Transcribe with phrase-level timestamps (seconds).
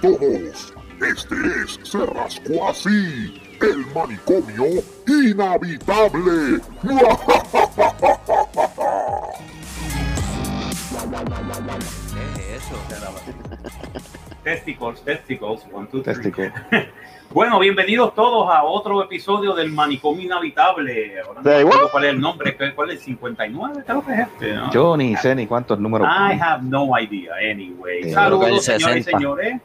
[0.00, 0.74] todos.
[1.00, 6.60] Este es Se Rascó Así, el manicomio inhabitable.
[12.14, 12.76] ¿Qué es eso?
[14.42, 16.14] Testicles, testicles, one, two, three.
[16.14, 16.52] Testicle.
[17.30, 21.20] Bueno, bienvenidos todos a otro episodio del Manicomio Inhabitable.
[21.20, 23.82] Ahora no cuál es el nombre, ¿cuál es el 59?
[23.84, 24.72] Creo que es este, ¿no?
[24.72, 26.08] Yo ni sé ni cuántos números.
[26.08, 28.00] I have no idea, anyway.
[28.04, 29.18] El Saludos, señores y 60.
[29.18, 29.60] señores.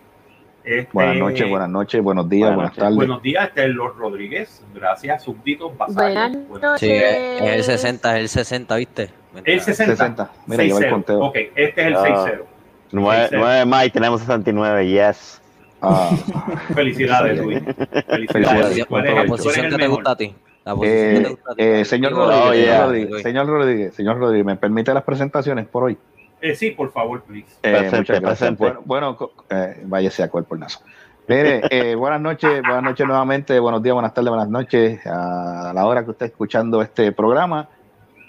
[0.64, 2.96] Este, Buenas noches, buenas noches, buenos días, Buenas buenas, tardes.
[2.96, 4.64] Buenos días, este es Lord Rodríguez.
[4.74, 9.10] Gracias, súbditos, Buenas- Sí, es es el 60, es el 60, ¿viste?
[9.44, 9.92] El 60.
[9.96, 10.32] 60.
[10.48, 10.90] Mira, lleva el 6-0.
[10.92, 11.20] conteo.
[11.20, 12.04] Ok, este es el Ah.
[12.04, 12.46] 6-0.
[12.94, 13.42] 9, Sí, sí.
[13.42, 15.42] de mayo tenemos 69, yes.
[15.82, 16.12] Ah,
[16.74, 17.38] Felicidades.
[17.40, 17.60] Luis.
[18.08, 18.08] Felicidades.
[18.08, 18.62] La Felicidades.
[18.62, 19.96] posición, Tú eres la posición que te mejor.
[19.96, 20.36] gusta a ti.
[20.82, 22.86] Eh, eh, señor Digo, Rodríguez, oh, señor yeah.
[22.86, 25.98] Rodríguez, señor Rodríguez, señor Rodríguez, ¿me permite las presentaciones por hoy?
[26.44, 27.48] Eh, sí, por favor, please.
[27.64, 28.40] Eh, Presente, muchas gracias.
[28.40, 28.82] presente.
[28.86, 30.82] Bueno, bueno eh, váyase a cuerpo el nazo.
[31.26, 35.86] Mire, eh, buenas noches, buenas noches nuevamente, buenos días, buenas tardes, buenas noches a la
[35.86, 37.70] hora que usted esté escuchando este programa.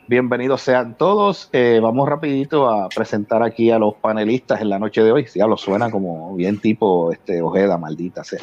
[0.06, 1.50] Bienvenidos sean todos.
[1.52, 5.26] Eh, vamos rapidito a presentar aquí a los panelistas en la noche de hoy.
[5.34, 8.38] Diablo, suena como bien tipo este Ojeda, maldita sea.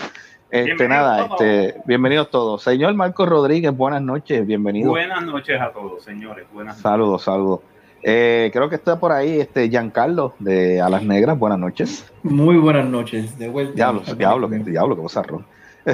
[0.50, 1.42] Este, Bienvenidos nada, todos.
[1.42, 2.62] este, bienvenidos todos.
[2.62, 4.90] Señor Marco Rodríguez, buenas noches, bienvenido.
[4.90, 6.46] Buenas noches a todos, señores.
[6.52, 6.84] Buenas noches.
[6.84, 7.62] Saludos, saludos.
[8.04, 12.12] Eh, creo que está por ahí este Giancarlo de Alas Negras, buenas noches.
[12.24, 13.74] Muy buenas noches, de vuelta.
[13.76, 15.46] Diablo, diablo, que diablo, que bozarrón.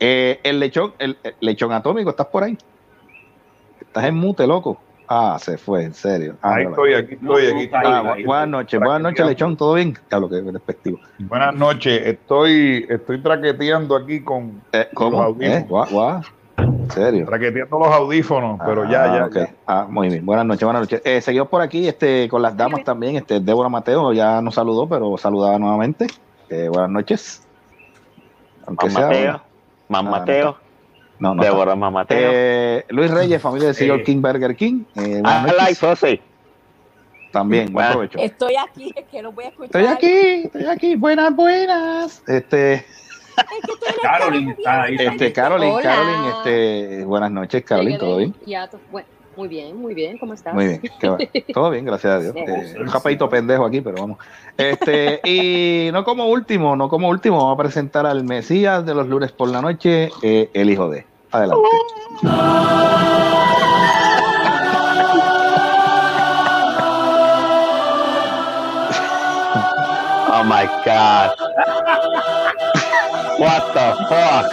[0.00, 2.58] eh, el lechón, el, el lechón atómico, ¿estás por ahí?
[3.80, 4.80] Estás en mute, loco.
[5.06, 6.36] Ah, se fue, en serio.
[6.40, 7.80] Ah, Ahí no, estoy, aquí estoy, aquí estoy.
[7.84, 8.24] ah, ahí, ahí.
[8.24, 9.96] buenas noches, buenas noches, lechón, ¿todo bien?
[10.08, 10.98] Diablo, que despectivo.
[11.18, 15.22] Buenas noches, estoy, estoy traqueteando aquí con Eh, ¿Cómo?
[15.22, 15.36] Los.
[15.40, 15.66] ¿Eh?
[16.84, 17.26] ¿En serio?
[17.26, 19.54] traqueteando los audífonos, pero ya, Ah, ya.
[19.66, 20.24] Ah, muy bien.
[20.26, 21.00] Buenas noches, buenas noches.
[21.04, 23.16] Eh, seguimos por aquí este, con las damas también.
[23.16, 26.06] Este, Débora Mateo ya nos saludó, pero saludaba nuevamente.
[26.50, 27.42] Eh, buenas noches.
[28.66, 29.42] Aunque Más sea, Mateo,
[29.88, 30.56] más Ah, Mateo,
[31.18, 31.42] No, no.
[31.42, 32.30] Débora más Mateo.
[32.32, 34.04] Eh, Luis Reyes, familia del señor Eh.
[34.04, 34.84] King Burger King.
[34.96, 35.56] Eh, buenas Ah, noches.
[35.58, 36.20] like, José.
[37.32, 37.92] También, buen Bueno.
[37.92, 38.18] provecho.
[38.18, 39.80] Estoy aquí, es que lo voy a escuchar.
[39.82, 40.94] Estoy aquí, estoy aquí.
[40.96, 42.22] Buenas, buenas.
[42.28, 42.84] Este,
[44.02, 44.96] Carro está ahí.
[44.98, 45.74] este, Carolyn.
[45.82, 48.34] Carolyn, este, buenas noches, Carolyn, ¿todo bien?
[48.46, 50.54] Ya, to- bueno, muy bien, muy bien, ¿cómo estás?
[50.54, 51.18] Muy bien, qué va.
[51.54, 52.34] todo bien, gracias a Dios.
[52.36, 54.18] Eh, un japeito pendejo aquí, pero vamos.
[54.56, 59.08] Este, y no como último, no como último, vamos a presentar al Mesías de los
[59.08, 61.04] lunes por la noche, eh, el hijo de.
[61.32, 61.68] Adelante.
[70.36, 71.30] Oh my God.
[73.38, 74.46] What the fuck?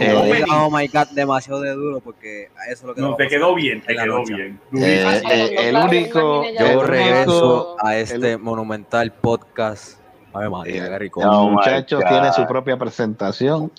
[0.00, 3.16] Eh, No oh my god, demasiado de duro porque a eso es lo que No,
[3.16, 4.34] te quedó bien, te quedó noche.
[4.34, 4.60] bien.
[4.76, 9.98] Eh, eh, el no, único- Yo regreso a el- este monumental podcast.
[10.32, 11.20] A ver, María, qué rico.
[11.22, 12.06] El Oh my muchacho God.
[12.08, 13.72] tiene su propia presentación.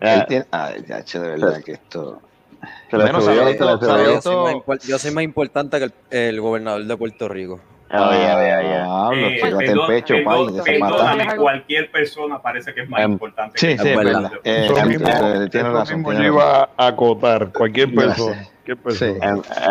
[0.00, 2.20] Él Eh, tiene- ay, ya, che, de verdad que esto.
[2.90, 7.28] subió, yo, soy más impor- yo soy más importante que el, el gobernador de Puerto
[7.28, 7.60] Rico.
[7.90, 8.84] Oh, yeah, yeah, yeah.
[8.84, 10.96] Diablo, Eh, pégate el perdón- pecho, perdón- pai, que se mata.
[10.96, 13.58] perdóname, cualquier persona parece que es más Em, importante.
[13.58, 14.30] Sí, que sí, verdad.
[14.44, 16.04] Eh, tiene razón.
[16.04, 17.50] yo iba a acotar.
[17.52, 18.46] Cualquier persona.
[18.82, 18.98] Cualquier.
[18.98, 19.14] Sí.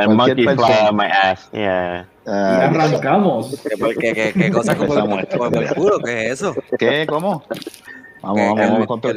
[0.09, 0.89] Monkey fly persona.
[0.89, 1.49] on my ass.
[1.51, 2.05] Yeah.
[2.25, 3.61] Y Ah, arrancamos.
[3.61, 5.99] ¿Qué, qué, qué, qué cosa como el, como el culo?
[5.99, 6.55] ¿Qué es eso?
[6.79, 7.05] ¿Qué?
[7.07, 7.43] ¿Cómo?
[8.23, 9.13] Vamos, vamos, vamos con todo.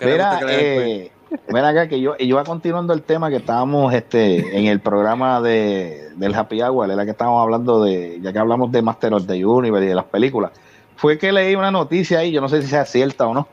[0.00, 1.10] Mira, eh,
[1.48, 4.80] ven acá que yo, y yo iba continuando el tema que estábamos este, en el
[4.80, 9.14] programa de, del Happy Hour, era que estábamos hablando de, ya que hablamos de Master
[9.14, 10.52] of the Universe y de las películas,
[10.96, 13.48] fue que leí una noticia ahí, yo no sé si sea cierta o no,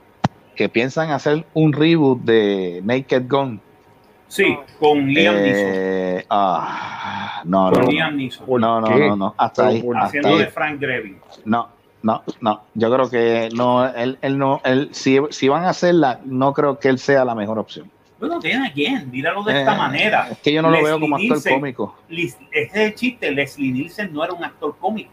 [0.55, 3.61] que piensan hacer un reboot de Naked Gun.
[4.27, 5.65] Sí, con Liam Neeson.
[5.65, 8.45] Eh, ah, no, no, Con no, Liam Neeson.
[8.45, 10.37] ¿Por no, no, no, no, hasta ahí, ¿Por hasta Haciendo ahí.
[10.37, 11.19] de Frank Drebin.
[11.43, 11.67] No,
[12.03, 12.61] no, no.
[12.73, 16.79] Yo creo que no, él, él no, él, si, si van a hacerla, no creo
[16.79, 17.89] que él sea la mejor opción.
[18.19, 20.27] Bueno, tiene a quién, míralo de esta Eh, manera.
[20.29, 21.53] Es que yo no lo veo como actor Nielsen.
[21.59, 21.95] cómico.
[22.09, 25.11] Lis- Ese es el chiste, Leslie Nielsen no era un actor cómico.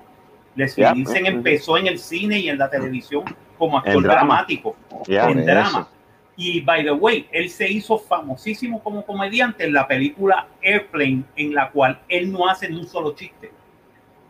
[0.55, 3.25] Leslie Nielsen pues, empezó en el cine y en la televisión
[3.57, 4.19] como actor drama.
[4.19, 4.77] dramático,
[5.07, 5.47] en eso.
[5.47, 5.89] drama.
[6.37, 11.55] Y by the way, él se hizo famosísimo como comediante en la película Airplane, en
[11.55, 13.51] la cual él no hace ni un solo chiste.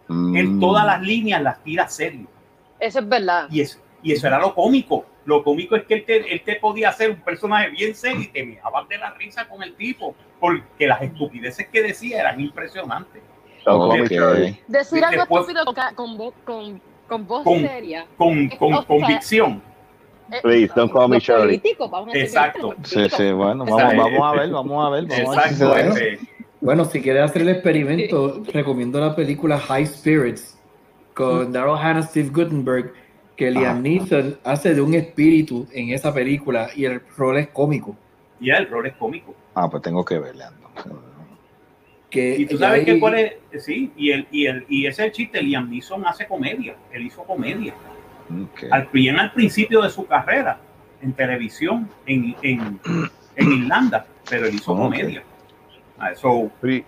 [0.09, 0.61] Él Mm.
[0.61, 2.27] todas las líneas las tira serio.
[2.81, 3.49] Eso es verdad.
[3.51, 5.05] Y eso, y eso era lo cómico.
[5.25, 8.29] Lo cómico es que él te, él te podía hacer un personaje bien serio y
[8.29, 13.23] te mirabas de la risa con el tipo, porque las estupideces que decía eran impresionantes.
[14.09, 14.61] Shirley.
[14.69, 15.65] Decir algo Después- estúpido
[15.95, 18.07] con, con, con, con voz Con- seria.
[18.17, 19.63] Con, con convicción.
[20.33, 21.59] Eh, Please, don't call me Shirley.
[21.59, 22.75] políticos, vamos a decir Exacto.
[22.85, 25.69] Sí, sí, bueno, vamos, vamos a ver, vamos a ver, vamos a ver si Exacto.
[25.71, 25.81] da.
[25.81, 26.19] ese-
[26.61, 30.58] Bueno, si quieres hacer el experimento, recomiendo la película High Spirits
[31.19, 32.93] con Daryl Hannah, Steve Gutenberg,
[33.37, 37.97] que Liam Neeson hace de un espíritu en esa película y el rol es cómico.
[38.41, 39.35] Y el rol es cómico.
[39.55, 40.45] Ah, pues tengo que verle.
[40.45, 40.93] entonces.
[42.09, 43.35] Que Y tú ya sabes ahí- que cuál es,
[43.65, 47.03] sí, y, el, y, el, y ese es el chiste, Liam Neeson hace comedia, él
[47.07, 47.75] hizo comedia.
[48.71, 50.59] Al, bien al principio de su carrera,
[51.03, 52.81] en televisión, en, en,
[53.37, 55.23] en Irlanda, pero él hizo comedia.
[55.99, 56.85] Ah, so, Sí.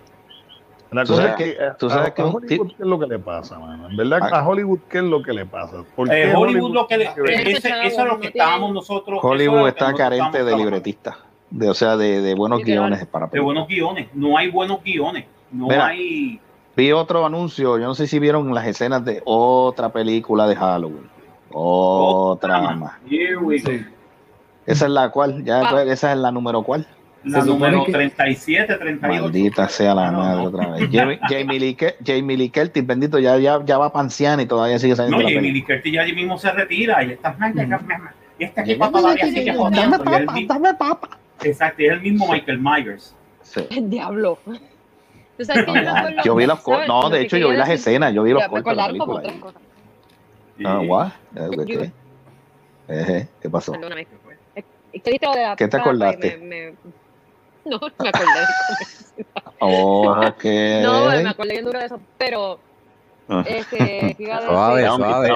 [0.91, 2.85] La Tú cosa sabes es que, tú a- sabes a, que a Hollywood, ¿qué es
[2.87, 3.89] lo que le pasa, mano?
[3.89, 4.39] En verdad, Ah.
[4.39, 5.83] a Hollywood, ¿qué es lo que le pasa?
[5.95, 9.17] ¿Por qué eh, Hollywood lo que le- ese- eso es lo que estábamos nosotros.
[9.19, 11.15] es Hollywood que está nosotros carente de libretistas.
[11.49, 14.09] De, o sea, de, de buenos guiones para De buenos guiones.
[14.13, 15.25] No hay buenos guiones.
[15.51, 15.87] No Mira.
[15.87, 16.39] hay.
[16.75, 21.09] Vi otro anuncio, yo no sé si vieron las escenas de otra película de Halloween.
[21.51, 22.77] Otra más.
[22.79, 22.91] más.
[23.09, 23.69] Here we go.
[23.69, 23.85] Sí.
[24.65, 25.83] Esa es la cual, ya Ah.
[25.83, 26.85] esa es la número cuál.
[27.23, 29.21] La Se número que- 37, 38.
[29.23, 30.43] Maldita sea la No, madre no.
[30.45, 30.89] otra vez.
[30.91, 34.79] Jamie, Jamie, Lee, Ke- Jamie Lee Curtis, bendito, ya, ya, ya va panciana y todavía
[34.79, 35.75] sigue saliendo No, la Jamie película.
[35.75, 37.35] Lee Curtis ya allí mismo se retira y está.
[38.39, 40.03] Y este Jamie equipo Lee todavía Curtis, sigue dame jodiendo.
[40.03, 41.17] papa, dame papa.
[41.43, 43.15] Exacto, y es el mismo Michael Myers.
[43.43, 43.67] Sí.
[43.69, 44.39] El diablo.
[45.37, 45.73] ¿Tú sabes que
[46.25, 48.71] yo, vi los no, de hecho yo vi las decir- escenas, yo vi los cortos
[48.71, 49.23] de la película.
[50.65, 51.11] Ah, guau.
[51.67, 51.91] ¿Qué?
[52.87, 53.71] Ejé, ¿Qué pasó?
[53.73, 54.07] Perdóname.
[54.91, 56.75] ¿Qué te acordaste?
[57.65, 59.25] Me- No, me acordé.
[59.59, 60.43] Oh, ok.
[60.83, 62.59] No, me acordé bien duro de eso, pero
[63.29, 63.43] Ah.
[63.47, 63.77] este,
[64.17, 64.97] ¿qué iba a Suave, decir?
[64.97, 65.29] Suave.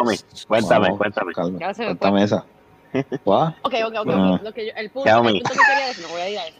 [0.48, 1.34] Cuéntame, cuéntame.
[1.34, 1.88] calma, Ya se me.
[1.88, 2.46] Cuéntame esa.
[3.26, 3.54] Guau.
[3.62, 4.08] Ok, ok, ok.
[4.12, 4.40] Ah.
[4.44, 5.30] Lo que yo- el, punto, Xiaomi.
[5.38, 6.60] el punto que quería decir, no voy a ir a eso.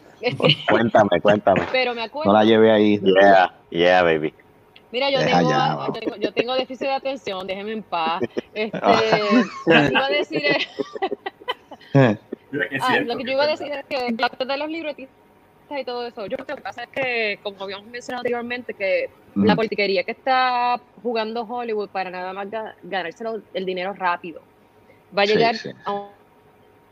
[0.70, 1.62] Cuéntame, cuéntame.
[1.72, 2.32] pero me acuerdo.
[2.32, 2.98] No la llevé ahí.
[3.00, 4.32] Yeah, yeah, baby.
[4.92, 8.22] Mira, yo tengo, ya, yo, tengo, yo tengo déficit de atención, déjeme en paz.
[8.54, 8.98] Este, Ah.
[9.66, 10.68] lo que iba a decir es,
[11.94, 14.12] ah, lo que yo iba a decir es que
[14.46, 15.14] de los libretistas
[15.70, 18.74] y todo eso, yo creo que lo que pasa es que, como habíamos mencionado anteriormente,
[18.74, 24.40] que la politiquería que está jugando Hollywood para nada más ga- ganarse el dinero rápido,
[25.16, 25.70] va a llegar sí.
[25.84, 25.92] a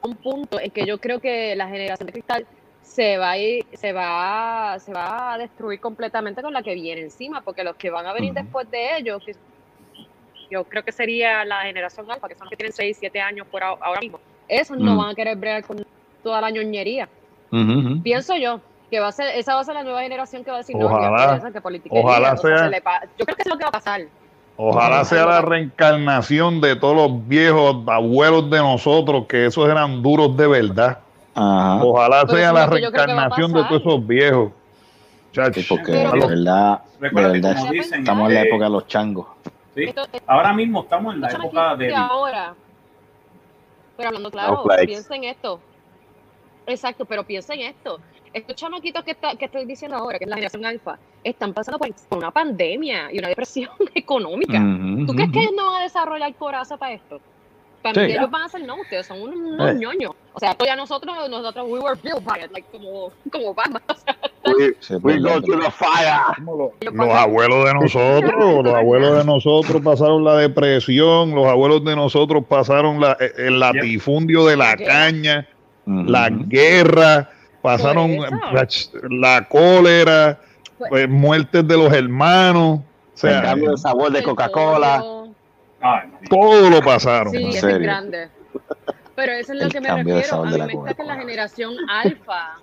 [0.02, 2.46] un, punto en que yo creo que la generación de cristal
[2.82, 7.00] se va a ir- se va, se va a destruir completamente con la que viene
[7.00, 9.24] encima, porque los que van a venir después de ellos,
[10.50, 13.46] yo creo que sería la generación alfa, que son los que tienen 6, 7 años
[13.46, 15.82] por ahora mismo, esos no van a querer bregar con
[16.22, 17.08] toda la ñoñería.
[17.54, 18.02] Ujú.
[18.02, 18.60] Pienso yo
[18.90, 20.76] que va a ser, esa va a ser la nueva generación que va a decir,
[20.76, 21.40] Ojalá.
[21.42, 22.64] no, que politiquería, Ojalá o sea, sea.
[22.66, 22.82] se le
[23.18, 24.02] yo creo que es lo que va a pasar.
[24.56, 30.36] Ojalá sea la reencarnación de todos los viejos abuelos de nosotros, que esos eran duros
[30.36, 30.98] de verdad.
[31.34, 31.82] Ajá.
[31.84, 34.52] Ojalá Pero sea la que que reencarnación de todos esos viejos.
[35.32, 38.64] Sí, porque Pero- de verdad, de que verdad, como dicen, estamos en la eh, época
[38.66, 39.26] de los changos.
[39.74, 39.92] sí,
[40.28, 41.92] ahora mismo estamos en la época de.
[41.94, 42.54] ahora.
[43.96, 44.86] Pero hablando claro, No flex.
[44.86, 45.58] piensa en esto.
[46.66, 48.00] Exacto, pero piensa en esto.
[48.32, 51.78] Estos chamaquitos que, está, que estoy diciendo ahora, que es la generación alfa, están pasando
[51.78, 54.58] por, por una pandemia y una depresión económica.
[54.60, 57.20] Ujú, ¿Tú crees que ellos no van a desarrollar coraza para esto?
[57.82, 58.00] Para Sí.
[58.06, 59.74] mí ellos van a ser no, ustedes son unos, unos Eh.
[59.74, 60.12] ñoños.
[60.32, 63.82] O sea, ya nosotros, nosotros, we were built by it, like, como, como Batman.
[64.46, 64.50] O
[64.82, 66.20] sea, We, we go to the fire.
[66.92, 68.34] Los, abuelos de nosotros,
[68.64, 74.44] los abuelos de nosotros pasaron la depresión, los abuelos de nosotros pasaron la- el latifundio
[74.44, 75.48] de la caña,
[75.86, 77.30] La guerra,
[77.62, 78.16] pasaron
[79.10, 80.40] la, cólera,
[80.78, 82.82] Pues- pues, muertes de los hermanos, o
[83.14, 85.02] El sea, cambio de sabor de el Coca-Cola.
[86.30, 87.32] todo lo pasaron.
[87.32, 87.78] Sí, ¿En ese es serio?
[87.80, 88.28] grande.
[89.14, 90.42] Pero eso es lo El que me refiero.
[90.42, 92.54] A mí la me está que la generación alfa,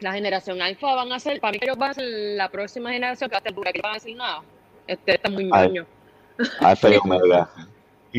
[0.00, 2.04] la generación alfa van a ser, para mí que ellos van a ser
[2.36, 4.40] la próxima generación que va a estar dura, que van a decir nada.
[4.86, 5.68] Este está muy Ay.
[5.68, 5.86] ñoño.
[6.60, 7.48] Alfa y Omega.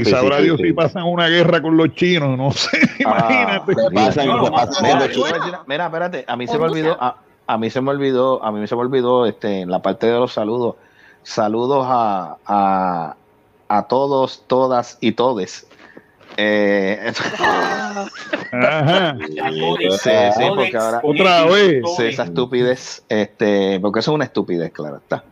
[0.01, 0.67] Y Sí, sabrá sí, Dios sí.
[0.67, 3.73] si pasan una guerra con los chinos, no sé, imagínate.
[3.75, 4.85] Se pasan, No, pasan.
[5.17, 5.63] Bueno.
[5.67, 8.67] Mira, espérate, a mí se me olvidó, a, a mí se me olvidó, a mí
[8.67, 10.75] se me olvidó, este, en la parte de los saludos,
[11.23, 13.15] saludos a, a,
[13.69, 15.67] a todos, todas y todes.
[16.39, 17.11] Eh,
[18.51, 19.17] Ajá.
[19.19, 21.83] Sí, sí, porque ahora- Otra vez.
[21.97, 25.23] sí, esa estupidez, este, porque eso es una estupidez, claro está.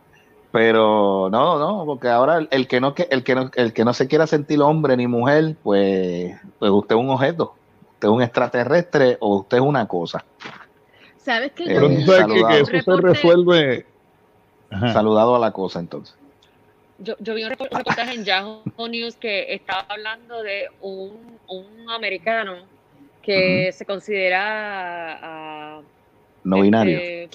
[0.56, 3.84] Pero no, no, porque ahora el, el que no que el que no el que
[3.84, 7.54] no se quiera sentir hombre ni mujer, pues, pues usted es un objeto,
[7.92, 10.24] usted es un extraterrestre o usted es una cosa.
[11.18, 11.64] ¿Sabes qué?
[11.64, 13.86] Eh, Pero tú sabes que, eso se resuelve.
[14.70, 14.94] Ajá.
[14.94, 16.16] Saludado a la cosa entonces.
[17.00, 21.38] Yo, yo vi un repor- un reportaje en Yahoo News que estaba hablando de un,
[21.48, 22.60] un americano
[23.20, 25.80] que se considera ah,
[26.44, 26.96] No binario.
[26.98, 27.28] este,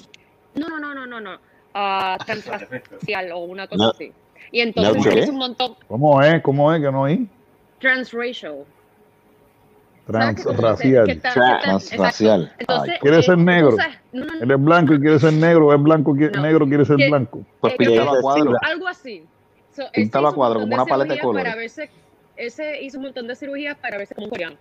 [0.56, 1.38] no, no, no, no, no,
[1.74, 1.80] no.
[1.80, 3.90] ah, transracial o una cosa No.
[3.92, 4.12] así.
[4.52, 6.42] Y entonces No, un montón ¿Cómo es?
[6.42, 7.28] ¿Cómo es que no hay?
[7.80, 8.66] transracial.
[10.06, 11.06] Transracial.
[11.22, 12.42] Transracial.
[12.44, 12.56] exacto.
[12.60, 13.78] Entonces, Ay, ¿Quiere eh, ser negro?
[14.12, 16.42] no, no, no, Él es blanco y quiere ser negro, es blanco, quiere- No.
[16.42, 17.42] negro quiere ser blanco.
[17.62, 18.54] pues píntalo a que- cuadro.
[18.62, 19.26] algo así.
[19.74, 21.44] So, se Pintaba un montón como una paleta de colores.
[21.46, 21.90] Para verse,
[22.36, 24.58] él se hizo un montón de cirugías para verse como un coreano.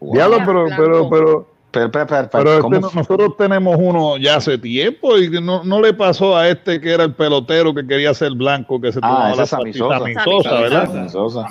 [0.00, 0.82] Diablo, pero, Blanco.
[0.82, 5.16] pero, pero, Pero, pero, pero, pero este ¿cómo no- nosotros tenemos uno ya hace tiempo
[5.18, 8.78] y no, no le pasó a este que era el pelotero que quería ser blanco,
[8.80, 9.58] que se Ah, tomaba la Sosa,
[10.22, 10.60] Sosa.
[10.60, 11.08] ¿verdad?
[11.08, 11.46] Sosa.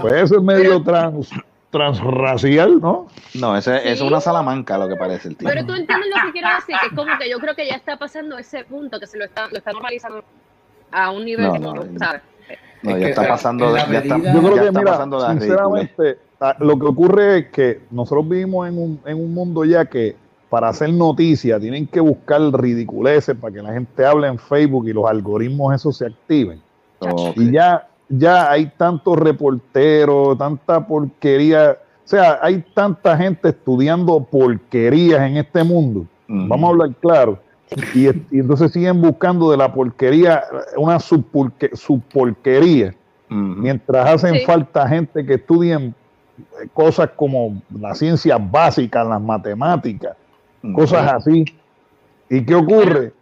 [0.00, 1.28] Pues eso es medio trans,
[1.70, 3.08] transracial, ¿no?
[3.34, 5.48] No, ese es una salamanca lo que parece el tío.
[5.48, 7.74] Pero tú entiendes lo que quiero decir, que es como que yo creo que ya
[7.74, 10.24] está pasando ese punto, que se lo está, lo está normalizando
[10.92, 12.22] a un nivel No, que no, sabes.
[12.84, 14.92] No, Es ya que, está pasando, la ya está, Yo creo ya que, está mira,
[14.92, 15.40] pasando de ridícula.
[15.46, 19.86] sinceramente, ah, lo que ocurre es que nosotros vivimos en un, en un mundo ya
[19.86, 20.16] que
[20.50, 24.92] para hacer noticias tienen que buscar ridiculeces para que la gente hable en Facebook y
[24.92, 26.60] los algoritmos esos se activen.
[27.36, 31.76] Y ya, ya hay tantos reporteros, tanta porquería.
[32.04, 36.06] O sea, hay tanta gente estudiando porquerías en este mundo.
[36.28, 37.38] Vamos a hablar claro.
[37.94, 40.44] Y, es- y entonces siguen buscando de la porquería
[40.76, 42.94] una subporque- subporquería,
[43.28, 44.44] mientras hacen Sí.
[44.44, 45.94] falta gente que estudien
[46.72, 50.16] cosas como las ciencias básicas, las matemáticas,
[50.74, 51.44] cosas así.
[52.30, 53.12] ¿Y qué ocurre?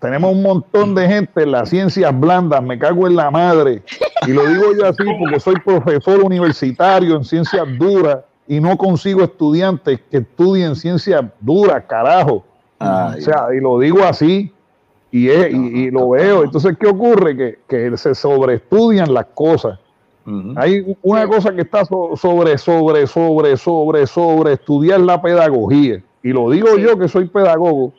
[0.00, 3.82] Tenemos un montón de gente en las ciencias blandas, me cago en la madre.
[4.26, 9.22] Y lo digo yo así porque soy profesor universitario en ciencias duras y no consigo
[9.22, 12.44] estudiantes que estudien ciencias duras, carajo.
[12.82, 14.52] Ay, O sea, y lo digo así
[15.10, 16.42] y, es- y, y lo veo.
[16.44, 17.36] Entonces, ¿qué ocurre?
[17.36, 19.78] Que, que se sobreestudian las cosas.
[20.56, 26.00] Hay una cosa que está so- sobre, sobre, sobre, sobre, sobre estudiar la pedagogía.
[26.22, 26.82] Y lo digo Sí.
[26.82, 27.92] yo que soy pedagogo.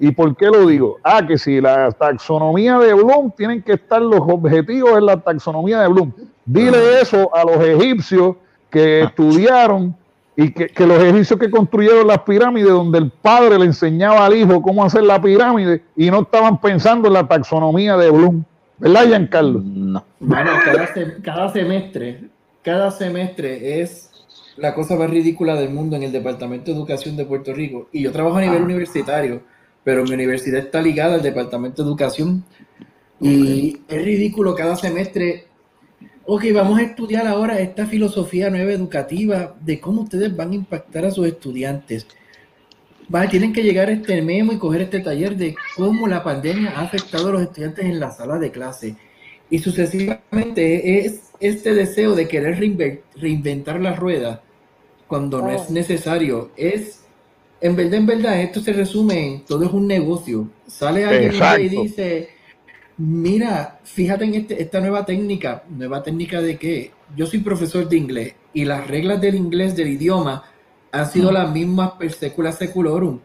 [0.00, 0.96] ¿Y por qué lo digo?
[1.02, 5.80] Ah, que si la taxonomía de Bloom tienen que estar los objetivos en la taxonomía
[5.80, 6.12] de Bloom.
[6.44, 8.36] Dile eso a los egipcios
[8.70, 9.94] que estudiaron
[10.36, 14.36] y que, que los egipcios que construyeron las pirámides, donde el padre le enseñaba al
[14.36, 18.44] hijo cómo hacer la pirámide y no estaban pensando en la taxonomía de Bloom.
[18.78, 19.62] ¿Verdad, Giancarlo?
[19.64, 20.04] No.
[20.20, 22.24] Bueno, cada, sem- cada semestre,
[22.62, 24.10] cada semestre es
[24.58, 27.88] la cosa más ridícula del mundo en el Departamento de Educación de Puerto Rico.
[27.92, 29.40] Y yo trabajo a nivel universitario,
[29.82, 32.44] pero mi universidad está ligada al Departamento de Educación.
[33.20, 35.46] Y es ridículo cada semestre.
[36.26, 41.04] Ok, vamos a estudiar ahora esta filosofía nueva educativa de cómo ustedes van a impactar
[41.04, 42.06] a sus estudiantes.
[43.14, 46.72] Va, tienen que llegar a este memo y coger este taller de cómo la pandemia
[46.76, 48.96] ha afectado a los estudiantes en la sala de clase.
[49.48, 54.42] Y sucesivamente es este deseo de querer reinven- reinventar la rueda
[55.06, 55.72] cuando no es Oh.
[55.72, 56.50] necesario.
[56.56, 57.02] Es,
[57.60, 60.48] en verdad, en verdad, esto se resume en todo es un negocio.
[60.66, 62.30] Sale alguien y dice,
[62.98, 65.64] mira, fíjate en este- esta nueva técnica.
[65.68, 66.92] ¿Nueva técnica de qué?
[67.16, 70.44] Yo soy profesor de inglés y las reglas del inglés, del idioma,
[70.92, 73.18] han sido las mismas per secula seculorum.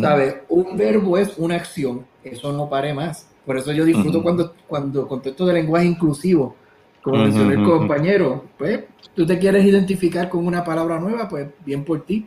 [0.00, 0.34] ¿Sabes?
[0.50, 3.26] Un verbo es una acción, eso no pare más.
[3.46, 6.54] Por eso yo disfruto cuando, cuando contesto de lenguaje inclusivo,
[7.02, 8.80] como mencionó el compañero, pues
[9.14, 12.26] tú te quieres identificar con una palabra nueva, pues bien por ti.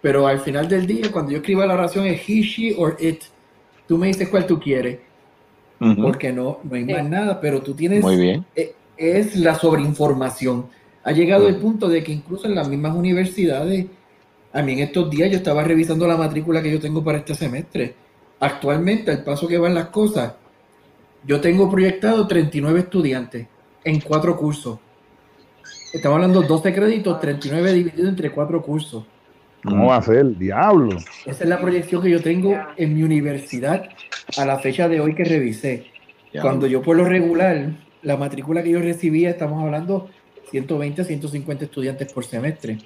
[0.00, 3.20] Pero al final del día, cuando yo escriba la oración es he, she or it,
[3.86, 4.98] tú me dices cuál tú quieres,
[6.02, 6.92] Porque no, no hay Sí.
[6.92, 8.44] más nada, pero tú tienes Muy bien.
[8.56, 10.66] eh, es la sobreinformación.
[11.02, 13.86] Ha llegado el punto de que incluso en las mismas universidades,
[14.52, 17.34] a mí en estos días yo estaba revisando la matrícula que yo tengo para este
[17.34, 17.94] semestre.
[18.40, 20.32] Actualmente, al paso que van las cosas,
[21.26, 23.46] yo tengo proyectado 39 estudiantes
[23.84, 24.78] en cuatro cursos.
[25.92, 29.04] Estamos hablando de 12 créditos, 39 dividido entre cuatro cursos.
[29.64, 30.36] ¿Cómo va a ser?
[30.36, 30.96] Diablo.
[31.24, 33.88] Esa es la proyección que yo tengo en mi universidad
[34.36, 35.86] a la fecha de hoy que revisé.
[36.40, 37.70] Cuando yo por lo regular,
[38.02, 40.10] la matrícula que yo recibía, estamos hablando
[40.50, 42.78] 120 150 estudiantes por semestre.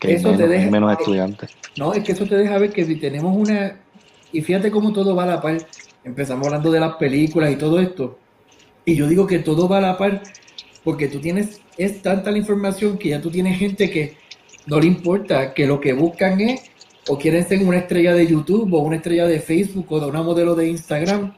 [0.00, 1.50] Que eso te menos, deja- menos estudiantes.
[1.76, 3.76] No, es que eso te deja ver que si tenemos una...
[4.32, 5.58] Y fíjate cómo todo va a la par.
[6.04, 8.18] Empezamos hablando de las películas y todo esto.
[8.84, 10.22] Y yo digo que todo va a la par
[10.84, 11.60] porque tú tienes...
[11.76, 14.16] Es tanta la información que ya tú tienes gente que
[14.68, 16.70] no le importa, que lo que buscan es
[17.08, 20.22] o quieren ser una estrella de YouTube o una estrella de Facebook o de una
[20.22, 21.32] modelo de Instagram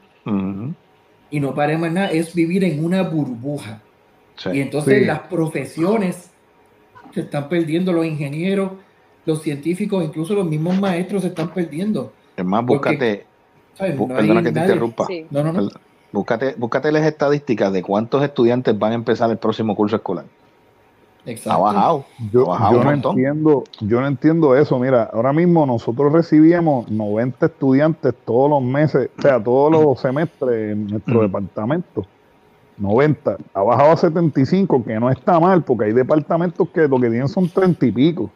[1.29, 3.81] y no pare más nada, es vivir en una burbuja.
[4.35, 4.49] Sí.
[4.53, 5.05] Y entonces Sí.
[5.05, 6.31] las profesiones
[7.13, 8.71] se están perdiendo, los ingenieros,
[9.25, 12.11] los científicos, incluso los mismos maestros se están perdiendo.
[12.35, 13.25] Es más, búscate,
[13.77, 15.05] perdona que te interrumpa.
[15.07, 15.25] Sí.
[15.29, 15.69] No, no, no.
[16.11, 20.25] Búscate, búscate las estadísticas de cuántos estudiantes van a empezar el próximo curso escolar.
[21.45, 22.05] Ha bajado.
[22.31, 24.79] Yo, Ha bajado yo un no entiendo, yo no entiendo eso.
[24.79, 30.73] Mira, ahora mismo nosotros recibíamos 90 estudiantes todos los meses, o sea, todos los semestres
[30.73, 32.05] en nuestro departamento.
[32.77, 33.37] 90.
[33.53, 37.27] Ha bajado a 75, que no está mal, porque hay departamentos que lo que tienen
[37.27, 38.31] son 30 y pico.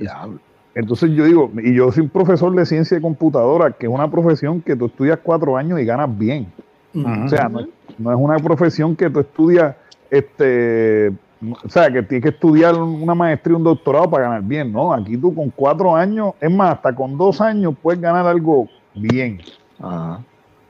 [0.00, 0.40] Diablo.
[0.74, 4.10] Entonces yo digo, y yo soy un profesor de ciencia de computadora, que es una
[4.10, 6.52] profesión que tú estudias cuatro años y ganas bien.
[6.96, 7.60] O sea, no,
[7.98, 9.76] no es una profesión que tú estudias,
[10.10, 14.92] este, o sea, que tienes que estudiar una maestría, un doctorado para ganar bien, ¿no?
[14.92, 19.40] Aquí tú con cuatro años, es más, hasta con dos años puedes ganar algo bien.
[19.78, 20.20] Ajá.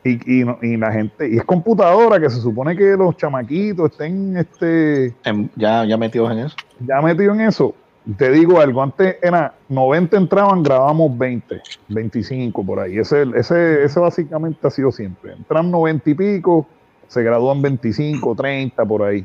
[0.02, 4.36] Y, y, y la gente, y es computadora, que se supone que los chamaquitos estén
[4.36, 5.14] este,
[5.56, 6.56] ya, ya metidos en eso.
[6.80, 7.74] ya metidos en eso.
[8.18, 12.98] Te digo algo, antes era 90 entraban, grabamos 20, 25 por ahí.
[12.98, 15.32] Ese, ese, ese básicamente ha sido siempre.
[15.32, 16.66] Entran 90 y pico,
[17.08, 19.24] se gradúan 25, 30 por ahí.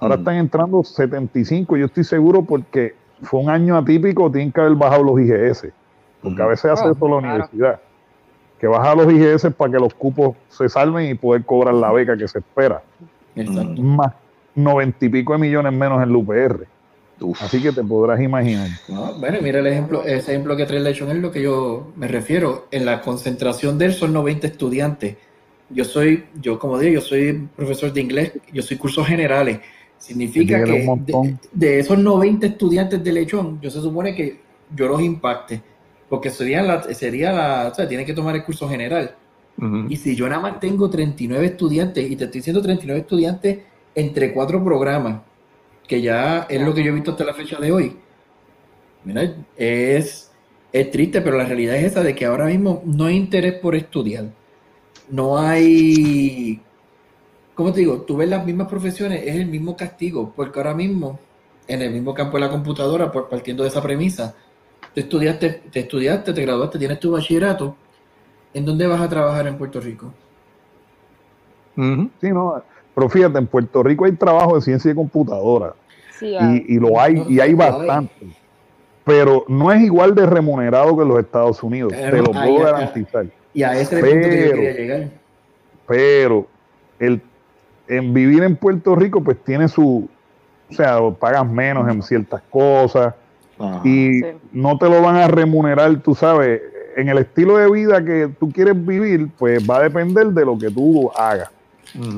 [0.00, 0.22] Ahora Ujú.
[0.22, 5.02] están entrando 75, yo estoy seguro porque fue un año atípico, tienen que haber bajado
[5.02, 5.72] los IGS.
[6.22, 6.50] Porque a Ujú.
[6.50, 7.34] veces hace Oh, eso la claro.
[7.34, 7.80] universidad.
[8.58, 12.16] Que baja los IGS para que los cupos se salven y poder cobrar la beca
[12.16, 12.82] que se espera.
[13.36, 13.82] Exacto.
[13.82, 14.12] Más
[14.54, 16.66] 90 y pico de millones menos en el UPR.
[17.20, 17.40] Uf.
[17.42, 18.68] Así que te podrás imaginar.
[18.88, 22.06] No, bueno, mira el ejemplo, ese ejemplo que trae Lechon es lo que yo me
[22.08, 22.66] refiero.
[22.70, 25.16] En la concentración de él son 90 estudiantes.
[25.70, 29.60] Yo soy, yo como digo, yo soy profesor de inglés, yo soy cursos generales.
[29.98, 34.40] Significa que de, de esos 90 estudiantes de Lechón, yo se supone que
[34.74, 35.60] yo los impacte,
[36.08, 39.14] porque sería la, sería la, o sea, tiene que tomar el curso general.
[39.88, 43.58] Y si yo nada más tengo 39 estudiantes, y te estoy diciendo 39 estudiantes
[43.92, 45.22] entre cuatro programas,
[45.88, 47.96] que ya es lo que yo he visto hasta la fecha de hoy,
[49.04, 50.30] mira, es,
[50.72, 53.74] es triste, pero la realidad es esa de que ahora mismo no hay interés por
[53.74, 54.26] estudiar.
[55.10, 56.60] No hay,
[57.58, 58.02] ¿cómo te digo?
[58.02, 61.18] Tú ves las mismas profesiones, es el mismo castigo, porque ahora mismo,
[61.66, 64.32] en el mismo campo de la computadora, por partiendo de esa premisa,
[64.94, 67.74] tú estudiaste, te estudiaste, te graduaste, tienes tu bachillerato,
[68.54, 70.14] ¿en dónde vas a trabajar en Puerto Rico?
[71.74, 72.62] Sí, no,
[72.94, 75.74] pero fíjate, en Puerto Rico hay trabajo de ciencia y computadora
[76.16, 78.14] Sí, ah, y, y lo hay, y hay bastante.
[79.04, 82.58] Pero no es igual de remunerado que en los Estados Unidos, Pero te lo puedo
[82.60, 83.26] garantizar.
[83.52, 85.10] Y a ese es el punto que yo Pero- quería llegar.
[85.88, 86.46] Pero
[87.00, 87.20] el,
[87.88, 90.08] en vivir en Puerto Rico, pues tiene su,
[90.70, 93.14] o sea, pagas menos en ciertas cosas
[93.58, 93.80] Ajá.
[93.84, 94.26] y Sí.
[94.52, 96.60] no te lo van a remunerar, tú sabes,
[96.96, 100.58] en el estilo de vida que tú quieres vivir, pues va a depender de lo
[100.58, 101.50] que tú hagas.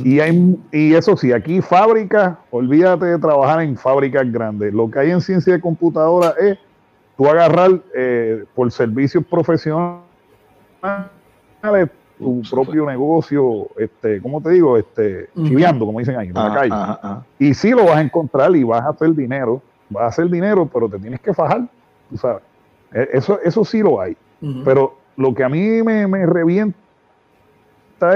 [0.05, 4.75] Y, hay, y eso sí, aquí fábricas, olvídate de trabajar en fábricas grandes.
[4.75, 6.59] Lo que hay en ciencia de computadora es
[7.17, 10.01] tú agarrar eh, por servicios profesionales
[12.25, 14.77] tu propio negocio, este, ¿cómo te digo?
[14.77, 16.73] Este, chiviando, como dicen ahí, en la calle.
[16.73, 17.25] ajá, ajá.
[17.39, 20.69] Y sí lo vas a encontrar y vas a hacer dinero, vas a hacer dinero,
[20.73, 21.63] pero te tienes que fajar,
[22.11, 22.43] tú sabes.
[22.93, 24.17] E- Eso, eso sí lo hay.
[24.65, 26.75] Pero lo que a mí me, me revienta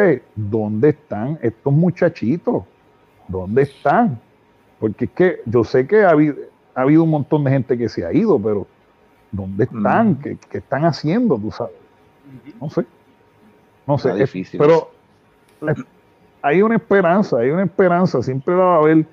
[0.00, 2.64] es, ¿dónde están estos muchachitos?
[3.28, 4.18] ¿Dónde están?
[4.80, 6.36] Porque es que yo sé que ha habido,
[6.74, 8.66] ha habido un montón de gente que se ha ido, pero
[9.30, 10.16] ¿dónde están?
[10.16, 11.36] ¿Qué, qué están haciendo?
[11.38, 11.74] Tú sabes.
[12.60, 12.84] No sé.
[13.86, 14.22] No sé.
[14.22, 14.90] Es- pero
[16.42, 19.06] hay una esperanza, hay una esperanza, siempre la va a haber.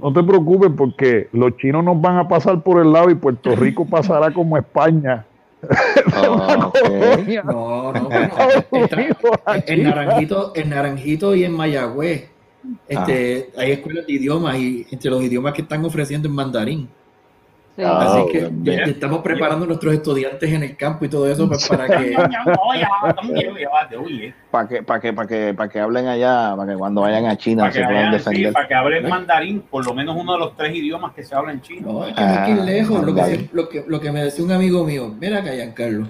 [0.00, 3.54] No te preocupes porque los chinos nos van a pasar por el lado y Puerto
[3.54, 5.24] Rico pasará como España.
[6.12, 6.78] Ah, ok.
[6.80, 7.42] Colonia.
[7.44, 8.08] No, no,
[9.66, 9.82] en.
[9.84, 12.28] Naranjito, en Naranjito y en Mayagüez,
[12.88, 16.88] este, hay escuelas de idiomas y entre los idiomas que están ofreciendo en mandarín.
[17.76, 17.82] Sí.
[17.84, 18.80] Ah, Así que bien.
[18.90, 22.14] estamos preparando a nuestros estudiantes en el campo y todo eso pues, para que
[24.50, 27.36] Para que, para que, para que, para que hablen allá, para que cuando vayan a
[27.36, 28.52] China Para se que, puedan vayan, sí, defender.
[28.52, 31.56] para que hablen mandarín, por lo menos uno de los tres idiomas que se hablan
[31.56, 31.92] en chino.
[31.92, 33.04] No, es que no Ah, lejos.
[33.04, 36.08] Lo que, lo, que, lo que me decía un amigo mío, mira acá, Giancarlo.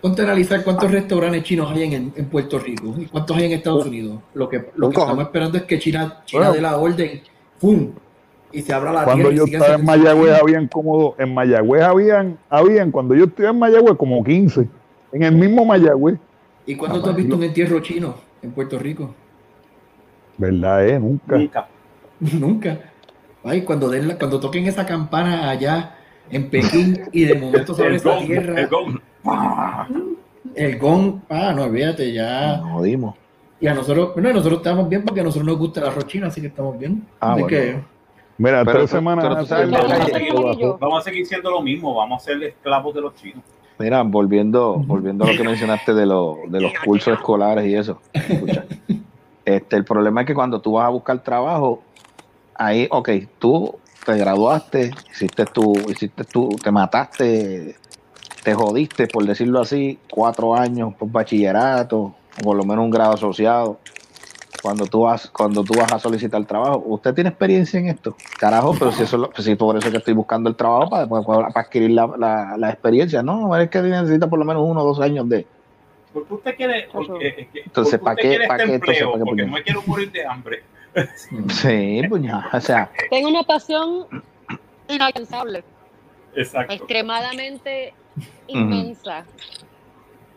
[0.00, 3.52] Ponte a analizar cuántos restaurantes chinos hay en, en Puerto Rico y cuántos hay en
[3.52, 4.18] Estados Unidos.
[4.34, 6.52] Lo que, lo que estamos esperando es que China, China Bueno.
[6.54, 7.22] dé la orden,
[7.60, 7.92] ¡pum!
[8.52, 12.90] Y se abra la Cuando yo estaba en Mayagüez habían como, en Mayagüez habían, habían,
[12.90, 14.68] cuando yo estuve en Mayagüez como 15,
[15.12, 16.18] en el mismo Mayagüez.
[16.66, 19.14] ¿Y cuándo tú has visto un entierro chino en Puerto Rico?
[20.38, 20.98] ¿Verdad, eh?
[20.98, 21.36] Nunca.
[21.38, 21.68] Nunca.
[22.20, 22.78] Nunca.
[23.44, 25.96] Ay, cuando, den la- cuando toquen esa campana allá
[26.30, 28.98] en Pekín y de momento sobre esa gong, tierra, el gong.
[29.24, 29.88] ¡Pah!
[30.54, 32.58] el gong, ah, no, olvídate, ya.
[32.58, 33.14] Nos jodimos.
[33.60, 36.26] Y a nosotros, bueno, nosotros estamos bien porque a nosotros nos gusta el arroz chino,
[36.26, 37.06] así que estamos bien.
[37.20, 37.46] Ah, Así bueno.
[37.46, 37.91] que,
[38.38, 42.24] Mira, Pero tres tú- semanas pero antes Vamos a seguir siendo lo mismo, vamos a
[42.24, 43.42] ser esclavos de los chinos.
[43.78, 48.00] Mira, volviendo, volviendo a lo que mencionaste de, lo- de los cursos escolares y eso.
[48.12, 48.64] Escucha.
[49.44, 51.82] Este, el problema es que cuando tú vas a buscar trabajo,
[52.54, 57.76] ahí, ok, tú te graduaste, hiciste tu, hiciste tu, te mataste,
[58.44, 63.14] te jodiste, por decirlo así, cuatro años por bachillerato, o por lo menos un grado
[63.14, 63.78] asociado.
[64.62, 68.16] Cuando tú vas, cuando tú vas a solicitar trabajo, ¿usted tiene experiencia en esto?
[68.38, 70.54] Carajo, pero si eso es lo- pues sí, por eso es que estoy buscando el
[70.56, 73.22] trabajo para, para, para adquirir la, la- la experiencia.
[73.24, 75.46] No, es que necesita por lo menos uno o dos años de.
[76.12, 78.98] ¿Por qué usted quiere, porque, Entonces, por ¿pa' usted qué- quiere pa' este qué entonces,
[79.14, 80.62] qué Porque no me quiero morir de hambre.
[81.48, 82.44] Sí, puñal.
[82.52, 84.06] O sea, Tengo una pasión
[84.88, 85.64] inalcanzable,
[86.36, 86.72] Exacto.
[86.72, 87.94] extremadamente
[88.46, 89.24] inmensa,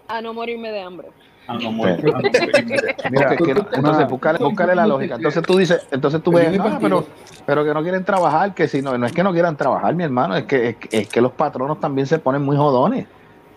[0.07, 1.09] a no morirme de hambre.
[1.47, 1.71] No, no,
[3.11, 5.15] Mira, entonces búscale, búscale la lógica.
[5.15, 7.05] Entonces tú dices, entonces tú Pero ves, me ah, pero,
[7.45, 10.03] pero que no quieren trabajar, que si no, no es que no quieran trabajar, mi
[10.03, 13.07] hermano, es que, es, que- es que los patronos también se ponen muy jodones.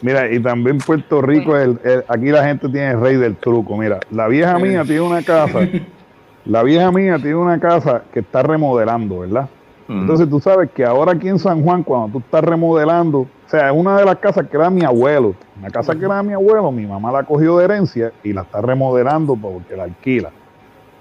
[0.03, 3.77] Mira, y también Puerto Rico, el, el- aquí la gente tiene el rey del truco.
[3.77, 5.61] Mira, la vieja mía tiene una casa,
[6.45, 9.49] la vieja mía tiene una casa que está remodelando, ¿verdad?
[9.89, 13.71] Entonces tú sabes que ahora aquí en San Juan, cuando tú estás remodelando, o sea,
[13.71, 16.71] es una de las casas que era mi abuelo, una casa que era mi abuelo,
[16.71, 20.31] mi mamá la cogió de herencia y la está remodelando porque la alquila.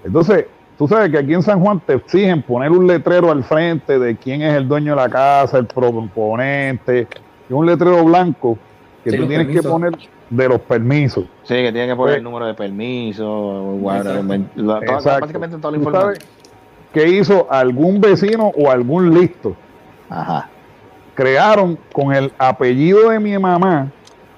[0.02, 0.46] Entonces,
[0.78, 4.16] tú sabes que aquí en San Juan te exigen poner un letrero al frente de
[4.16, 7.06] quién es el dueño de la casa, el proponente,
[7.50, 8.56] y un letrero blanco
[9.04, 9.92] que Sí, tú tienes que poner
[10.30, 11.24] de los permisos.
[11.42, 13.76] Sí, que tiene que poner Pues- el número de permiso,
[14.56, 16.14] la- toda- la información.
[16.94, 19.54] que hizo algún vecino o algún listo.
[20.08, 20.48] Ajá.
[21.18, 23.90] Crearon con el apellido de mi mamá,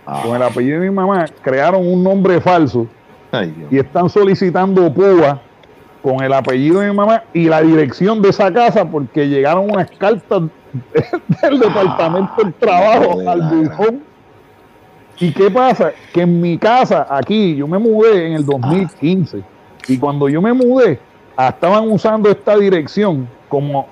[0.06, 0.22] Ah.
[0.24, 2.86] con el apellido de mi mamá, crearon un nombre falso
[3.30, 5.42] Ay, y están solicitando púa
[6.02, 9.90] con el apellido de mi mamá y la dirección de esa casa porque llegaron unas
[9.90, 10.44] cartas
[11.42, 14.02] del departamento del trabajo de al buzón.
[15.18, 15.92] ¿Y qué pasa?
[16.14, 19.42] Que en mi casa, aquí, yo me mudé en el 2015
[19.86, 20.98] y cuando yo me mudé,
[21.36, 23.86] ah, estaban usando esta dirección como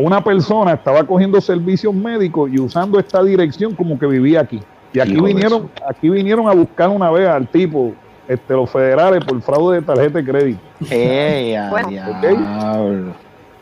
[0.00, 4.60] una persona estaba cogiendo servicios médicos y usando esta dirección como que vivía aquí.
[4.92, 7.92] Y aquí Hijo vinieron, aquí vinieron a buscar una vez al tipo,
[8.28, 10.60] este, los federales por fraude de tarjeta de crédito.
[10.90, 11.88] Ey, a Bueno.
[11.88, 13.12] diablo.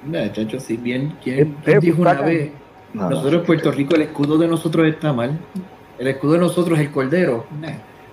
[0.04, 2.50] Mira, chacho, si bien, ¿quién, Es- quién es dijo una vez?
[2.92, 3.10] No, no.
[3.10, 5.38] Nosotros en Puerto Rico el escudo de nosotros está mal.
[5.98, 7.46] El escudo de nosotros es el cordero.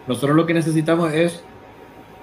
[0.08, 1.44] Nosotros lo que necesitamos es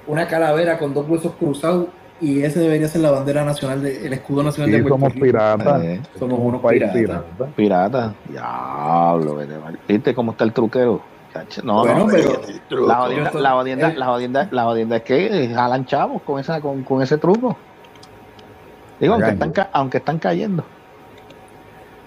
[0.07, 1.87] una calavera con dos huesos cruzados
[2.21, 5.13] y ese debería ser la bandera nacional, de, el escudo nacional Sí, de Puerto somos
[5.15, 5.25] Rico.
[5.27, 5.83] piratas.
[5.85, 7.25] Eh, Somos unos país piratas.
[7.37, 7.53] pirata.
[7.55, 8.15] pirata.
[8.29, 9.79] Diablo, vete mal.
[9.87, 11.01] ¿Viste cómo está el truquero?
[11.65, 13.51] No, Bueno, no, pero la jodienda, Yo- la
[14.07, 14.49] jodienda, eh.
[14.51, 17.55] la jodienda es que jalan chavos con esa, con, con ese truco.
[18.99, 20.65] Digo, aunque están, aunque están cayendo.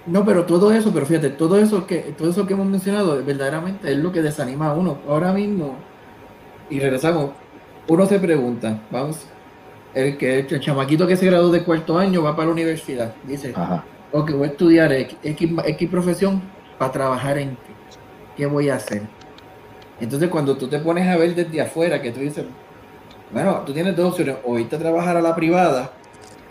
[0.08, 3.92] No, pero todo eso, pero fíjate, todo eso que todo eso que hemos mencionado verdaderamente
[3.92, 4.98] es lo que desanima a uno.
[5.08, 5.76] Ahora mismo,
[6.72, 7.30] y regresamos,
[7.88, 9.28] uno se pregunta, vamos,
[9.94, 13.54] el que el chamaquito que se graduó de cuarto año va para la universidad, dice,
[13.56, 13.84] Ajá.
[14.12, 16.42] ok, voy a estudiar X, X, X profesión
[16.78, 17.74] para trabajar en qué,
[18.38, 19.04] qué voy a hacer.
[20.00, 22.46] Entonces cuando tú te pones a ver desde afuera, que tú dices,
[23.32, 25.92] bueno, tú tienes dos opciones, o irte a trabajar a la privada,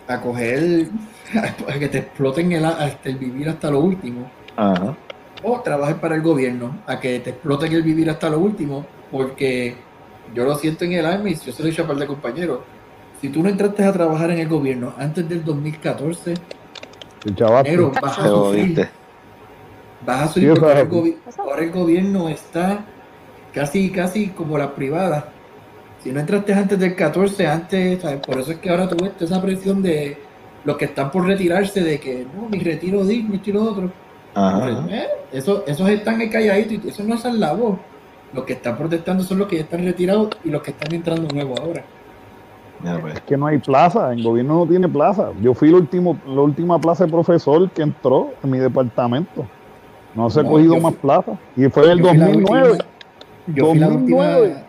[0.06, 0.88] a coger,
[1.68, 4.96] a que te exploten el, hasta el vivir hasta lo último, Ajá.
[5.42, 9.76] o trabajar para el gobierno, a que te exploten el vivir hasta lo último, porque
[10.34, 12.06] yo lo siento en el alma y yo se lo he dicho a par de
[12.06, 12.60] compañeros.
[13.20, 16.34] Si tú no entraste a trabajar en el gobierno antes del 2014,
[17.26, 17.64] El chaval.
[17.64, 18.88] negro, vas a sufrir.
[20.06, 22.84] Vas a sufrir porque ahora el, ahora gobierno está
[23.52, 25.32] casi, casi como la privada.
[26.02, 28.20] Si no entraste antes del 14, antes, ¿sabes?
[28.20, 30.16] por eso es que ahora tú ves toda esa presión de
[30.64, 33.92] los que están por retirarse, de que no, mi retiro digno, esto y lo otro.
[34.34, 34.86] Ajá.
[34.90, 37.78] Eh, eso, esos están calladitos y eso no es la voz.
[38.32, 41.26] Los que están protestando son los que ya están retirados y los que están entrando
[41.34, 41.84] nuevos ahora.
[43.00, 43.14] Pues.
[43.14, 45.30] Es que no hay plaza, el gobierno no tiene plaza.
[45.40, 49.46] Yo fui el último, la última plaza de profesor que entró en mi departamento.
[50.14, 51.32] No se ha No, cogido yo más fui- plaza.
[51.56, 52.70] Y fue en el Yo fui la 2009.
[52.70, 52.84] última-
[53.48, 54.40] Yo fui, la 2009.
[54.42, 54.62] última,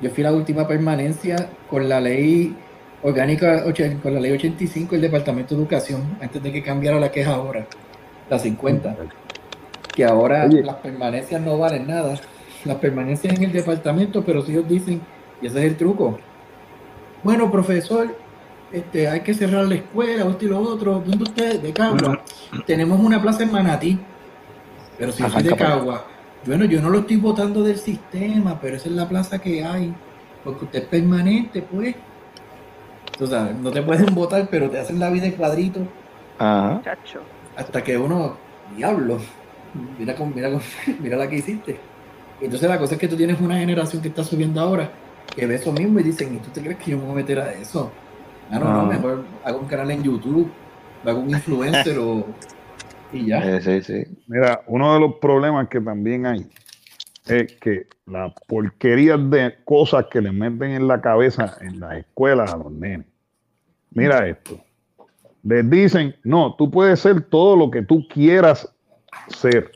[0.00, 2.56] yo fui la última permanencia con la ley
[3.02, 3.64] orgánica,
[4.02, 7.26] con la ley 85 del Departamento de Educación, antes de que cambiara la que es
[7.28, 7.66] ahora,
[8.30, 8.96] la 50.
[9.94, 10.62] Que ahora Oye.
[10.62, 12.14] las permanencias no valen nada.
[12.64, 15.00] Las permanencias en el departamento, pero si ellos dicen,
[15.40, 16.18] y ese es el truco.
[17.24, 18.14] Bueno, profesor,
[18.70, 21.02] este, hay que cerrar la escuela, esto y lo otro.
[21.04, 21.60] ¿Dónde usted?
[21.60, 22.22] De Cagua.
[22.66, 23.98] Tenemos una plaza en Manatí.
[24.98, 25.56] Pero si yo soy de.
[25.56, 26.04] Cagua,
[26.46, 29.92] bueno, yo no lo estoy votando del sistema, pero esa es la plaza que hay.
[30.44, 31.96] Porque usted es permanente, pues.
[33.16, 35.80] Tú sabes, no te pueden votar, pero te hacen la vida de cuadrito
[36.38, 36.80] Ajá.
[36.84, 37.20] Chacho.
[37.56, 38.36] hasta que uno,
[38.76, 39.18] diablo,
[39.96, 40.60] mira, con, mira, con-
[41.00, 41.78] mira la que hiciste.
[42.40, 44.90] Entonces la cosa es que tú tienes una generación que está subiendo ahora
[45.34, 47.16] que ve eso mismo y dicen, ¿y tú te crees que yo me voy a
[47.16, 47.90] meter a eso?
[48.50, 48.84] Ah, no, no, Ah.
[48.86, 50.50] mejor hago un canal en YouTube,
[51.04, 52.26] hago un influencer o...
[53.12, 53.38] Y ya.
[53.38, 54.04] Eh, sí, sí.
[54.26, 56.46] Mira, uno de los problemas que también hay
[57.26, 62.52] es que la porquería de cosas que le meten en la cabeza en las escuelas
[62.52, 63.06] a los nenes.
[63.92, 64.60] Mira esto.
[65.44, 68.68] Les dicen, no, tú puedes ser todo lo que tú quieras
[69.28, 69.70] ser.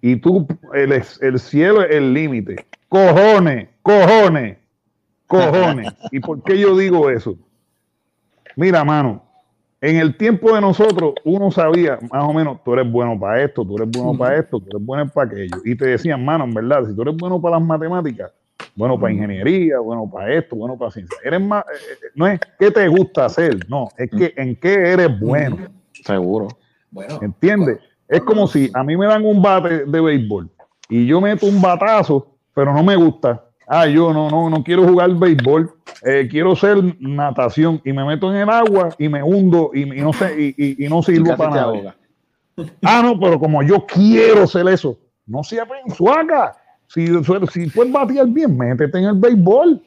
[0.00, 2.66] Y tú, el, el cielo es el límite.
[2.90, 4.58] Cojones, cojones,
[5.28, 5.92] cojones.
[6.10, 7.36] ¿Y por qué yo digo eso?
[8.56, 9.22] Mira, mano,
[9.80, 13.64] en el tiempo de nosotros, uno sabía más o menos, tú eres bueno para esto,
[13.64, 15.58] tú eres bueno para esto, tú eres bueno para aquello.
[15.64, 18.32] Y te decían, mano, en verdad, si tú eres bueno para las matemáticas,
[18.74, 21.16] bueno para ingeniería, bueno para esto, bueno para ciencia.
[21.22, 24.74] Eres más, eh, eh, no es qué te gusta hacer, no, es que en qué
[24.74, 25.58] eres bueno.
[26.04, 26.48] Seguro.
[26.90, 27.78] Bueno, ¿Entiendes?
[28.08, 30.50] Es como si a mí me dan un bate de béisbol
[30.88, 32.26] y yo meto un batazo,
[32.60, 33.42] pero no me gusta.
[33.66, 35.72] Ah, yo no, no, no quiero jugar béisbol,
[36.04, 40.02] eh, quiero ser natación y me meto en el agua y me hundo y, y
[40.02, 41.96] no sé, y, y- y no sirvo para nada.
[42.82, 45.58] Ah, no, pero como yo quiero ser eso, no se
[45.96, 46.54] suaga.
[46.88, 47.06] Si,
[47.50, 49.80] si puedes batear bien, métete en el béisbol.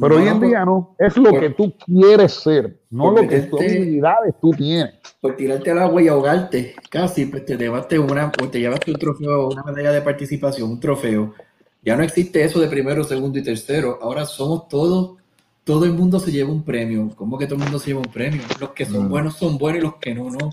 [0.00, 3.40] Pero hoy en día no, es lo por- que tú quieres ser, no lo que
[3.40, 4.94] tus meterte- habilidades tú tienes.
[5.20, 8.98] por tirarte al agua y ahogarte, casi, pues te llevaste una, o te llevaste un
[8.98, 11.34] trofeo, una medalla de participación, un trofeo.
[11.82, 13.98] Ya no existe eso de primero, segundo y tercero.
[14.00, 15.16] Ahora somos todos,
[15.64, 17.10] todo el mundo se lleva un premio.
[17.16, 18.42] ¿Cómo que todo el mundo se lleva un premio?
[18.60, 19.08] Los que son Mm.
[19.08, 20.50] buenos son buenos y los que no, no.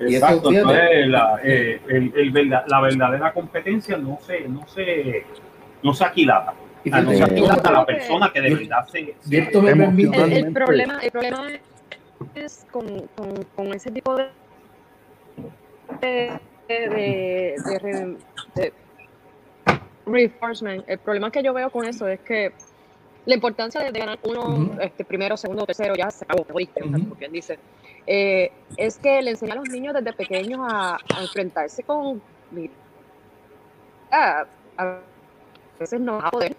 [0.00, 5.24] Y eso, Exacto, entonces la, eh, el- la verdadera competencia no se, no se,
[5.82, 6.54] no se aquilata.
[6.82, 9.84] Y no se aquilata a la persona que de verdad se, se- El, problema,
[11.02, 11.48] el problema
[12.34, 14.26] es con, con, con ese tipo de,
[16.00, 18.16] de, de, de re-
[18.56, 18.72] de
[20.06, 20.84] reinforcement.
[20.88, 22.52] El problema que yo veo con eso es que
[23.26, 26.80] la importancia de, de ganar uno, este, primero, segundo, tercero, ya se acabó, te oíste,
[26.80, 27.58] como quien dice.
[28.06, 32.20] Eh, es que le enseña a los niños desde pequeños a, a enfrentarse con.
[32.50, 32.72] mira,
[34.12, 34.44] a,
[34.76, 34.98] a
[35.80, 36.54] veces no va a poder.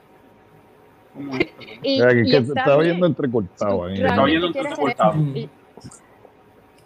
[1.84, 2.94] Y, O sea, que, y que está estaba bien.
[2.94, 4.02] yendo entrecortado ahí.
[4.02, 5.14] Está oyendo entrecortado.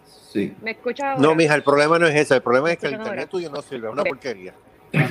[0.04, 0.54] sí.
[0.62, 1.22] ¿Me escucha ahora?
[1.22, 2.36] No, mija, el problema no es ese.
[2.36, 3.30] El problema es que el internet ahora.
[3.30, 4.54] tuyo no sirve, es una porquería.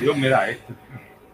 [0.00, 0.72] Dios, mira esto.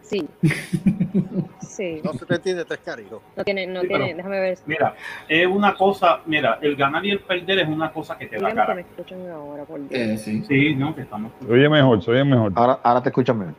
[0.07, 0.27] Sí.
[1.59, 2.01] Sí.
[2.03, 3.21] No se te entiende tres carijos.
[3.35, 4.57] No tiene, no Sí, tiene, pero- déjame ver.
[4.65, 4.95] Mira,
[5.27, 8.49] es una cosa, mira, el ganar y el perder es una cosa que te da
[8.49, 8.81] Dígame que me cara.
[8.81, 9.91] escuchan ahora, por Dios.
[9.91, 10.43] Eh, sí.
[10.47, 11.31] Sí, no, que estamos.
[11.47, 12.51] Oye mejor, se oye mejor.
[12.55, 13.55] Ahora, ahora te escuchan bien.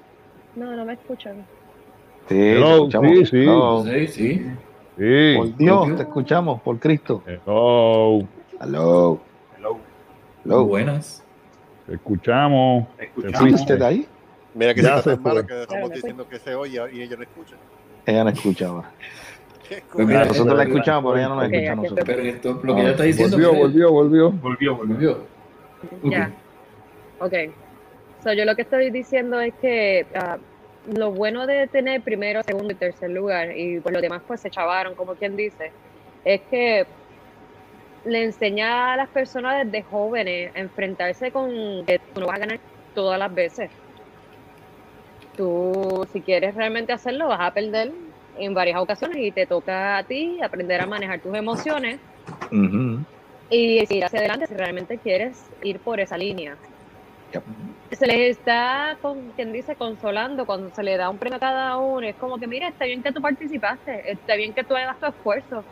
[0.57, 1.45] No, no me escuchan.
[2.29, 3.37] Sí, Hello, te sí, sí.
[3.43, 3.85] Hello.
[3.85, 4.47] Sí, sí.
[4.99, 5.35] Sí.
[5.37, 7.23] Por Dios, te escuchamos, por Cristo.
[7.25, 8.27] Hello.
[8.61, 9.21] Hello.
[9.57, 9.79] Hello,
[10.45, 10.65] Hello.
[10.65, 11.25] Buenas.
[11.87, 12.89] Te escuchamos.
[12.97, 13.29] te fuiste.
[13.31, 13.61] escuchamos.
[13.61, 14.09] ¿Usted está ahí?
[14.55, 17.25] Mira que Ya se se tan que estamos diciendo que se oye y ellos no
[17.25, 17.59] escuchan.
[18.07, 18.91] Ella no escucha ahora.
[19.69, 22.07] Qué Pues mira, nosotros la escuchamos, pero ella no la escucha nosotros.
[22.07, 23.37] Pero esto, lo que ella está diciendo.
[23.37, 24.31] Volvió, pues, volvió, volvió.
[24.31, 25.19] Volvió, volvió.
[26.05, 26.31] Ya.
[27.21, 27.35] Ok.
[28.23, 30.39] So, yo lo que estoy diciendo es que ah,
[30.97, 34.51] lo bueno de tener primero, segundo y tercer lugar, y por los demás pues se
[34.51, 35.71] chavaron, como quien dice,
[36.25, 36.87] es que
[38.05, 42.41] le enseña a las personas desde jóvenes a enfrentarse con que tú no vas a
[42.41, 42.61] ganar
[42.95, 43.71] todas las veces.
[45.39, 47.93] Tú, si quieres realmente hacerlo, vas a perder
[48.39, 52.01] en varias ocasiones y te toca a ti aprender a manejar tus emociones
[53.49, 56.57] y seguir hacia adelante si realmente quieres ir por esa línea.
[57.33, 57.43] Yep.
[57.93, 61.77] Se les está, con, quien dice, consolando cuando se le da un premio a cada
[61.79, 62.05] uno.
[62.07, 65.07] Es como que, mira, está bien que tú participaste, está bien que tú hagas tu
[65.07, 65.63] esfuerzo,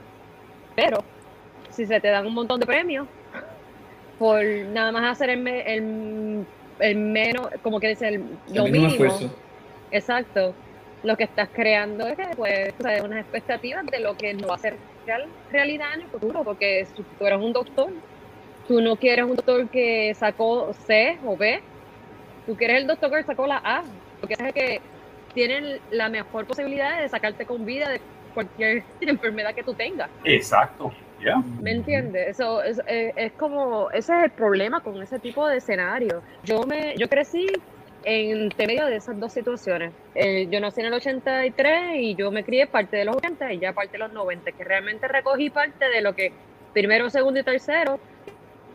[0.76, 1.02] pero
[1.70, 3.08] si se te dan un montón de premios
[4.18, 6.46] por nada más hacer el, me- el,
[6.78, 8.20] el menos, como que dice, el,
[8.52, 9.34] lo El mínimo mínimo, esfuerzo.
[9.90, 10.54] Exacto.
[11.02, 14.48] Lo que estás creando es que, pues, tú sabes, unas expectativas de lo que no
[14.48, 17.92] va a ser real, realidad en el futuro, porque si tú eres un doctor,
[18.66, 21.60] tú no quieres un doctor que sacó C o B,
[22.46, 23.84] tú quieres el doctor que sacó la A,
[24.20, 24.80] porque es el que
[25.34, 28.00] tiene la mejor posibilidad de sacarte con vida de
[28.34, 30.10] cualquier enfermedad que tú tengas.
[30.24, 31.36] Exacto, ya.
[31.60, 32.28] ¿Me entiendes?
[32.30, 36.22] Eso es, es- es como, ese es el problema con ese tipo de escenario.
[36.42, 37.46] Yo me, yo crecí
[38.08, 39.92] entre medio de esas dos situaciones.
[40.14, 43.58] Eh, yo nací en el 83 y yo me crié parte de los 80 y
[43.58, 46.32] ya parte de los 90, que realmente recogí parte de lo que
[46.72, 47.98] primero, segundo y tercero.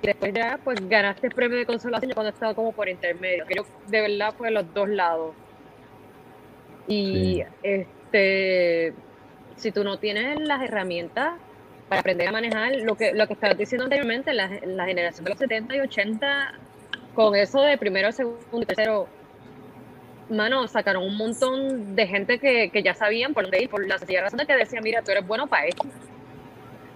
[0.04, 3.46] Y después ya pues ganaste el premio de consolación cuando estaba como por intermedio.
[3.56, 5.34] Yo de verdad fue los dos lados.
[6.88, 7.44] Y Sí.
[7.64, 8.94] este
[9.56, 11.34] si tú no tienes las herramientas
[11.88, 15.30] para aprender a manejar lo que lo que estabas diciendo anteriormente, la, la generación de
[15.30, 16.54] los 70 y 80,
[17.14, 19.08] con eso de primero, segundo y tercero,
[20.32, 23.98] mano, sacaron un montón de gente que, que ya sabían por dónde ir, por la
[23.98, 25.84] sencilla razón de que decían, mira, tú eres bueno para esto.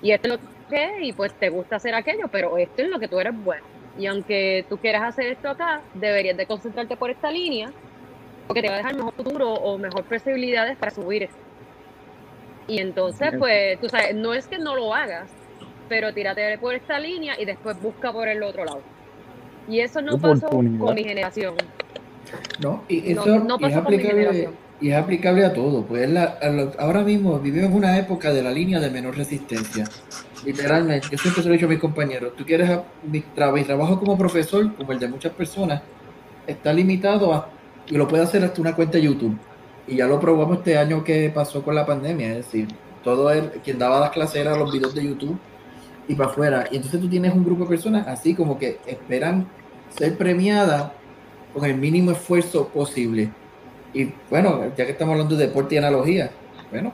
[0.01, 2.99] Y esto es lo que y pues te gusta hacer aquello, pero esto es lo
[2.99, 3.63] que tú eres bueno.
[3.97, 7.71] Y aunque tú quieras hacer esto acá, deberías de concentrarte por esta línea,
[8.47, 11.29] porque te va a dejar mejor futuro o mejor posibilidades para subir.
[12.67, 15.29] Y entonces, pues, tú sabes, no es que no lo hagas,
[15.87, 18.81] pero tírate por esta línea y después busca por el otro lado.
[19.67, 21.55] Y eso no pasó con mi generación.
[22.59, 24.49] No, y eso no es aplicable,
[24.81, 25.83] y es aplicable a todo.
[25.85, 29.15] Pues es la- a lo- ahora mismo vivimos una época de la línea de menor
[29.17, 29.85] resistencia.
[30.45, 33.51] Literalmente, yo siempre se lo he dicho a mis compañeros, tú quieres a- mi, tra-
[33.53, 35.81] mi trabajo como profesor, como el de muchas personas,
[36.45, 37.49] está limitado a,
[37.87, 39.37] y lo puede hacer hasta una cuenta de YouTube.
[39.87, 42.67] Y ya lo probamos este año que pasó con la pandemia, es decir,
[43.03, 45.37] todo el, quien daba las clases era los videos de YouTube
[46.07, 46.65] y para afuera.
[46.71, 49.47] Y entonces tú tienes un grupo de personas así como que esperan
[49.95, 50.91] ser premiadas
[51.55, 53.29] con el mínimo esfuerzo posible.
[53.93, 56.29] Y bueno, ya que estamos hablando de deporte y analogía,
[56.69, 56.93] bueno,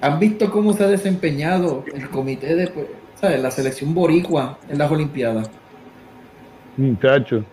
[0.00, 2.86] ¿han visto cómo se ha desempeñado el comité de, pues,
[3.20, 3.42] ¿sabes?
[3.42, 5.50] La selección boricua en las Olimpiadas.
[6.78, 7.44] Muchacho.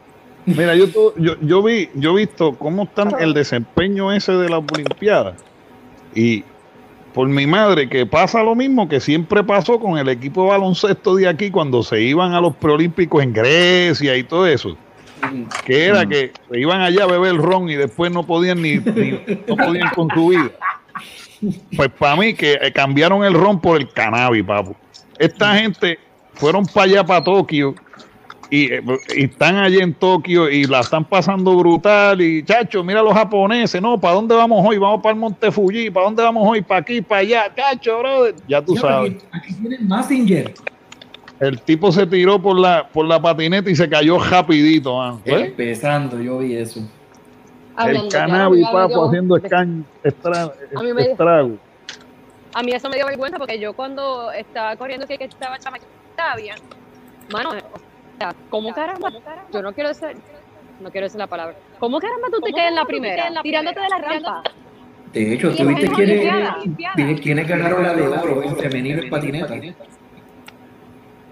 [0.46, 4.48] Mira, yo, to- yo, yo vi, yo he visto cómo están el desempeño ese de
[4.48, 5.36] las Olimpiadas.
[6.14, 6.44] Y
[7.14, 11.16] por mi madre, que pasa lo mismo que siempre pasó con el equipo de baloncesto
[11.16, 14.78] de aquí cuando se iban a los preolímpicos en Grecia y todo eso.
[15.66, 19.20] Que era que se iban allá a beber ron y después no podían ni, ni-
[19.48, 20.52] no podían con su vida.
[21.76, 24.76] Pues para mí que eh, cambiaron el ron por el cannabis, papu.
[25.20, 26.00] Esta gente
[26.34, 27.76] fueron para allá, para Tokio,
[28.50, 28.82] y, eh,
[29.16, 32.22] y están allí en Tokio y la están pasando brutal.
[32.22, 34.78] Y chacho, mira los japoneses, no, ¿para dónde vamos hoy?
[34.78, 36.62] Vamos para el Monte Fuji, ¿para dónde vamos hoy?
[36.62, 38.36] Para aquí, para allá, chacho, brother.
[38.48, 39.12] Ya tú Ya, sabes.
[39.14, 40.54] Aquí, aquí tienen Massinger.
[41.40, 45.22] El tipo se tiró por la, por la patineta y se cayó rapidito, mano.
[45.26, 45.48] ¿Ves?
[45.48, 46.80] Empezando, yo vi eso.
[46.80, 46.88] El
[47.76, 51.58] Hablando cannabis, papo, yo- haciendo escaño, estra- A mí me- estrago.
[52.54, 56.36] A mí eso me dio vergüenza porque yo cuando estaba corriendo que que estaba chamaquita
[56.38, 56.56] bien,
[57.34, 59.12] mano, o sea, ¿cómo caramba?
[59.52, 60.16] Yo no quiero decir,
[60.80, 61.54] no quiero decir la palabra.
[61.80, 63.26] ¿Cómo caramba tú te quedas en la primera?
[63.44, 64.44] Tirándote de la rampa.
[65.12, 69.54] De hecho, tú viste quiénes- quiénes ganaron la de oro en femenino en patineta.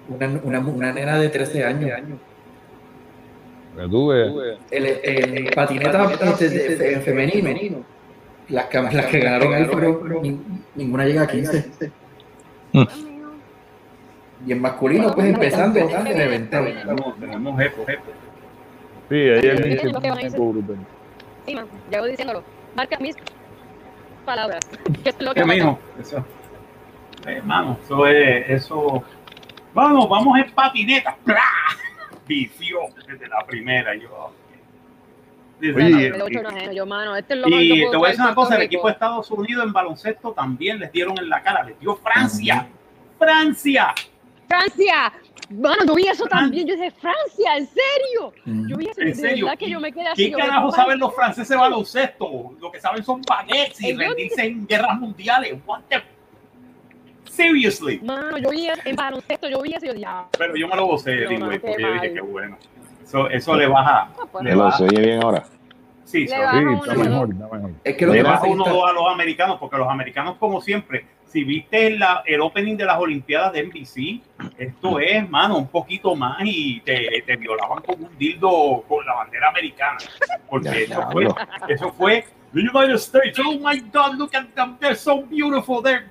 [0.10, 1.92] Una, una, una nena de 13 años.
[3.90, 4.58] Tú veas.
[4.70, 7.84] El, el patineta este, de- de- en femenino.
[8.50, 10.40] Las que, las que ganaron ahí fueron, ni-
[10.76, 11.92] ninguna llega a 15.
[14.46, 16.66] Y en masculino, pues empezando, reventado.
[16.66, 18.12] Tenemos, tenemos esto, esto.
[19.10, 19.96] Sí, ahí el tiene decir.
[20.34, 20.78] algo brutal.
[21.46, 22.44] Sí, man, llevo diciéndolo.
[22.76, 23.16] Marca mis
[24.26, 24.60] palabras.
[25.04, 25.80] Que es lo que ¿Qué mijo?
[26.00, 26.26] Eso.
[27.26, 29.04] Hermano, eso es, eso.
[29.74, 31.16] Vamos, vamos en patineta.
[31.24, 31.44] ¡Plá!
[32.28, 33.96] Vició desde la primera.
[33.96, 34.32] Yo.
[35.60, 38.36] Desde Oye, yo, mano, este es lo más que y te voy a decir una
[38.36, 38.94] cosa, el equipo de.
[38.94, 42.68] Estados Unidos en baloncesto también les dieron en la cara, les dio Francia.
[43.18, 43.94] Francia.
[44.48, 45.14] Francia.
[45.50, 46.68] Mano, yo vi eso también.
[46.68, 48.34] Yo dije, Francia, ¿en serio?
[48.46, 48.68] Mm.
[48.68, 49.02] Yo vi eso.
[49.02, 49.48] ¿En serio?
[49.58, 50.26] que yo me quedé así.
[50.26, 52.56] ¿Qué yo, carajo ¿qué saben los franceses de baloncesto?
[52.60, 55.54] Lo que saben son baguettes y rendirse en guerras mundiales.
[55.66, 56.02] What the...
[57.34, 58.00] Seriously.
[58.04, 60.76] Mano, yo vi en baloncesto, yo vi eso y yo dije, ah, Pero yo me
[60.76, 62.58] lo gocé, No, qué porque yo dije que bueno.
[63.04, 64.10] Eso, eso le baja.
[64.32, 64.78] pues, Le baja.
[64.78, 65.44] ¿Se oye bien ahora?
[66.06, 67.04] Sí, so- Sí, uno, está ¿no?
[67.04, 67.72] mejor, está mejor.
[67.84, 71.06] Es que lo le baja uno dos a los americanos, porque los americanos, como siempre,
[71.26, 74.22] si viste la- el opening de las Olimpiadas de NBC,
[74.60, 79.16] esto es, mano, un poquito más y te, te violaban con un dildo con la
[79.16, 79.98] bandera americana.
[80.48, 81.36] Porque Ya, eso, ya, fue, bro.
[81.68, 83.40] eso fue the United States.
[83.40, 84.78] Oh my God, look at them.
[84.80, 85.82] They're so beautiful.
[85.82, 86.06] They're,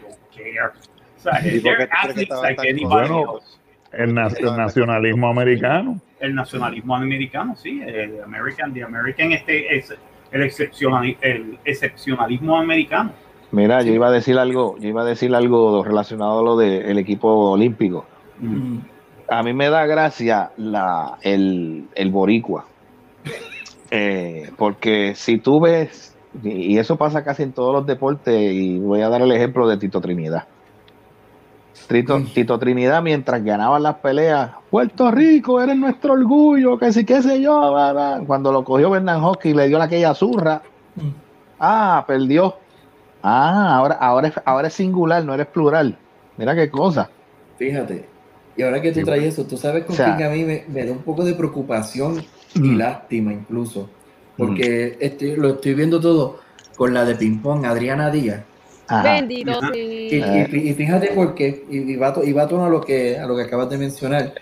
[0.00, 0.72] don't care.
[1.16, 3.34] O sea, ¿Y por qué they're tú crees que athletes estaban like tan anybody Bueno,
[3.36, 3.58] else.
[3.92, 6.00] El, na- el nacionalismo americano.
[6.20, 9.94] El nacionalismo americano, sí, el American, the American, este es
[10.32, 13.12] el, excepcionali- el excepcionalismo americano.
[13.50, 16.98] Mira, yo iba a decir algo, yo iba a decir algo relacionado a lo del
[16.98, 18.04] equipo olímpico.
[18.40, 18.78] Mm.
[19.30, 22.66] A mí me da gracia la, el, el boricua.
[23.90, 29.00] Eh, porque si tú ves, y eso pasa casi en todos los deportes, y voy
[29.02, 30.44] a dar el ejemplo de Tito Trinidad.
[31.88, 37.22] Tito, Tito Trinidad, mientras ganaban las peleas, Puerto Rico, eres nuestro orgullo, que sí, qué
[37.22, 38.20] sé yo, bla, bla".
[38.26, 40.62] cuando lo cogió Bernard Hockey y le dio la aquella zurra,
[40.96, 41.10] Mm.
[41.60, 42.56] ah, perdió.
[43.22, 45.96] Ah, ahora, ahora, es, ahora es singular, no eres plural.
[46.36, 47.08] Mira qué cosa.
[47.56, 48.08] Fíjate.
[48.56, 50.64] Y ahora que tú traes eso, tú sabes con O sea- quién a mí me,
[50.68, 52.22] me da un poco de preocupación
[52.54, 53.88] y lástima incluso.
[54.38, 56.38] Porque estoy- lo estoy viendo todo
[56.76, 58.42] con la de ping-pong, Adriana Díaz.
[59.02, 59.50] Bendito.
[59.74, 60.22] Y, sí.
[60.52, 63.18] y- y fíjate por qué, y, y va, y va a tono a lo que,
[63.18, 64.32] a lo que acabas de mencionar.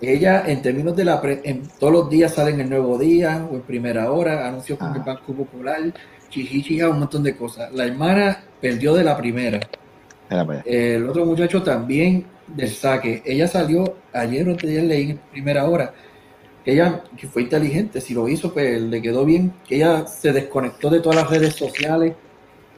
[0.00, 3.54] Ella, en términos de la pre- en, todos los días salen el nuevo día o
[3.56, 5.80] en primera hora, anuncios con el Banco Popular,
[6.28, 7.72] chichichija, un montón de cosas.
[7.72, 9.58] La hermana perdió de la primera.
[10.66, 13.22] El otro muchacho también del saque.
[13.24, 15.94] Ella salió ayer o antes de ayer leí en primera hora
[16.64, 18.00] ella que fue inteligente.
[18.00, 19.52] Si lo hizo, pues le quedó bien.
[19.66, 22.14] Que ella se desconectó de todas las redes sociales,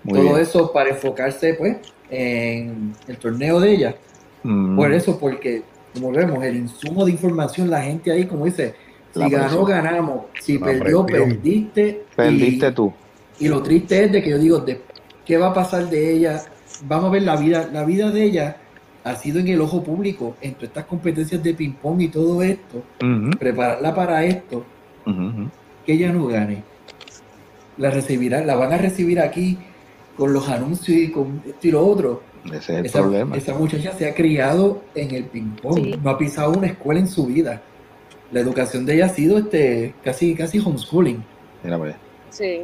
[0.04, 0.40] Muy todo bien.
[0.42, 1.76] eso para enfocarse, pues,
[2.10, 3.94] en el torneo de ella.
[4.42, 4.76] Mm.
[4.76, 5.62] Por eso, porque,
[5.94, 8.74] como vemos, el insumo de información, la gente ahí, como dice,
[9.12, 9.64] si La ganó, presión.
[9.66, 10.20] ganamos.
[10.40, 11.28] Si La perdió, presión.
[11.30, 11.88] perdiste.
[11.88, 12.92] y- Perdiste tú.
[13.38, 14.80] Y lo triste es de que yo digo, de,
[15.24, 16.42] ¿qué va a pasar de ella?
[16.84, 18.56] Vamos a ver la vida, la vida de ella
[19.04, 22.82] ha sido en el ojo público, en todas estas competencias de ping-pong y todo esto,
[23.38, 24.64] prepararla para esto,
[25.86, 26.62] que ella no gane.
[27.78, 29.56] La recibirán, la van a recibir aquí
[30.16, 32.22] con los anuncios y con esto y lo otro.
[32.46, 33.36] Ese es el Esa, problema.
[33.36, 35.94] esa muchacha se ha criado en el ping-pong, Sí.
[36.02, 37.62] no ha pisado una escuela en su vida.
[38.32, 41.22] La educación de ella ha sido este, casi, casi homeschooling.
[41.64, 41.94] Mira, pues.
[42.30, 42.60] Sí.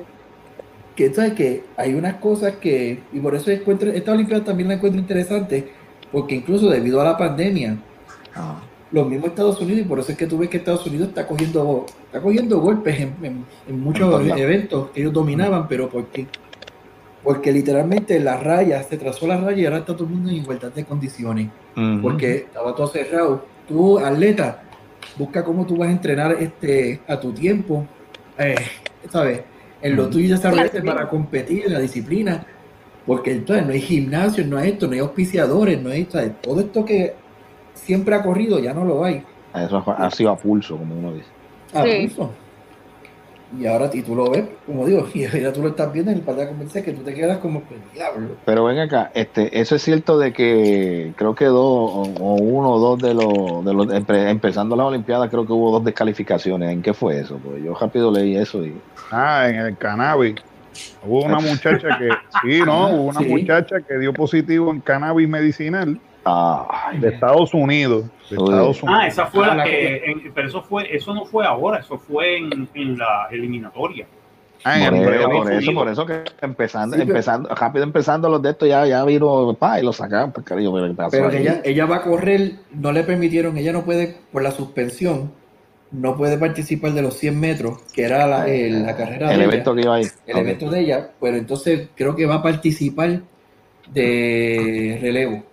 [0.95, 4.75] Que sabes que hay unas cosas que, y por eso encuentro, esta Olimpiada también la
[4.77, 5.73] encuentro interesante,
[6.17, 7.79] porque incluso debido a la pandemia,
[8.35, 8.61] Ah,
[8.91, 11.27] los mismos Estados Unidos, y por eso es que tú ves que Estados Unidos está
[11.27, 16.11] cogiendo, está cogiendo golpes en, en- en muchos En eventos que ellos dominaban, pero ¿por
[16.11, 16.27] qué?
[17.23, 20.37] Porque literalmente la raya, se trazó la raya y ahora está todo el mundo en
[20.37, 21.53] igualdad de condiciones.
[22.01, 23.53] Porque estaba todo cerrado.
[23.67, 24.63] Tú, atleta,
[25.15, 27.97] busca cómo tú vas a entrenar este, a tu tiempo,
[28.39, 28.55] eh,
[29.11, 29.45] ¿sabes?
[29.81, 30.11] En lo Ujú.
[30.11, 32.47] tuyo desarrollarte para competir en la disciplina.
[33.07, 36.33] Porque entonces no hay gimnasio, no hay esto, no hay auspiciadores, no hay, ¿sabes?
[36.43, 37.15] Todo esto que
[37.75, 39.23] siempre ha corrido ya no lo hay.
[39.55, 41.27] Eso ha sido a pulso, como uno dice.
[41.73, 42.07] a Sí.
[42.09, 42.31] pulso.
[43.61, 46.19] Y ahora y tú lo ves, como digo, y ya tú lo estás viendo en
[46.19, 48.31] el par de convencer que tú te quedas como que diablo.
[48.45, 52.73] Pero ven acá, este, eso es cierto de que creo que dos o, o uno
[52.73, 56.71] o dos de los, de los empe- empezando las Olimpiadas, creo que hubo dos descalificaciones.
[56.73, 57.39] ¿En qué fue eso?
[57.39, 58.75] Pues yo rápido leí eso y
[59.13, 60.35] Ah, en el cannabis.
[61.05, 62.09] Hubo una muchacha que,
[62.43, 63.27] sí, no, hubo una Sí.
[63.29, 65.99] muchacha que dio positivo en cannabis medicinal
[67.01, 68.05] de Estados Unidos.
[68.31, 68.37] De.
[68.37, 69.01] Estados Unidos.
[69.03, 71.99] Ah, esa fue Ah, la que, en- pero eso fue, eso no fue ahora, eso
[71.99, 74.07] fue en, en la eliminatoria.
[74.65, 75.75] Ah, en por, el eso, por eso, Unidos.
[75.75, 79.55] por eso que empezando, Sí, pero- empezando, rápido empezando los de estos ya, ya vino
[79.57, 80.73] pa, y lo sacaban, pues cariño,
[81.09, 85.31] pero ella, ella va a correr, no le permitieron, ella no puede, por la suspensión,
[85.91, 89.43] no puede participar de los 100 metros, que era la, el- la carrera el de
[89.43, 90.07] evento ella, que iba ahí.
[90.27, 90.39] el Ok.
[90.39, 93.23] evento de ella, pero entonces creo que va a participar
[93.87, 95.45] de relevo.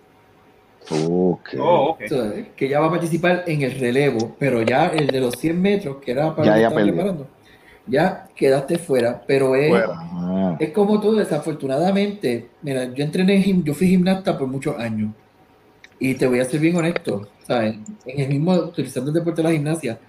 [0.90, 1.48] Ok.
[1.56, 2.00] Oh, ok.
[2.04, 5.38] O sea, que ya va a participar en el relevo, pero ya el de los
[5.38, 7.16] 100 metros, que era para Ya, que ya
[7.86, 9.94] ya quedaste fuera, pero es, Fuera.
[10.00, 15.14] Ah, es como todo, desafortunadamente, mira, yo entrené, yo fui gimnasta por muchos años,
[15.98, 17.76] y te voy a ser bien honesto, ¿sabes?
[18.04, 20.00] En el mismo, utilizando el deporte de la gimnasia,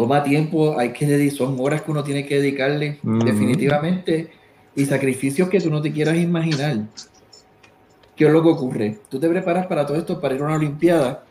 [0.00, 4.30] toma tiempo, hay que dedicar, son horas que uno tiene que dedicarle, definitivamente,
[4.74, 6.86] y sacrificios que tú no te quieras imaginar.
[8.16, 8.98] ¿Qué es lo que ocurre?
[9.10, 11.22] Tú te preparas para todo esto, para ir a una Olimpiada,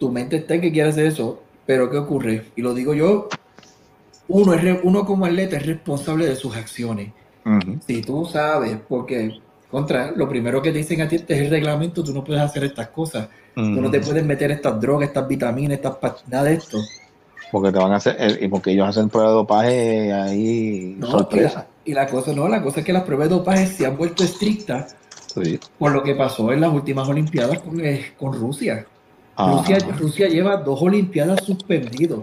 [0.00, 2.46] tu mente está en que quiere hacer eso, pero ¿qué ocurre?
[2.56, 3.28] Y lo digo yo,
[4.26, 7.12] uno, es uno como atleta es responsable de sus acciones.
[7.86, 9.38] Si tú sabes, porque
[9.70, 12.42] contra, lo primero que te dicen a ti este es el reglamento, tú no puedes
[12.42, 16.54] hacer estas cosas, tú no te puedes meter estas drogas, estas vitaminas, estas nada de
[16.54, 16.78] esto.
[17.50, 21.10] Porque te van a hacer, eh, y porque ellos hacen pruebas de dopaje ahí No,
[21.10, 21.66] sorpresa.
[21.84, 23.84] Y la, y la cosa no, la cosa es que las pruebas de dopaje se
[23.86, 24.96] han vuelto estrictas
[25.34, 25.58] Sí.
[25.78, 28.84] por lo que pasó en las últimas Olimpiadas con, eh, con Rusia.
[29.34, 29.52] Ajá.
[29.58, 29.78] Rusia.
[29.98, 32.20] Rusia lleva dos Olimpiadas suspendidos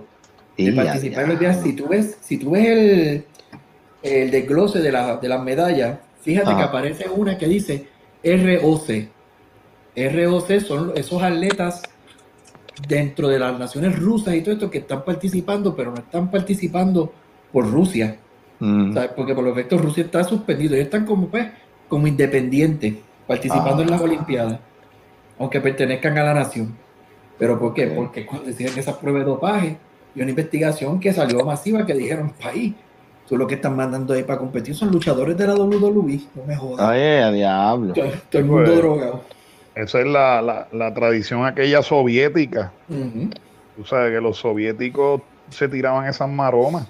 [0.57, 1.59] de Y ya, participar en los días.
[1.63, 3.26] Si tú ves, si tú ves el,
[4.03, 6.57] el desglose de, la, de las medallas, fíjate Ajá.
[6.57, 7.88] que aparece una que dice
[8.24, 9.07] ROC.
[9.95, 11.82] ROC son esos atletas
[12.88, 17.11] dentro de las naciones rusas y todo esto que están participando, pero no están participando
[17.51, 18.17] por Rusia.
[18.59, 18.93] Mm.
[18.93, 19.11] ¿sabes?
[19.15, 20.75] Porque por los efectos Rusia está suspendido.
[20.75, 21.47] Ellos están como, pues,
[21.88, 22.95] como independientes,
[23.27, 23.86] participando Ah.
[23.86, 24.59] en las Olimpiadas,
[25.38, 26.75] aunque pertenezcan a la nación.
[27.38, 27.88] ¿Pero por qué?
[27.88, 29.77] Porque cuando decían que esas pruebas de dopaje
[30.13, 32.73] y una investigación que salió masiva que dijeron, país,
[33.27, 36.55] tú lo que están mandando ahí para competir son luchadores de la WWE, no me
[36.57, 36.86] jodas.
[36.89, 37.93] Ay, a diablo.
[37.93, 39.21] todo, todo el mundo Pues, drogado.
[39.84, 42.73] Esa es la, la, la tradición aquella soviética.
[43.75, 45.21] Tú sabes que los soviéticos
[45.51, 46.88] se tiraban esas maromas.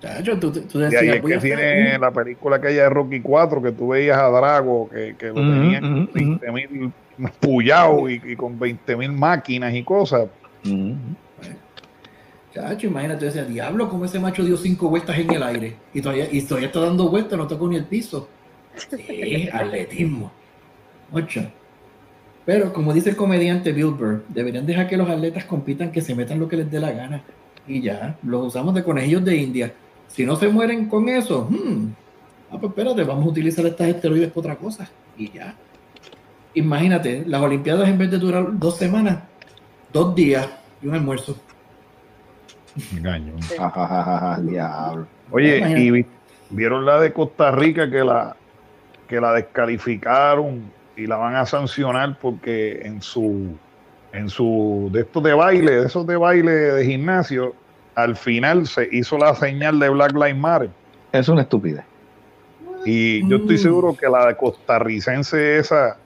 [0.00, 3.22] Chacho, tú, tú Y ahí decías, es que tiene un- la película aquella de Rocky
[3.22, 6.94] 4 que tú veías a Drago que, que lo Ujú, tenían ujú, con 20 mil
[7.40, 10.28] puyados y, y con 20 mil máquinas y cosas.
[12.52, 16.00] Chacho, imagínate, tú decías, diablo, como ese macho dio cinco vueltas en el aire y
[16.00, 18.28] todavía, y todavía está dando vueltas, no tocó ni el piso.
[18.96, 20.30] Sí, atletismo.
[21.12, 21.42] Ocho.
[22.46, 26.14] Pero como dice el comediante Bill Burr, deberían dejar que los atletas compitan, que se
[26.14, 27.22] metan lo que les dé la gana.
[27.66, 29.72] Y ya, los usamos de conejillos de India.
[30.08, 31.86] Si no se mueren con eso, hmm,
[32.50, 34.88] ah, pues espérate, vamos a utilizar estas esteroides para otra cosa.
[35.16, 35.54] Y ya.
[36.54, 39.20] Imagínate, las Olimpiadas en vez de durar dos semanas,
[39.92, 40.46] dos días
[40.82, 41.36] y un almuerzo.
[42.96, 43.32] Engaño.
[44.42, 45.06] Diablo.
[45.30, 45.84] Oye, Imagínate.
[45.84, 46.06] y vi-
[46.50, 48.36] vieron la de Costa Rica que la
[49.08, 50.62] que la descalificaron
[50.96, 53.56] y la van a sancionar porque en su
[54.12, 57.52] en su de estos de baile, de esos de baile de gimnasio,
[57.96, 60.70] al final se hizo la señal de Black Lives Matter.
[61.12, 61.84] Es una estupidez.
[62.84, 63.58] Y yo estoy Mm.
[63.58, 65.96] seguro que la costarricense esa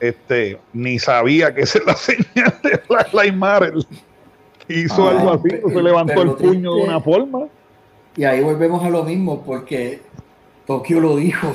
[0.00, 3.74] este, ni sabía que esa es la señal de Black Lives Matter.
[4.68, 7.46] Hizo Ah, algo así, pero- se levantó el puño de una forma.
[8.16, 10.00] Y ahí volvemos a lo mismo, porque
[10.66, 11.54] Tokio lo dijo.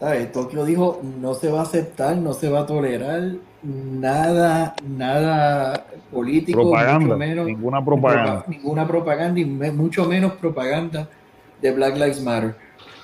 [0.00, 0.30] ¿Sabes?
[0.32, 3.20] Tokio dijo, no se va a aceptar, no se va a tolerar
[3.64, 8.44] nada, nada político, Propaganda, mucho menos ninguna propaganda.
[8.44, 11.08] propa- ninguna propaganda y me- mucho menos propaganda
[11.60, 12.54] de Black Lives Matter.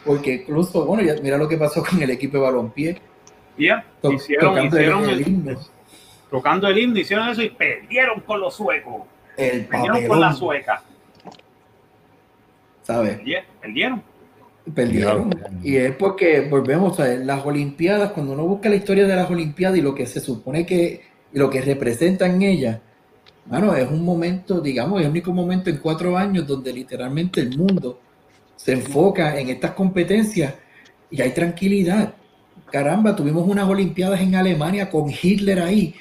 [0.07, 3.01] Porque incluso, bueno, ya mira lo que pasó con el equipo de balompié,
[3.59, 5.59] Ya, to- hicieron, tocando el- hicieron el el- himno,
[6.31, 9.03] tocando el himno, hicieron eso y perdieron con los suecos.
[9.37, 10.81] el Perdieron con la sueca.
[12.83, 13.19] ¿sabes?
[13.19, 13.43] Perdi-
[14.73, 15.35] Perdieron.
[15.63, 19.31] Y es porque volvemos a ver, las Olimpiadas, cuando uno busca la historia de las
[19.31, 21.03] Olimpiadas y lo que se supone que,
[21.33, 22.81] lo que representan ellas,
[23.47, 27.59] bueno, es un momento, digamos, es el único momento en cuatro años donde literalmente el
[27.59, 28.01] mundo
[28.57, 30.55] se enfoca en estas competencias
[31.11, 32.15] y hay tranquilidad.
[32.73, 35.95] Caramba, tuvimos unas Olimpiadas en Alemania con Hitler ahí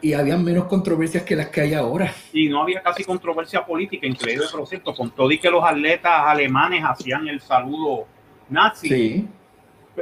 [0.00, 2.12] Y habían menos controversias que las que hay ahora.
[2.32, 6.12] Y no había casi controversia política, increíble por cierto, con todo y que los atletas
[6.26, 8.06] alemanes hacían el saludo
[8.48, 8.88] nazi.
[8.88, 9.28] Sí,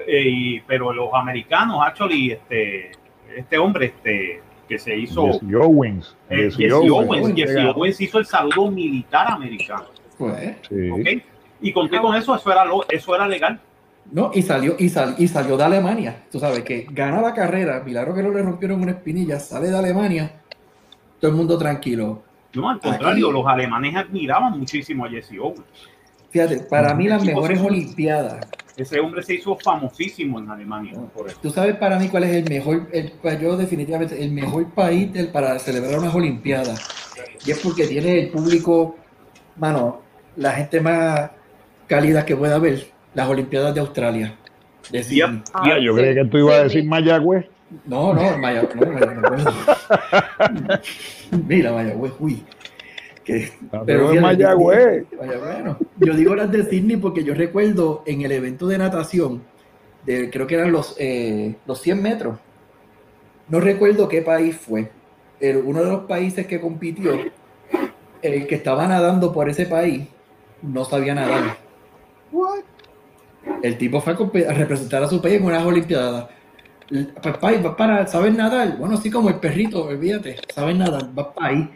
[0.06, 2.92] Eh, y- pero los americanos, actually, este,
[3.36, 6.16] este hombre este, que se hizo, Jesse Owens.
[6.30, 6.92] eh, Jesse Jesse Owens.
[7.22, 7.58] Owens, Jesse.
[7.74, 9.84] Owens hizo el saludo militar americano.
[10.16, 10.56] pues.
[11.60, 13.60] Y conté con eso, eso era, lo, eso era legal.
[14.12, 16.24] No, y salió, y, sal- y salió de Alemania.
[16.30, 19.76] Tú sabes que gana la carrera, milagro que no le rompieron una espinilla, sale de
[19.78, 20.32] Alemania,
[21.18, 22.22] todo el mundo tranquilo.
[22.54, 25.62] No, al contrario, Aquí- los alemanes admiraban muchísimo a Jesse Owens.
[26.30, 28.46] Fíjate, para mí las mejores Olimpiadas.
[28.76, 30.94] Ese hombre se hizo famosísimo en Alemania.
[31.14, 31.38] Por eso.
[31.42, 35.12] Tú sabes para mí cuál es el mejor, el, pues, yo definitivamente, el mejor país
[35.12, 36.86] del- para celebrar unas Olimpiadas.
[37.46, 38.96] Y es porque tiene el público,
[39.56, 40.00] mano,
[40.36, 41.30] la gente más
[41.86, 44.34] cálida que pueda haber, las Olimpiadas de Australia.
[44.90, 45.42] De Sydney.
[45.52, 46.88] Ah, yo sí, creía que tú ibas a decir sí.
[46.88, 47.46] Mayagüez.
[47.86, 49.52] No, no, Maya, no, Maya- no puedo.
[51.48, 52.42] Mira, Mayagüez, uy.
[53.24, 53.50] Que,
[53.86, 55.06] Pero es Mayagüez.
[55.18, 55.78] Vaya, bueno.
[55.98, 59.42] Yo digo las de Sydney porque yo recuerdo en el evento de natación,
[60.04, 62.38] de, creo que eran los, eh, los 100 metros.
[63.48, 64.90] No recuerdo qué país fue,
[65.38, 67.12] pero uno de los países que compitió,
[68.22, 70.08] el que estaba nadando por ese país,
[70.62, 71.56] no sabía nadar.
[73.62, 76.28] El tipo fue a, representar a su país en unas Olimpiadas.
[77.40, 78.76] País, vas para, ¿sabes nadar?
[78.76, 81.70] Bueno, así como el perrito, olvídate, sabes nadar, vas para ahí.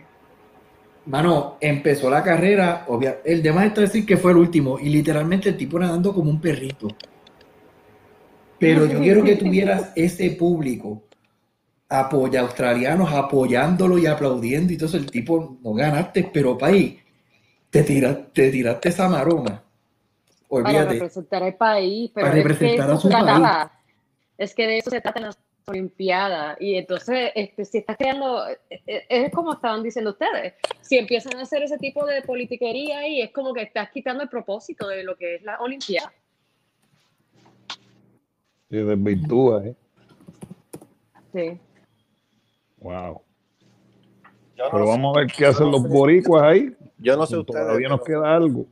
[1.06, 5.48] Mano, empezó la carrera, obvia, el demás está decir que fue el último, y literalmente
[5.50, 6.88] el tipo nadando como un perrito.
[8.58, 11.02] Pero yo quiero que tuvieras ese público
[11.88, 14.96] apoya australianos apoyándolo y aplaudiendo y eso.
[14.96, 16.96] El tipo no ganaste, pero país,
[17.70, 19.62] te, tira, te tiraste esa maroma.
[20.48, 23.24] Para representar al país, pero Para es que representar a eso su se país.
[23.26, 23.72] trataba.
[24.38, 25.38] Es que de eso se trata en las
[25.68, 26.56] Olimpiadas.
[26.60, 31.36] Y entonces, este, si estás creando, eh, eh, es como estaban diciendo ustedes, si empiezan
[31.38, 35.02] a hacer ese tipo de politiquería ahí, es como que estás quitando el propósito de
[35.02, 36.12] lo que es la Olimpiada.
[38.70, 39.74] Se desvirtúa, ¿eh?
[41.32, 41.60] Sí.
[42.78, 43.22] Wow.
[44.56, 46.74] No Pero sé- vamos a ver qué hacen los boricuas ahí.
[46.98, 47.64] Yo no sé ustedes.
[47.66, 48.66] Todavía nos pero- queda algo.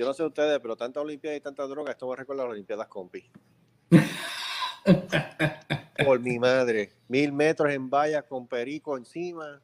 [0.00, 2.52] Yo no sé ustedes, pero tanta Olimpiada y tanta droga, esto me recuerda a las
[2.52, 3.22] Olimpiadas compi.
[6.06, 6.92] Por mi madre.
[7.08, 9.60] Mil metros en valla con perico encima.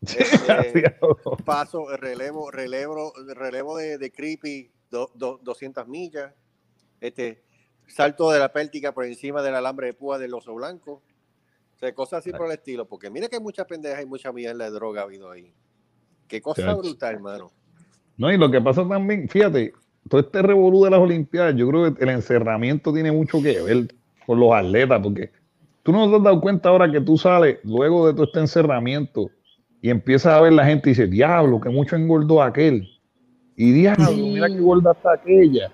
[0.00, 0.96] Este,
[1.44, 6.32] paso, relevo, relevo, relevo de, de creepy, do- do- 200 millas.
[7.00, 7.42] Este,
[7.88, 11.02] salto de la pértica por encima del alambre de púa del oso blanco.
[11.74, 12.86] O sea, cosas así por el estilo.
[12.86, 15.52] Porque mira que hay mucha pendeja y mucha mierda de droga ha habido ahí.
[16.28, 17.50] Qué cosa brutal, hermano.
[18.16, 19.72] No, y lo que pasa también, fíjate,
[20.08, 23.94] todo este revolú de las Olimpiadas, yo creo que el encerramiento tiene mucho que ver
[24.26, 25.30] con los atletas, porque
[25.82, 29.30] tú no te has dado cuenta ahora que tú sales luego de todo este encerramiento
[29.82, 32.88] y empiezas a ver la gente y dices, diablo, que mucho engordó aquel.
[33.56, 34.22] Y diablo, Sí.
[34.34, 35.70] mira qué gorda está aquella.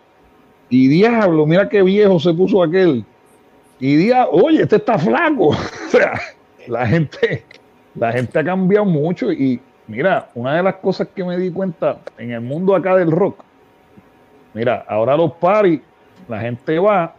[0.69, 3.05] Y diablo, mira qué viejo se puso aquel.
[3.79, 5.49] Y diablo, oye, este está flaco.
[5.49, 6.13] o sea,
[6.67, 7.45] la gente,
[7.95, 9.61] la gente ha cambiado mucho y
[9.91, 13.43] mira, una de las cosas que me di cuenta en el mundo acá del rock,
[14.55, 15.81] mira, ahora los paris,
[16.29, 17.15] la gente va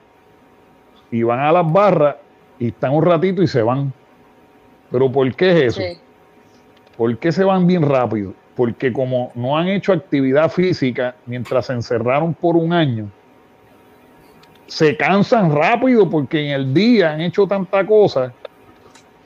[1.11, 2.15] y van a las barras
[2.57, 3.91] y están un ratito y se van.
[4.89, 5.81] Pero ¿por qué es eso?
[5.81, 5.99] Sí.
[6.95, 8.33] ¿Por qué se van bien rápido?
[8.55, 13.09] Porque como no han hecho actividad física mientras se encerraron por un año,
[14.67, 18.33] se cansan rápido porque en el día han hecho tanta cosa,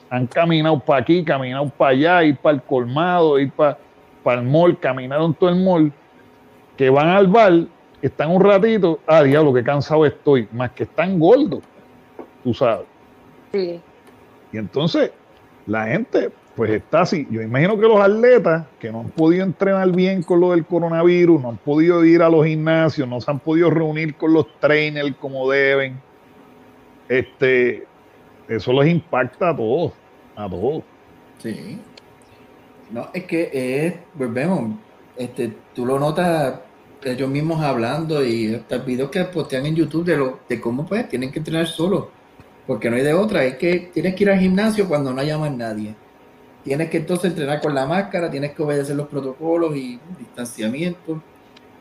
[0.10, 3.78] han caminado para aquí, caminado para allá, ir para el colmado, ir para
[4.26, 5.92] el mall, caminaron todo el mall,
[6.78, 7.68] que van al bar
[8.06, 11.64] están un ratito, ah, diablo, qué cansado estoy, más que están gordos,
[12.44, 12.86] tú sabes.
[13.52, 13.82] Sí.
[14.52, 15.12] Y entonces
[15.66, 17.28] la gente, pues está así.
[17.32, 21.42] Yo imagino que los atletas que no han podido entrenar bien con lo del coronavirus,
[21.42, 25.16] no han podido ir a los gimnasios, no se han podido reunir con los trainers
[25.20, 26.00] como deben,
[27.10, 27.88] este,
[28.48, 29.94] eso les impacta a todos,
[30.36, 30.84] a todos.
[31.40, 31.80] Sí.
[32.92, 34.78] No, es que volvemos,
[35.18, 36.60] este, tú lo notas
[37.04, 41.08] ellos mismos hablando y hasta videos que postean en YouTube de, lo, de cómo pues
[41.08, 42.10] tienen que entrenar solo,
[42.66, 45.52] porque no hay de otra, es que tienes que ir al gimnasio cuando no más
[45.52, 45.96] nadie.
[46.64, 51.22] Tienes que entonces entrenar con la máscara, tienes que obedecer los protocolos y distanciamiento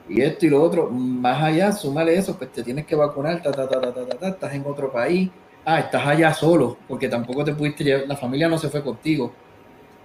[0.07, 0.91] y esto y lo otro.
[0.91, 4.29] Más allá, súmale eso, pues te tienes que vacunar, ta, ta, ta, ta, ta, ta,
[4.29, 5.31] estás en otro país.
[5.65, 9.33] Ah, estás allá solo, porque tampoco te pudiste llevar, la familia no se fue contigo,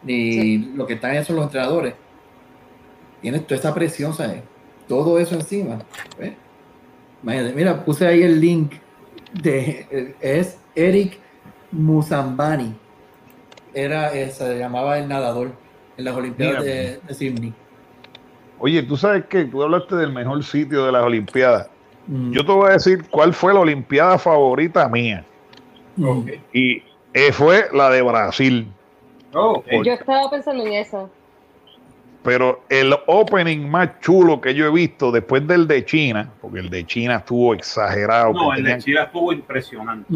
[0.04, 1.94] ni lo que están allá son los entrenadores.
[3.22, 4.42] Tienes toda esa presión, ¿sabes?
[4.88, 5.80] Todo eso encima.
[6.18, 6.34] ¿ves?
[7.22, 8.74] Imagínate, mira, puse ahí el link
[9.34, 11.18] de, es Eric
[11.72, 12.74] Musambani.
[13.74, 15.52] Era, se llamaba el nadador
[15.98, 17.54] en las Olimpiadas de, de Sydney.
[18.58, 21.70] Oye, tú sabes que tú hablaste del mejor sitio de las Olimpiadas.
[22.08, 25.26] Mm, Yo te voy a decir cuál fue la Olimpiada favorita mía.
[26.54, 26.84] Y
[27.14, 28.68] eh, fue la de Brasil.
[29.34, 29.84] Oh, ok.
[29.84, 31.10] Yo estaba pensando en eso.
[32.24, 36.70] Pero el opening más chulo que yo he visto después del de China, porque el
[36.70, 38.34] de China estuvo exagerado.
[38.34, 40.14] No, el de Chile estuvo impresionante.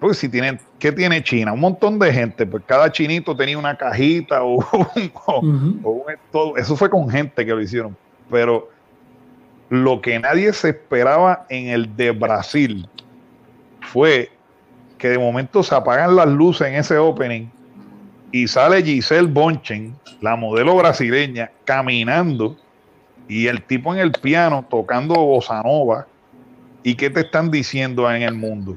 [0.00, 1.52] Porque si tienen, ¿qué tiene China?
[1.52, 4.54] Un montón de gente, pues cada chinito tenía una cajita o,
[4.96, 5.80] un- o- Ujú.
[5.82, 6.56] o un- todo.
[6.56, 7.94] Eso fue con gente que lo hicieron.
[8.30, 8.70] Pero
[9.68, 12.88] lo que nadie se esperaba en el de Brasil
[13.82, 14.30] fue
[15.02, 17.48] que de momento se apagan las luces en ese opening
[18.30, 22.56] y sale Giselle Bonchen, la modelo brasileña, caminando
[23.26, 26.06] y el tipo en el piano tocando bossa nova.
[26.84, 28.76] ¿Y qué te están diciendo en el mundo?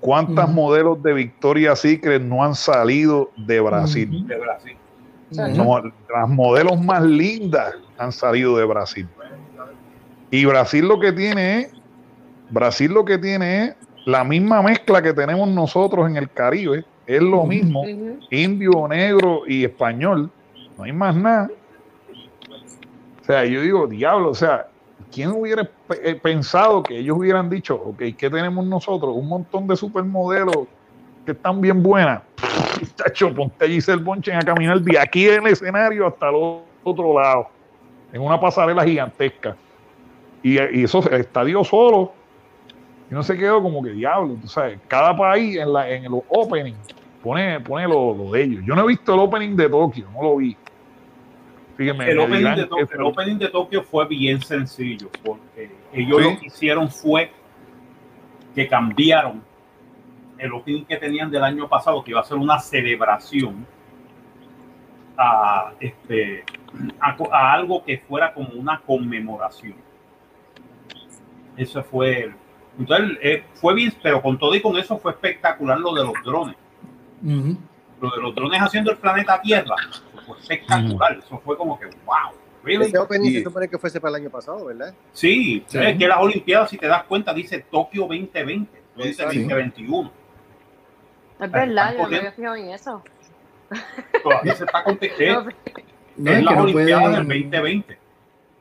[0.00, 4.08] ¿Cuántas modelos de Victoria's Secret no han salido de Brasil?
[4.12, 4.26] Ujú.
[4.26, 4.76] De Brasil.
[5.30, 5.48] Ujú.
[5.50, 9.08] No, las modelos más lindas han salido de Brasil.
[10.32, 11.72] Y Brasil lo que tiene es,
[12.48, 17.22] Brasil lo que tiene es la misma mezcla que tenemos nosotros en el Caribe, es
[17.22, 18.18] lo mismo, Ujú.
[18.30, 20.30] indio, negro y español,
[20.76, 21.50] no hay más nada.
[23.20, 24.66] O sea, yo digo, diablo, o sea,
[25.12, 25.68] ¿quién hubiera
[26.02, 29.14] eh, pensado que ellos hubieran dicho, ok, ¿qué tenemos nosotros?
[29.14, 30.66] Un montón de supermodelos
[31.24, 32.22] que están bien buenas.
[32.96, 37.20] Chacho, ponte a Giselle Bonchen a caminar de aquí en el escenario hasta el otro
[37.20, 37.48] lado,
[38.12, 39.56] en una pasarela gigantesca.
[40.42, 42.12] Y, y eso, el estadio solo,
[43.12, 46.22] y no se quedó como que diablo, tú sabes, cada país en, la, en los
[46.30, 46.78] openings
[47.22, 48.64] pone, pone lo, lo de ellos.
[48.64, 50.56] Yo no he visto el opening de Tokio, no lo vi.
[51.76, 56.22] Fíjenme, El opening, de Tokio, fue- el opening de Tokio fue bien sencillo porque ellos
[56.22, 56.30] Sí.
[56.30, 57.30] lo que hicieron fue
[58.54, 59.42] que cambiaron
[60.38, 63.66] el opening que tenían del año pasado, que iba a ser una celebración,
[65.18, 66.44] a, este,
[66.98, 69.74] a, a algo que fuera como una conmemoración.
[71.58, 72.20] Eso fue.
[72.24, 72.34] el-
[72.78, 76.14] Entonces, eh, fue bien, pero con todo y con eso fue espectacular lo de los
[76.24, 76.56] drones.
[78.00, 79.76] Lo de los drones haciendo el planeta Tierra
[80.26, 81.18] fue espectacular.
[81.18, 82.32] Eso fue como que, wow.
[82.64, 82.86] really?
[82.86, 84.94] Ese opening Y- se supone que fuese para el año pasado, ¿verdad?
[85.12, 85.78] Sí, Sí.
[85.78, 89.34] es que las Olimpiadas, si te das cuenta, dice Tokio 2020, no dice Exacto.
[89.38, 90.12] 2021.
[91.40, 93.02] Es verdad, yo no me había fijado en eso.
[94.22, 95.44] Todavía se está contestando.
[95.44, 95.84] No sé.
[96.16, 97.98] No, es es la que no Olimpiada del pueden- 2020.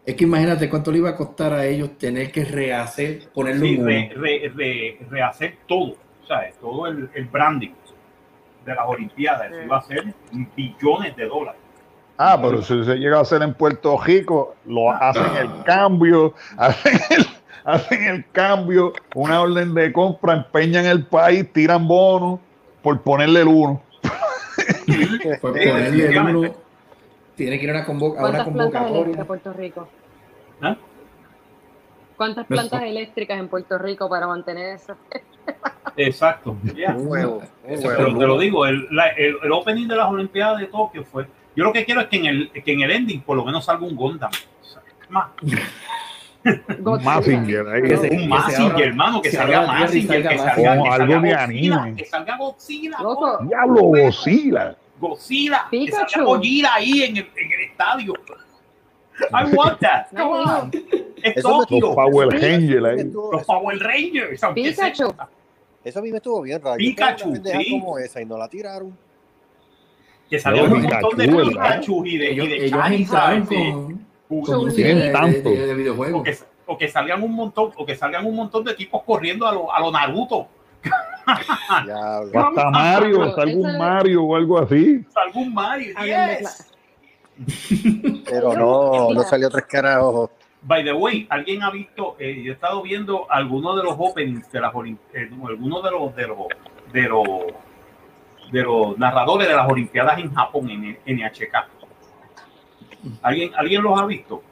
[0.06, 3.78] Es que imagínate cuánto le iba a costar a ellos tener que rehacer, ponerlo Sí,
[3.78, 5.94] re- re- re- rehacer todo,
[6.28, 6.56] ¿sabes?
[6.60, 7.70] Todo el, el branding
[8.66, 9.52] de las Olimpiadas.
[9.52, 10.14] Eso iba a ser
[10.56, 11.62] billones de dólares.
[12.18, 17.00] Ah, pero si se llega a hacer en Puerto Rico, lo hacen el cambio, hacen
[17.12, 17.26] el,
[17.64, 22.40] hacen el cambio, una orden de compra, empeñan el país, tiran bonos
[22.82, 23.82] por ponerle el uno.
[25.42, 26.56] Por ponerle el uno,
[27.42, 29.22] tiene que ir a una, convo- a una ¿Cuántas plantas eléctricas convocatoria.
[29.22, 29.90] en Puerto Rico?
[30.62, 30.76] ¿Ah?
[32.18, 32.88] ¿Cuántas plantas no.
[32.88, 34.96] eléctricas en Puerto Rico para mantener eso?
[35.98, 36.56] Exacto.
[36.76, 36.96] ya.
[36.96, 37.38] Un huevo.
[37.64, 38.20] Un Eso Pero huevo.
[38.20, 41.26] te lo digo, el, la- el- el opening de las Olimpiadas de Tokio fue.
[41.56, 43.66] Yo lo que quiero es que en el, que en el ending por lo menos
[43.66, 44.32] salga un Gundam.
[44.62, 45.30] O sea, más.
[47.04, 47.82] Mazinger ahí.
[47.84, 51.18] Que se- un que abra- hermano, que salga Mazinger, que salga salga, Como que salga
[51.38, 52.98] Godzilla, que salga Godzilla.
[53.42, 54.76] Diablo, Godzilla.
[55.02, 56.24] Godzilla, que Pikachu.
[56.24, 58.14] Gojira ahí en el, en el estadio.
[59.32, 60.08] I want that.
[60.12, 60.72] Come on.
[61.22, 61.80] Es Tokio.
[61.80, 63.12] Los Power Rangers ahí.
[63.12, 64.42] Los Power Rangers.
[64.56, 65.14] Pikachu.
[65.84, 66.78] Eso a mí me estuvo bien raro.
[66.78, 67.72] Pikachu, sí.
[67.80, 68.98] como esa y no la tiraron.
[70.30, 73.48] Que No, un montón de Pikachu, Pikachu y de, y Ellos, de ellos Charizard, entraron
[73.48, 73.72] sí.
[73.72, 74.66] con, con Chun-Li.
[74.66, 75.50] música de, Tienen tanto.
[75.50, 76.18] de- de videojuegos.
[76.24, 76.38] Porque,
[76.68, 79.74] o que salgan un montón, o que salgan un montón de tipos corriendo a lo,
[79.74, 80.48] a lo Naruto.
[81.88, 85.06] Ya, O hasta Mario, algún Mario o algo así.
[85.16, 85.96] Algún Mario.
[86.04, 86.72] Yes.
[88.30, 90.30] pero no, no salió tres carajos.
[90.64, 94.52] By the way, alguien ha visto, eh, yo he estado viendo algunos de los openings
[94.52, 94.72] de las
[95.14, 96.38] eh, algunos de los de los
[96.94, 97.28] de los
[98.52, 101.56] de los narradores de las Olimpiadas en Japón en NHK.
[103.24, 104.44] ¿Alguien, ¿Alguien los ha visto?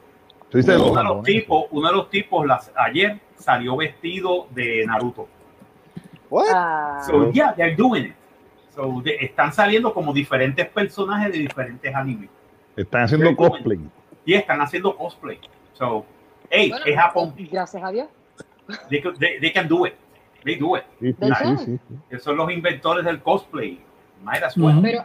[0.52, 5.28] Uno, de los tipos, uno de los tipos las, ayer salió vestido de Naruto.
[6.30, 6.46] What?
[6.54, 8.14] Ah, So yeah, they're doing it.
[8.74, 12.30] So, de- están saliendo como diferentes personajes de diferentes animes.
[12.76, 13.48] Están haciendo good.
[13.50, 13.80] cosplay.
[14.24, 15.38] Y están haciendo cosplay.
[15.72, 16.06] So,
[16.48, 17.34] hey, bueno, es Japón.
[17.50, 18.08] Gracias a Dios.
[18.88, 19.94] They, they- they can do it.
[20.44, 20.84] They do it.
[21.00, 21.78] Sí, sí, ¿De sí.
[22.10, 23.80] Esos son los inventores del cosplay.
[24.22, 24.80] Might as well.
[24.80, 25.04] Pero,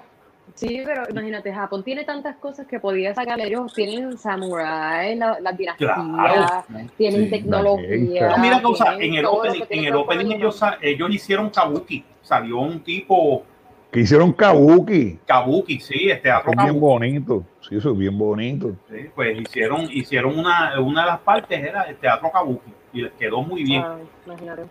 [0.53, 3.39] sí, pero imagínate, Japón tiene tantas cosas que podía sacar.
[3.39, 6.63] Ellos tienen samurai, la- las dinastías, Claro.
[6.97, 8.29] tienen Sí, tecnología.
[8.29, 8.61] No, mira,
[8.99, 12.03] en el opening, en el opening el ellos, ellos hicieron kabuki.
[12.21, 13.43] Salió un tipo
[13.91, 15.19] Que hicieron kabuki.
[15.25, 17.43] kabuki, sí, este teatro Es bien bonito.
[17.67, 18.75] Sí, eso es bien bonito.
[18.89, 23.11] Sí, pues hicieron, hicieron una, una de las partes era el teatro kabuki y les
[23.13, 23.81] quedó muy bien.
[23.83, 24.63] Ah, imagínate.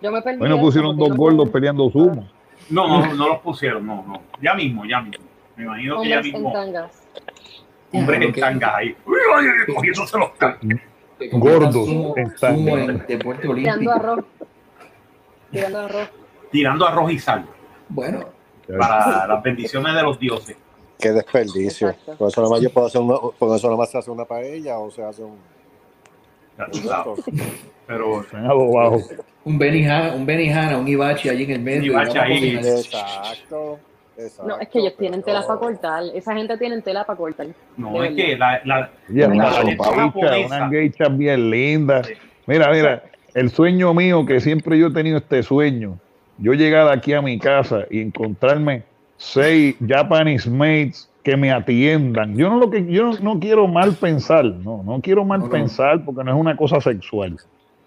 [0.00, 0.38] Yo me perdí.
[0.38, 2.26] Bueno, pusieron dos gordos peleando sumo.
[2.70, 4.22] No, no, no los pusieron, no, no.
[4.40, 5.24] Ya mismo, ya mismo.
[5.56, 6.52] Me imagino que ya mismo.
[6.52, 7.02] tangas.
[7.92, 8.38] Hombres en Ok.
[8.38, 8.96] tanga ahí.
[9.04, 9.16] Uy,
[9.66, 10.06] los comieran
[11.32, 12.82] Gordos, Sumo, en sumo tanga.
[12.84, 14.24] en deporte Tirando arroz.
[15.50, 16.10] Tirando arroz.
[16.50, 17.46] Tirando arroz y sal
[17.88, 18.24] Bueno,
[18.78, 20.56] para las bendiciones de los dioses.
[20.98, 21.90] Qué desperdicio.
[21.90, 22.16] Exacto.
[22.16, 24.90] Por eso nomás yo puedo hacer una, por eso nomás se hace una paella o
[24.90, 25.36] se hace un.
[27.86, 29.10] Pero Están adobados.
[29.44, 31.92] Un Benihana, un Benihana, un Ibachi allí en el medio.
[31.92, 32.56] Ibachi ahí.
[32.56, 33.78] Exacto.
[34.16, 36.02] exacto No, es que ellos tienen pero- tela para cortar.
[36.14, 37.46] Esa gente tiene tela para cortar.
[37.76, 42.06] no, es que la, la, la una geisha, bien lindas.
[42.06, 42.14] Sí.
[42.46, 43.02] Mira, mira,
[43.34, 45.98] el sueño mío, que siempre yo he tenido este sueño,
[46.38, 48.82] yo llegar aquí a mi casa y encontrarme
[49.16, 52.36] seis Japanese maids que me atiendan.
[52.36, 55.46] Yo no lo que yo no, no quiero mal pensar, no, no quiero mal No,
[55.46, 55.52] no.
[55.52, 57.36] pensar porque no es una cosa sexual.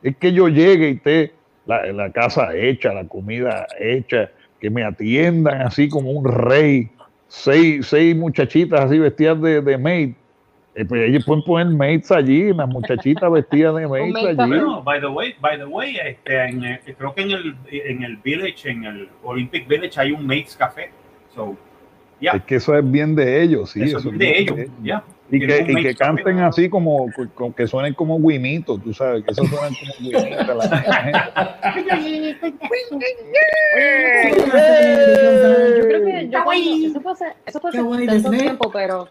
[0.01, 1.33] Es que yo llegue y esté
[1.65, 6.89] la, la casa hecha, la comida hecha, que me atiendan así como un rey.
[7.27, 10.13] Seis, seis muchachitas así vestidas de, de maid.
[10.75, 14.49] Eh, pues ellos pueden poner maids allí, las muchachitas vestidas de maids maid allí.
[14.49, 18.03] Bueno, by the way, by the way, este, en el- creo que en el, en
[18.03, 20.91] el Village, en el Olympic Village hay un Mates Café.
[21.33, 21.57] So,
[22.21, 23.81] ya, Es que eso es bien de ellos, sí.
[23.83, 25.03] eso eso es es de bien ellos, ya.
[25.31, 29.31] Y que, y que canten así como, con- que suenen como guimitos, tú sabes, que
[29.31, 30.47] eso suenan como guimitos.
[30.47, 31.19] la- la gente.
[35.77, 36.39] Yo creo que yo
[36.87, 39.07] eso fue hace, eso fue hace tanto tiempo, pero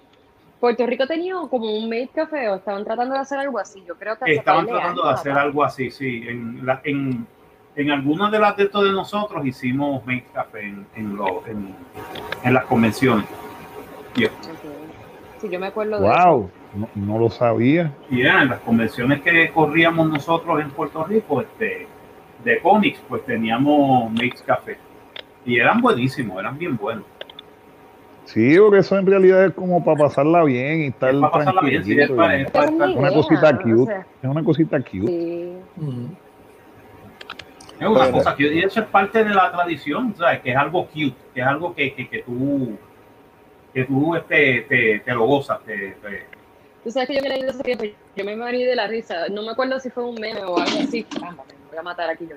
[0.61, 3.83] Puerto Rico tenía como un made café o estaban tratando de hacer algo así.
[3.87, 6.23] Yo creo que Estaban tratando de hacer algo así, sí.
[6.27, 7.27] En, la, en,
[7.77, 11.75] en algunas de las de estos de nosotros hicimos Mates Café en, en, lo- en,
[12.45, 13.27] en las convenciones.
[14.15, 14.31] Yeah.
[15.45, 16.27] Sí, yo me acuerdo de eso.
[16.27, 17.93] Wow, no, no lo sabía.
[18.11, 21.87] Y ya, en las convenciones que corríamos nosotros en Puerto Rico, este,
[22.43, 24.79] de cómics, pues teníamos Mates Café.
[25.45, 27.05] Y eran buenísimos, eran bien buenos.
[28.25, 31.61] Sí, porque eso en realidad es como para pasarla bien y estar Es para pasarla
[31.61, 33.85] bien, sí, es para- es una estar- Una idea, cosita o cute.
[33.93, 35.07] sea, Es una cosita cute.
[35.07, 35.53] sí.
[35.77, 36.07] Mm.
[37.81, 40.41] Es una cosa que y eso es parte de la tradición, ¿sabes?
[40.41, 42.79] Que es algo cute, que es algo que, que, que tú,
[43.75, 45.63] que tú este, te, te lo gozas.
[45.65, 46.27] Te, te-
[46.85, 49.29] Tú sabes que yo me leí de ese tiempo, yo me morí de la risa.
[49.31, 51.03] No me acuerdo si fue un meme o algo así.
[51.05, 52.37] Caramba, me voy a matar aquí yo.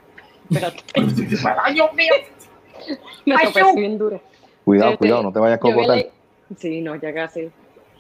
[0.50, 0.68] Pero
[1.64, 2.14] ¡Ay, Dios mío!
[3.26, 3.74] me Ay, topé yo.
[3.76, 4.22] bien duro.
[4.64, 5.98] Cuidado, Este, cuidado, no te vayas a cocotar.
[5.98, 6.12] le-
[6.58, 7.50] Sí, no, ya casi.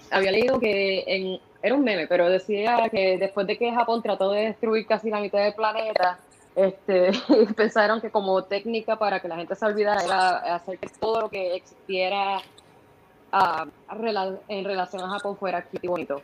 [0.09, 4.31] Había leído que en, era un meme, pero decía que después de que Japón trató
[4.31, 6.17] de destruir casi la mitad del planeta,
[6.55, 7.11] este,
[7.57, 11.29] pensaron que como técnica para que la gente se olvidara era hacer que todo lo
[11.29, 12.39] que existiera
[13.31, 16.21] ah, rela- en relación a Japón fuera bonito.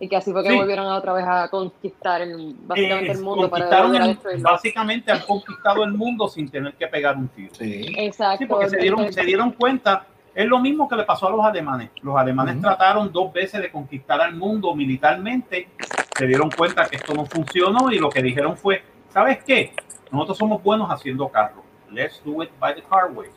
[0.00, 0.56] Y que así fue que Sí.
[0.56, 5.20] volvieron a otra vez a conquistar el, básicamente el mundo para a el- básicamente han
[5.20, 7.52] conquistado el mundo sin tener que pegar un tiro.
[7.54, 7.94] Sí.
[7.96, 8.38] Exacto.
[8.38, 11.44] Sí, porque se dieron, se dieron cuenta, es lo mismo que le pasó a los
[11.44, 11.90] alemanes.
[12.02, 15.68] Los alemanes trataron dos veces de conquistar al mundo militarmente,
[16.16, 19.72] se dieron cuenta que esto no funcionó y lo que dijeron fue, ¿sabes qué?
[20.12, 21.64] Nosotros somos buenos haciendo carros.
[21.90, 23.28] Let's do it by the car way.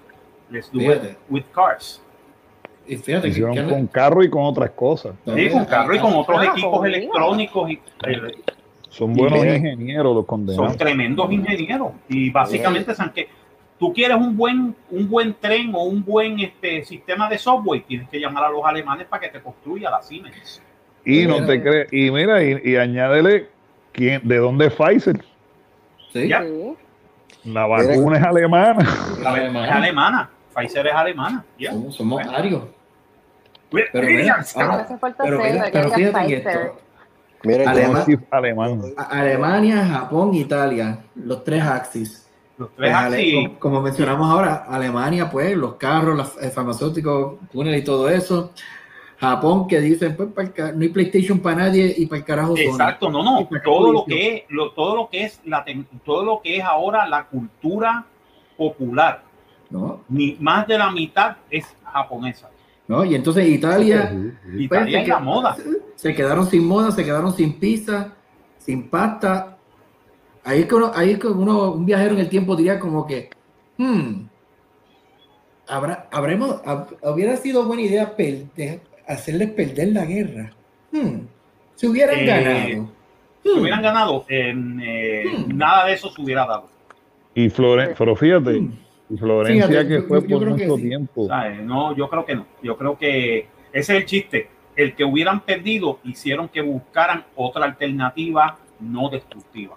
[0.51, 1.11] Let's do Fíjate.
[1.11, 2.03] it with cars.
[2.87, 5.13] Y fíjate que, Hicieron que- con carro y con otras cosas.
[5.25, 8.21] Sí, con carros y con otros Ah, equipos electrónicos y eh,
[8.89, 10.77] Son buenos ingenieros los son condenados.
[10.77, 13.29] tremendos ingenieros y básicamente saben que
[13.79, 18.09] tú quieres un buen un buen tren o un buen este sistema de software tienes
[18.09, 20.61] que llamar a los alemanes para que te construya la Siemens
[21.05, 23.47] Y no te crees, y mira, y, y añádele
[23.93, 25.23] ¿quién, ¿de dónde es Pfizer?
[26.11, 26.27] Sí.
[26.27, 26.41] Ya.
[26.43, 26.73] Sí.
[27.45, 28.85] La vacuna es alemana.
[29.23, 30.29] La verdad es alemana.
[30.55, 31.43] Pfizer es alemana.
[31.57, 31.71] ya.
[31.71, 32.63] Somos, somos arios.
[33.71, 34.45] Mira, Pero mira,
[35.17, 36.47] pero mira, que pero fíjate Pfizer.
[36.47, 36.77] esto.
[37.43, 38.81] Mira, Sí, alemán.
[38.97, 42.17] Alemania, Japón, Italia, los tres axis.
[42.57, 43.33] los tres Pues, Ale- así.
[43.33, 48.51] como, como mencionamos ahora, Alemania, pues los carros, los eh, farmacéuticos, túneles y todo eso.
[49.19, 52.63] Japón, que dicen, pues para no hay PlayStation para nadie y para el carajo Sony.
[52.71, 53.47] Exacto, no, no.
[53.63, 55.65] Todo lo que es, lo- todo lo que es la
[56.05, 58.05] todo lo que es ahora la cultura
[58.57, 59.23] popular,
[59.71, 60.01] ¿No?
[60.09, 62.49] ni más de la mitad es japonesa.
[62.87, 63.05] ¿No?
[63.05, 64.11] Y entonces Italia,
[64.43, 65.55] pues, Italia se es la moda.
[65.95, 68.13] Se quedaron sin moda, se quedaron sin pizza,
[68.57, 69.57] sin pasta.
[70.43, 73.07] Ahí es que uno, ahí es que uno, un viajero en el tiempo diría como
[73.07, 73.29] que,
[73.77, 74.23] hmm,
[75.67, 80.51] habrá, habremos, hab- hubiera sido buena idea perder- hacerles perder la guerra.
[80.91, 81.19] Hmm,
[81.75, 82.89] si hubieran Eh, ganado.
[83.43, 85.57] Si Hmm, hubieran ganado, en, eh, Hmm.
[85.57, 86.69] nada de eso se hubiera dado.
[87.33, 88.73] Y Florencia, pero fíjate, hmm.
[89.17, 90.87] Florencia Fíjate, que yo- fue yo- yo por creo que mucho sí.
[90.87, 91.27] tiempo.
[91.27, 91.59] ¿sabes?
[91.61, 92.45] No, yo creo que no.
[92.63, 94.49] Yo creo que ese es el chiste.
[94.75, 99.75] El que hubieran perdido hicieron que buscaran otra alternativa no destructiva.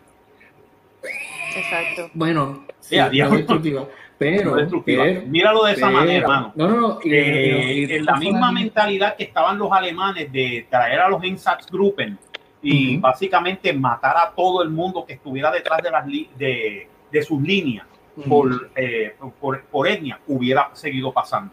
[1.57, 2.11] Exacto.
[2.15, 3.29] Bueno, sí, Ya, no ya.
[3.29, 3.87] destructiva,
[4.19, 5.05] pero, no destructiva.
[5.05, 6.53] pero- Míralo de esa pero- manera, hermano.
[6.57, 6.99] No, no, no.
[7.05, 11.09] y- Eh, y- y- en la misma mentalidad que estaban los alemanes de traer a
[11.09, 12.19] los Einsatzgruppen
[12.63, 17.41] y básicamente matar a todo el mundo que estuviera detrás de, las de, de sus
[17.43, 17.87] líneas
[18.29, 21.53] por, eh, por, por etnia, hubiera seguido pasando.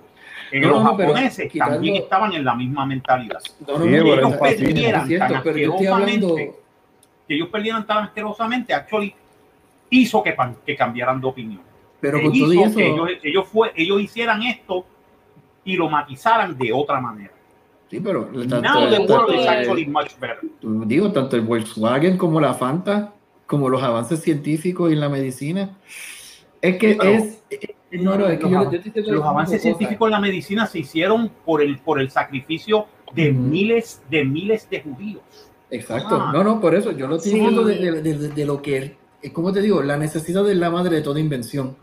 [0.54, 3.40] No, los no, japoneses quitando- también estaban en la misma mentalidad.
[3.68, 5.50] No, Sí, ellos perdieran cierto, tan hablando.
[5.50, 6.56] asquerosamente
[7.28, 9.16] que ellos perdieran tan asquerosamente, actually
[9.90, 10.36] hizo que,
[10.66, 11.62] que cambiaran de opinión.
[12.02, 14.86] Pero Eh, con todo y hizo eso, que ellos, ellos, fue, ellos hicieran esto
[15.64, 17.32] y lo matizaran de otra manera.
[17.90, 20.40] sí, pero tanto, Now the tanto world is el- actually much better.
[20.62, 23.14] digo, tanto el Volkswagen como la Fanta,
[23.46, 25.78] como los avances científicos y la medicina,
[26.62, 27.44] es que Pero- es.
[27.92, 30.80] No, no, es que los, yo, yo diciendo los avances científicos en la medicina se
[30.80, 33.40] hicieron por el, por el sacrificio de Ujú.
[33.42, 35.22] miles de miles de judíos.
[35.70, 36.32] Exacto, Ah.
[36.34, 37.40] no, no, por eso yo lo estoy Sí.
[37.40, 40.96] de, de- de- de lo que, es como te digo, la necesidad de la madre
[40.98, 41.76] de toda invención.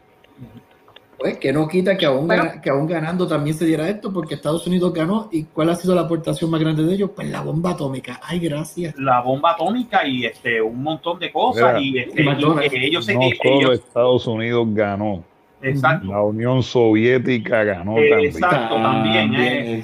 [1.18, 2.44] Pues que no quita que aún, Bueno.
[2.44, 5.28] gana- que aún ganando también se diera esto, porque Estados Unidos ganó.
[5.32, 7.10] ¿Y cuál ha sido la aportación más grande de ellos?
[7.14, 8.20] Pues la bomba atómica.
[8.22, 8.94] Ay, gracias.
[8.96, 13.04] La bomba atómica y este un montón de cosas Mira, y, este, y que ellos
[13.04, 15.24] se No solo ellos- Estados Unidos ganó,
[15.60, 18.30] exacto, la Unión Soviética ganó Eh, también.
[18.30, 19.82] exacto también, También, eh.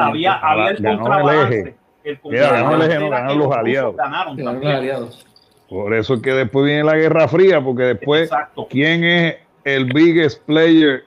[0.00, 1.60] había, había el Ganó el contrabalance.
[1.60, 1.74] eje.
[2.04, 3.96] El Mira, ganó el eje, no, contrabalance era ganaron los aliados.
[3.96, 4.72] Ganaron Ganaron los también.
[4.76, 5.26] aliados.
[5.68, 8.66] Por eso es que después viene la Guerra Fría, porque después, Exacto.
[8.68, 11.04] ¿quién es el biggest player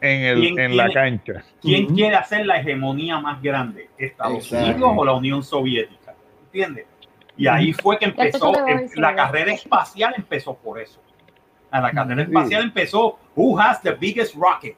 [0.00, 1.44] en, el, ¿Quién en la cancha?
[1.62, 1.94] ¿Quién Ujú.
[1.94, 3.88] quiere hacer la hegemonía más grande?
[3.98, 4.70] ¿Estados Exacto.
[4.72, 6.14] Unidos o la Unión Soviética?
[6.46, 6.86] ¿Entiendes?
[7.36, 11.00] Y ahí fue que empezó, em- la carrera espacial empezó por eso.
[11.70, 12.30] A la carrera Sí.
[12.30, 14.76] espacial empezó, who has the biggest rocket?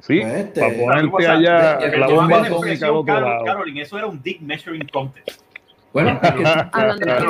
[0.00, 3.44] Sí, este, para ponerte O sea, allá la bomba atómica al expresión, otro Carol- lado.
[3.44, 5.42] Caroline, eso era un dick measuring contest.
[5.92, 6.20] Bueno,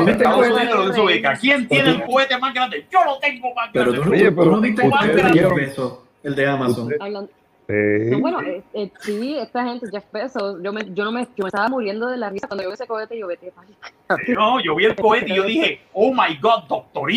[0.09, 1.39] Este.
[1.41, 2.87] ¿Quién tiene el cohete más grande?
[2.91, 4.07] Yo lo tengo más pero grande.
[4.07, 6.47] tú, Oye, tú pero no viste el ustedes cohete de Jeff vieron- Bezos, el de
[6.47, 6.95] Amazon.
[7.01, 7.31] Hablando-
[7.69, 7.75] Sí.
[8.11, 11.45] no, bueno, eh, eh, sí, esta gente, Jeff Bezos, yo me, yo no me, yo
[11.45, 13.53] me estaba muriendo de la risa cuando yo vi ese cohete y yo vete.
[14.29, 17.11] No, yo vi el cohete y yo dije, oh my God, Doctor.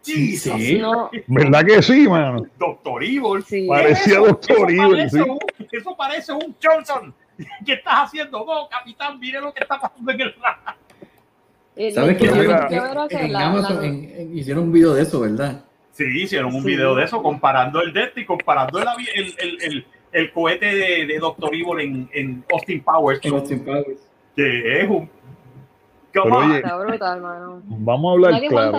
[0.00, 0.78] Sí, Jesus, sí.
[0.78, 2.46] No, ¿Verdad que sí, mano?
[2.58, 3.42] Doctor Evil.
[3.46, 3.66] sí.
[3.68, 4.50] Pare- Parecía Eso- Dr.
[4.50, 5.20] eso Evil, parece sí.
[5.30, 5.38] un-
[5.72, 7.14] Eso parece un Johnson.
[7.66, 8.44] ¿Qué estás haciendo?
[8.44, 10.34] No, capitán, mire lo que está pasando en el
[11.76, 12.26] Eh, ¿Sabes qué?
[12.28, 13.84] En Amazon
[14.32, 15.64] hicieron un video de eso, ¿verdad?
[15.92, 16.68] Sí, hicieron un Sí.
[16.68, 20.66] video de eso comparando el de este y comparando el, el, el, el, el cohete
[20.66, 24.00] de, de Doctor Evil en, en Austin Powers, En Austin Powers.
[24.36, 25.08] que es un...
[26.12, 27.62] Pero oye, Está brutal, mano.
[27.64, 28.78] Vamos a hablar Nadie claro.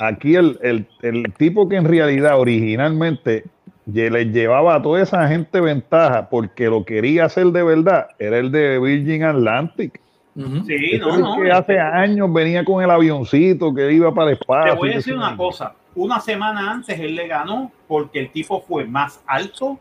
[0.00, 3.44] Aquí el, el, el tipo que en realidad originalmente
[3.90, 8.38] lle- le llevaba a toda esa gente ventaja porque lo quería hacer de verdad era
[8.38, 10.00] el de Virgin Atlantic.
[10.36, 10.64] Ujú.
[10.66, 11.40] Sí, Ese no, es no.
[11.40, 14.72] que hace años venía con el avioncito que iba para el espacio.
[14.72, 15.74] Te voy a decir una cosa.
[15.96, 19.78] Una semana antes él le ganó porque el tipo fue más alto.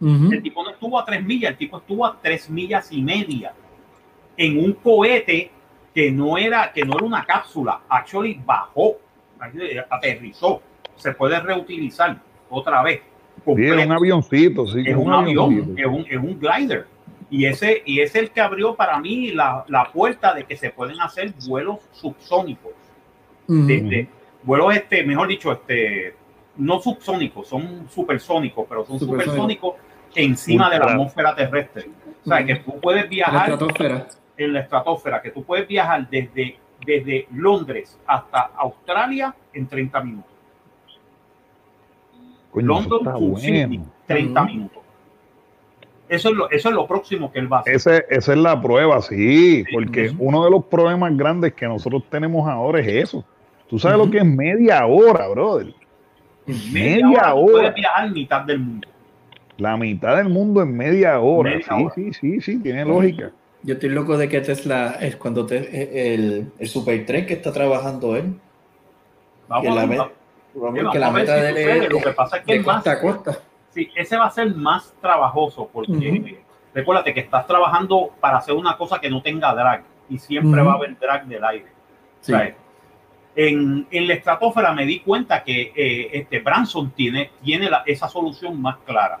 [0.00, 3.52] El tipo no estuvo a tres millas, el tipo estuvo a tres millas y media
[4.36, 5.50] en un cohete
[5.94, 7.80] que no era, que no era una cápsula.
[7.88, 8.98] Actually bajó,
[9.90, 10.60] aterrizó.
[10.96, 12.16] Se puede reutilizar
[12.50, 13.00] otra vez.
[13.44, 14.82] Sí, es un avioncito, sí.
[14.86, 16.86] es un avión, es un, es un glider.
[17.30, 20.70] Y ese, y es el que abrió para mí la, la puerta de que se
[20.70, 22.72] pueden hacer vuelos subsónicos.
[23.46, 24.08] De- de-
[24.42, 26.14] vuelos, este, mejor dicho, este,
[26.56, 29.24] no subsónicos, son supersónicos, pero son Supersónicos.
[29.34, 29.74] supersónicos
[30.14, 31.90] encima de la atmósfera terrestre.
[32.24, 34.06] O sea, que tú puedes la viajar estratosfera.
[34.36, 40.30] en la estratosfera, que tú puedes viajar desde desde Londres hasta Australia en 30 minutos.
[42.56, 43.84] Coño, London to bueno.
[44.06, 44.50] 30 Ujú.
[44.50, 44.82] minutos.
[46.08, 47.74] Eso es, lo, eso es lo próximo que él va a hacer.
[47.74, 52.04] Ese- esa es la prueba, sí, Sí, porque uno de los problemas grandes que nosotros
[52.08, 53.24] tenemos ahora es eso.
[53.68, 55.74] Tú sabes lo que es media hora, brother.
[56.72, 57.52] Media hora.
[57.52, 58.88] puedes viajar mitad del mundo.
[59.58, 61.50] La mitad del mundo en media hora.
[61.50, 61.94] Media sí, hora.
[61.94, 63.32] sí, sí, sí, tiene lógica.
[63.64, 68.14] Yo estoy loco de que Tesla es cuando te- el, el Supertren que está trabajando
[68.14, 68.34] él.
[69.48, 70.10] Vamos a la,
[70.60, 73.38] la meta si de él Lo que pasa es que de más- costa a costa.
[73.70, 76.36] Sí, ese va a ser más trabajoso porque Ujú.
[76.74, 80.72] recuérdate que estás trabajando para hacer una cosa que no tenga drag y siempre va
[80.72, 81.66] a haber drag del aire.
[82.20, 82.32] Sí.
[82.32, 82.54] O sea,
[83.34, 88.08] en, en la estratosfera me di cuenta que eh, este Branson tiene, tiene la- esa
[88.08, 89.18] solución más clara.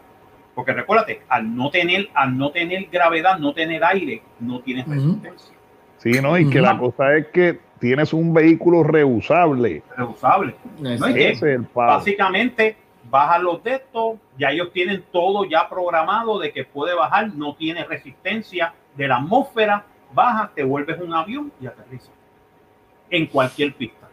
[0.54, 5.54] Porque recuérdate, al no tener, al no tener gravedad, no tener aire, no tienes resistencia.
[5.98, 6.38] Sí, ¿no?
[6.38, 9.82] Y que la cosa es que tienes un vehículo reusable.
[9.96, 10.54] Reusable.
[10.80, 11.98] No es que- Ese es el palo.
[11.98, 12.76] Básicamente,
[13.10, 17.54] bajan los de estos, ya ellos tienen todo ya programado de que puede bajar, no
[17.54, 22.10] tiene resistencia de la atmósfera, baja, te vuelves un avión y aterriza
[23.10, 24.08] en cualquier pista.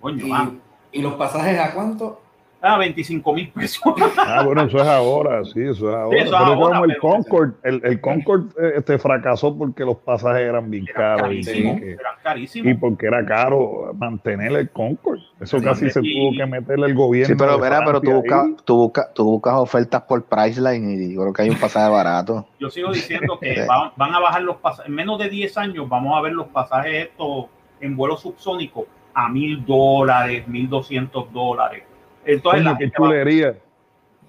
[0.00, 0.56] Coño, mano.
[0.92, 2.20] ¿Y, y los pasajes a cuánto?
[2.66, 3.80] Ah, 25 mil pesos.
[4.18, 6.18] Ah, bueno, eso es ahora, sí, eso es ahora.
[6.18, 10.42] eso pero ahora, como el Concord, el, el Concord eh, este, fracasó porque los pasajes
[10.42, 12.76] eran bien Eran caros y, carísimos, que- eran y carísimos.
[12.80, 15.20] porque era caro mantener el Concord.
[15.40, 17.34] Eso Sí, casi se y- tuvo que meterle el gobierno.
[17.34, 21.20] Sí, pero mira, pero tú buscas, tú, buscas, tú buscas ofertas por Priceline y yo
[21.22, 22.46] creo que hay un pasaje barato.
[22.58, 24.88] Yo sigo diciendo que va- van a bajar los pasajes.
[24.88, 27.46] En menos de 10 años vamos a ver los pasajes estos
[27.80, 31.84] en vuelo subsónico a mil dólares, mil doscientos dólares.
[32.26, 33.08] Entonces la gente, va,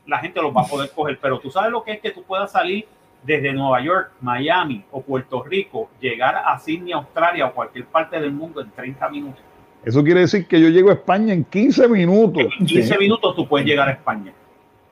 [0.05, 1.19] la gente los va a poder coger.
[1.21, 2.85] Pero tú sabes lo que es que tú puedas salir
[3.23, 8.31] desde Nueva York, Miami o Puerto Rico, llegar a Sydney, Australia o cualquier parte del
[8.31, 9.41] mundo en 30 minutos.
[9.83, 12.43] Eso quiere decir que yo llego a España en 15 minutos.
[12.59, 14.33] En 15 minutos tú puedes llegar a España.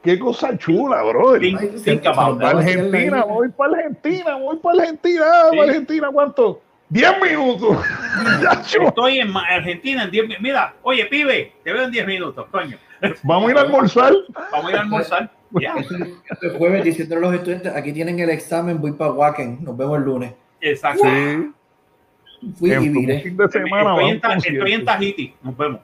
[0.02, 1.02] Qué cosa chula.
[1.40, 2.58] Think- think about that.
[2.58, 5.60] Argentina, voy para Argentina, voy para Argentina, ah, Sí.
[5.60, 6.62] Argentina, ¿cuánto?
[6.90, 7.78] 10 minutos.
[8.88, 10.44] Estoy en Argentina en 10 minutos.
[10.44, 12.78] Mira, oye, pibe, te veo en 10 minutos, coño.
[13.24, 14.14] Vamos a ir a almorzar.
[14.52, 15.32] Vamos a ir a almorzar.
[15.52, 15.76] Ya,
[16.30, 19.98] Este jueves diciendo a los estudiantes, aquí tienen el examen, voy para Wacken, nos vemos
[20.00, 20.34] el lunes.
[20.62, 21.04] exacto.
[21.04, 21.52] Sí.
[22.60, 23.22] Fui En y viré.
[23.22, 24.84] fin de semana estoy, en, Ta- estoy.
[24.86, 25.80] Tahiti, nos vemos.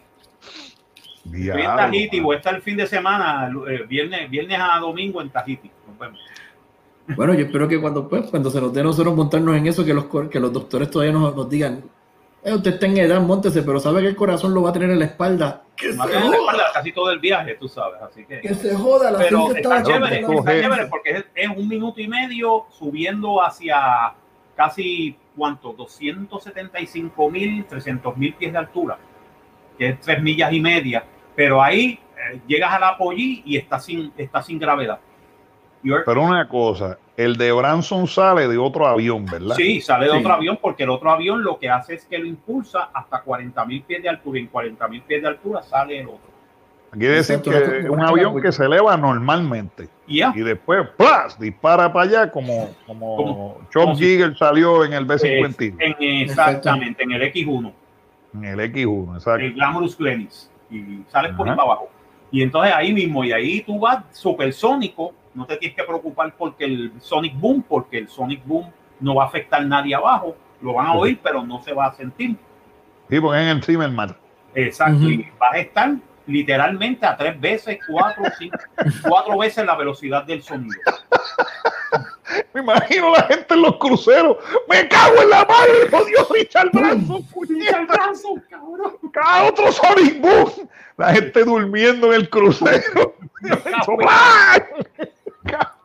[1.25, 2.25] Estoy en Tahiti, mano.
[2.27, 5.71] voy a estar el fin de semana, eh, viernes, viernes a domingo en Tahiti.
[5.87, 6.19] Nos vemos.
[7.15, 9.83] Bueno, yo espero que cuando, pues, cuando se nos dé a nosotros montarnos en eso,
[9.85, 11.83] que los, que los doctores todavía nos, nos digan,
[12.43, 14.89] "Eh, usted está en edad, montese, pero sabe que el corazón lo va a tener
[14.89, 15.63] en la espalda.
[15.75, 18.01] Que va se tener la joda, espalda casi todo el viaje, tú sabes.
[18.01, 18.41] Así que.
[18.41, 21.67] que se joda, la Pero ciencia está está chévere, está chévere porque es, es un
[21.67, 24.13] minuto y medio subiendo hacia
[24.55, 25.73] casi, ¿cuánto?
[25.73, 28.97] 275 mil, 300 mil pies de altura,
[29.77, 31.03] que es tres millas y media.
[31.35, 31.99] Pero ahí
[32.33, 34.99] eh, llegas a la Pollí y está sin, está sin gravedad.
[35.83, 39.55] You're- Pero una cosa, el de Branson sale de otro avión, ¿verdad?
[39.55, 40.17] Sí, sale de Sí.
[40.19, 43.65] otro avión porque el otro avión lo que hace es que lo impulsa hasta 40
[43.65, 46.31] mil pies de altura y en 40 mil pies de altura sale el otro.
[46.91, 51.39] Quiere decir que es un avión que se eleva normalmente Y ya, y después ¡plas!
[51.39, 57.01] dispara para allá como, como, Como- si- Yeager salió en el pues, B-51, en- exactamente,
[57.03, 57.71] en el X1.
[58.33, 59.39] en el X1, exacto.
[59.45, 61.89] el Glamorous Glennis y sales por ahí para abajo.
[62.29, 66.65] Y entonces ahí mismo, y ahí tú vas supersónico, no te tienes que preocupar porque
[66.65, 70.73] el Sonic Boom, porque el Sonic Boom no va a afectar a nadie abajo, lo
[70.73, 72.35] van a oír, pero no se va a sentir.
[73.09, 74.17] Sí, porque en el Mar.
[74.53, 75.95] Exacto, y vas a estar
[76.27, 78.57] literalmente a tres veces, cuatro, cinco,
[79.07, 80.79] cuatro veces la velocidad del sonido.
[82.53, 84.37] Me imagino la gente en los cruceros.
[84.69, 85.89] ¡Me cago en la madre!
[85.89, 87.23] ¡Jodió Richard Branson!
[87.25, 87.85] puñeta!
[89.11, 90.69] ¡Cada otro Sonic Boom!
[90.97, 93.15] La gente durmiendo en el crucero.
[95.53, 95.75] ¡¡Ah!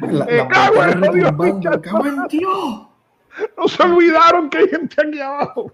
[0.00, 0.82] La, Me la cago
[1.12, 2.86] Dios, cago en Dios.
[3.56, 5.72] No se olvidaron que hay gente aquí abajo.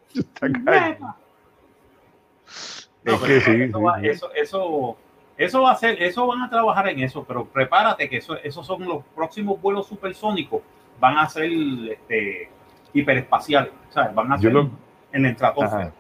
[3.05, 4.09] No, Es que sí, eso, sí, va, sí.
[4.09, 4.97] eso, eso,
[5.37, 8.67] eso va a ser, eso van a trabajar en eso, pero prepárate que eso, esos
[8.67, 10.63] son los próximos vuelos supersónicos,
[11.01, 11.51] van a ser
[11.91, 12.49] este,
[12.95, 14.15] hiperespaciales, ¿sabes?
[14.15, 14.71] Van a ser lo-
[15.13, 15.93] en la estratosfera.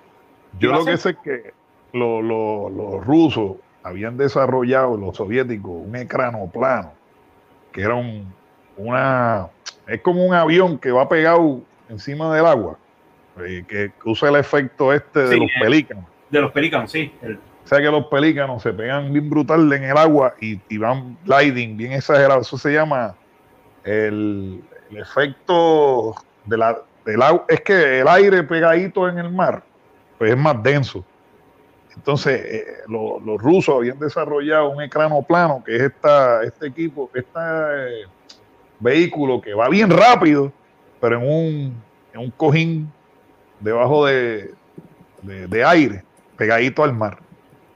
[0.58, 1.52] Yo lo que sé es que
[1.92, 6.92] lo- lo- los rusos habían desarrollado, los soviéticos, un ecrano plano,
[7.74, 8.32] que era un,
[8.76, 9.48] una,
[9.86, 12.78] es como un avión que va pegado encima del agua,
[13.40, 15.60] eh, que usa el efecto este de los eh.
[15.60, 16.04] pelícanos.
[16.30, 17.12] De los pelícanos, sí.
[17.20, 20.78] el- O sea que los pelícanos se pegan bien brutal en el agua y, y
[20.78, 22.42] van gliding bien exagerado.
[22.42, 23.14] Eso se llama
[23.84, 26.14] el, el efecto
[26.44, 29.62] de la el agua, es que el aire pegadito en el mar,
[30.18, 31.04] pues es más denso.
[31.96, 37.10] Entonces, eh, lo- los rusos habían desarrollado un ecrano plano, que es esta, este equipo,
[37.14, 38.04] este eh,
[38.80, 40.52] vehículo que va bien rápido,
[41.00, 41.82] pero en un,
[42.12, 42.92] en un cojín
[43.60, 44.52] debajo de,
[45.22, 46.02] de- de aire,
[46.36, 47.18] pegadito al mar.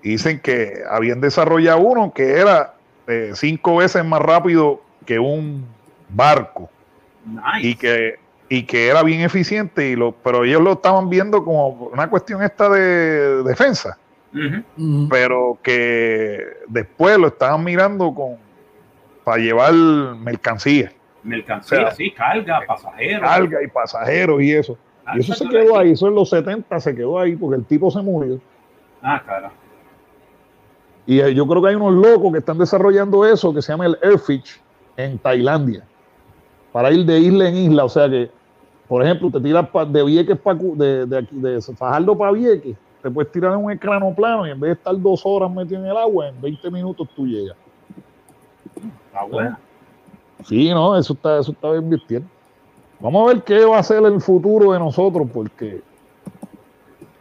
[0.03, 2.75] Y dicen que habían desarrollado uno que era
[3.07, 5.65] eh, cinco veces más rápido que un
[6.09, 6.69] barco
[7.25, 7.67] Nice.
[7.69, 8.15] y que
[8.51, 12.43] y que era bien eficiente y lo pero ellos lo estaban viendo como una cuestión
[12.43, 13.99] esta de defensa
[15.11, 18.37] Pero que después lo estaban mirando con
[19.25, 20.91] para llevar mercancía.
[21.23, 23.21] Mercancía, O sea, sí, carga, pasajeros.
[23.21, 24.79] carga y pasajeros y eso.
[25.05, 27.65] Ah, y eso se quedó ahí eso en los 70 se quedó ahí porque el
[27.65, 28.41] tipo se murió.
[29.03, 29.51] Ah, cara.
[31.07, 33.87] y eh, yo creo que hay unos locos que están desarrollando eso que se llama
[33.87, 34.61] el Airfish
[34.97, 35.85] en Tailandia
[36.73, 37.85] para ir de isla en isla.
[37.85, 38.31] O sea que
[38.87, 43.11] por ejemplo te tiras de Vieques pa de, de, aquí, de Fajardo para Vieques te
[43.11, 45.87] puedes tirar en un ecrano plano y en vez de estar dos horas metido en
[45.91, 47.57] el agua en 20 minutos tú llegas
[49.07, 49.59] Está buena.
[50.45, 52.29] sí no eso está eso está invirtiendo
[53.01, 55.81] vamos a ver qué va a ser el futuro de nosotros porque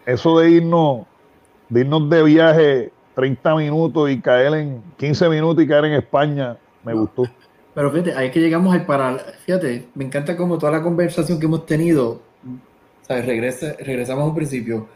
[0.06, 1.06] eso de irnos
[1.70, 6.58] de irnos de viaje 30 minutos y caer en 15 minutos y caer en España
[6.84, 7.24] me gustó
[7.74, 9.18] Pero fíjate, ahí es que llegamos al para.
[9.46, 12.22] Fíjate, me encanta como toda la conversación que hemos tenido,
[13.08, 13.26] ¿sabes?
[13.26, 14.88] Regresa, regresamos a un principio.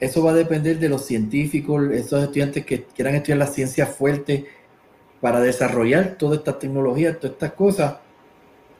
[0.00, 4.46] Eso va a depender de los científicos, esos estudiantes que quieran estudiar la ciencia fuerte
[5.20, 7.96] para desarrollar todas estas tecnologías, todas estas cosas,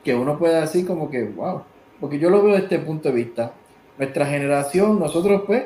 [0.02, 1.62] que uno pueda decir como que, wow.
[2.00, 3.52] Porque yo lo veo desde este punto de vista.
[3.98, 5.64] Nuestra generación, nosotros pues,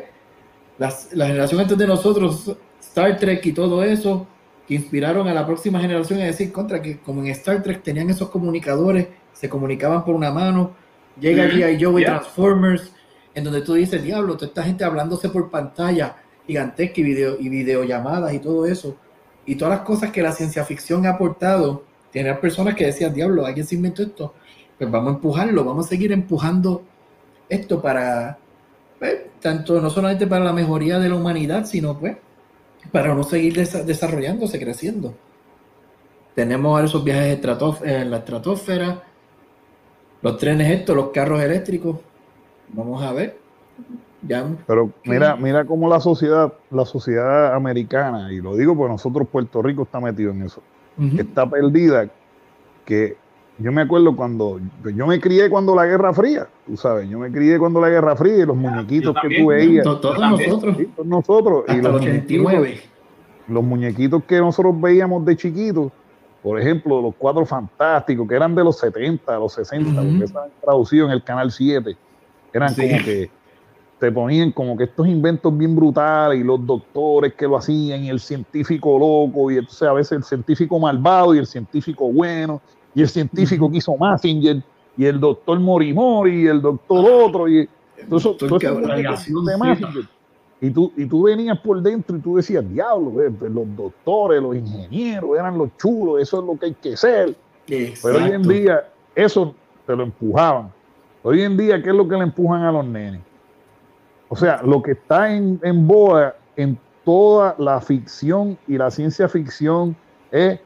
[0.79, 4.27] las- la generación antes de nosotros, Star Trek y todo eso,
[4.67, 8.11] que inspiraron a la próxima generación a decir contra que como en Star Trek tenían
[8.11, 10.73] esos comunicadores, se comunicaban por una mano,
[11.21, 11.85] llega Ujú, G.I.
[11.85, 12.19] Joe y yeah.
[12.19, 12.93] Transformers,
[13.35, 16.17] en donde tú dices, diablo, toda esta gente hablándose por pantalla
[16.47, 18.97] gigantesca y, video, y videollamadas y todo eso,
[19.47, 23.45] y todas las cosas que la ciencia ficción ha aportado, tener personas que decían, diablo,
[23.45, 24.35] alguien se inventó esto,
[24.79, 26.83] pues vamos a empujarlo, vamos a seguir empujando
[27.49, 28.39] esto para,
[28.99, 32.17] pues, tanto no solamente para la mejoría de la humanidad, sino pues
[32.93, 35.15] para no seguir desa- desarrollándose, creciendo.
[36.35, 37.39] Tenemos ahora esos viajes
[37.85, 39.03] en la estratosfera,
[40.23, 41.99] los trenes estos, los carros eléctricos.
[42.69, 43.39] Vamos a ver.
[44.27, 49.29] Ya, Pero mira, mira cómo la sociedad, la sociedad americana, y lo digo porque nosotros
[49.29, 50.63] Puerto Rico está metido en eso,
[51.19, 52.09] está perdida,
[52.87, 53.17] que
[53.59, 54.61] yo me acuerdo cuando,
[54.97, 58.17] yo me crié cuando la Guerra Fría, tú sabes, yo me crié cuando la Guerra
[58.17, 61.87] Fría y los muñequitos que tú veías, To- Todos nosotros, sí, todos nosotros, y hasta
[61.89, 62.81] el los muñequitos, 89.
[63.49, 65.93] los muñequitos que nosotros veíamos de chiquitos,
[66.43, 70.09] por ejemplo, los cuatro fantásticos, que eran de los 70, los 60, Ujú.
[70.11, 71.95] porque estaban traducidos en el canal 7,
[72.55, 72.89] eran Sí.
[72.89, 73.31] como que
[73.99, 78.11] te ponían como que estos inventos bien brutales y los doctores que lo hacían y
[78.11, 82.61] el científico loco y entonces a veces el científico malvado y el científico bueno
[82.95, 84.63] y el científico que hizo Massinger
[84.97, 87.69] y el doctor Morimori y el doctor otro y
[89.47, 89.59] de sí.
[89.59, 90.05] Massinger.
[90.61, 94.41] Y tú, y tú venías por dentro y tú decías, diablo, eh, pues los doctores,
[94.41, 97.35] los ingenieros eran los chulos, eso es lo que hay que ser.
[97.67, 98.49] Pero hoy en Exacto.
[98.49, 99.55] día eso
[99.87, 100.73] te lo empujaban.
[101.27, 103.23] Hoy en día, ¿qué es lo que le empujan a los nenes?
[104.29, 109.27] O sea, lo que está en, en boda en toda la ficción y la ciencia
[109.27, 109.97] ficción
[110.31, 110.61] es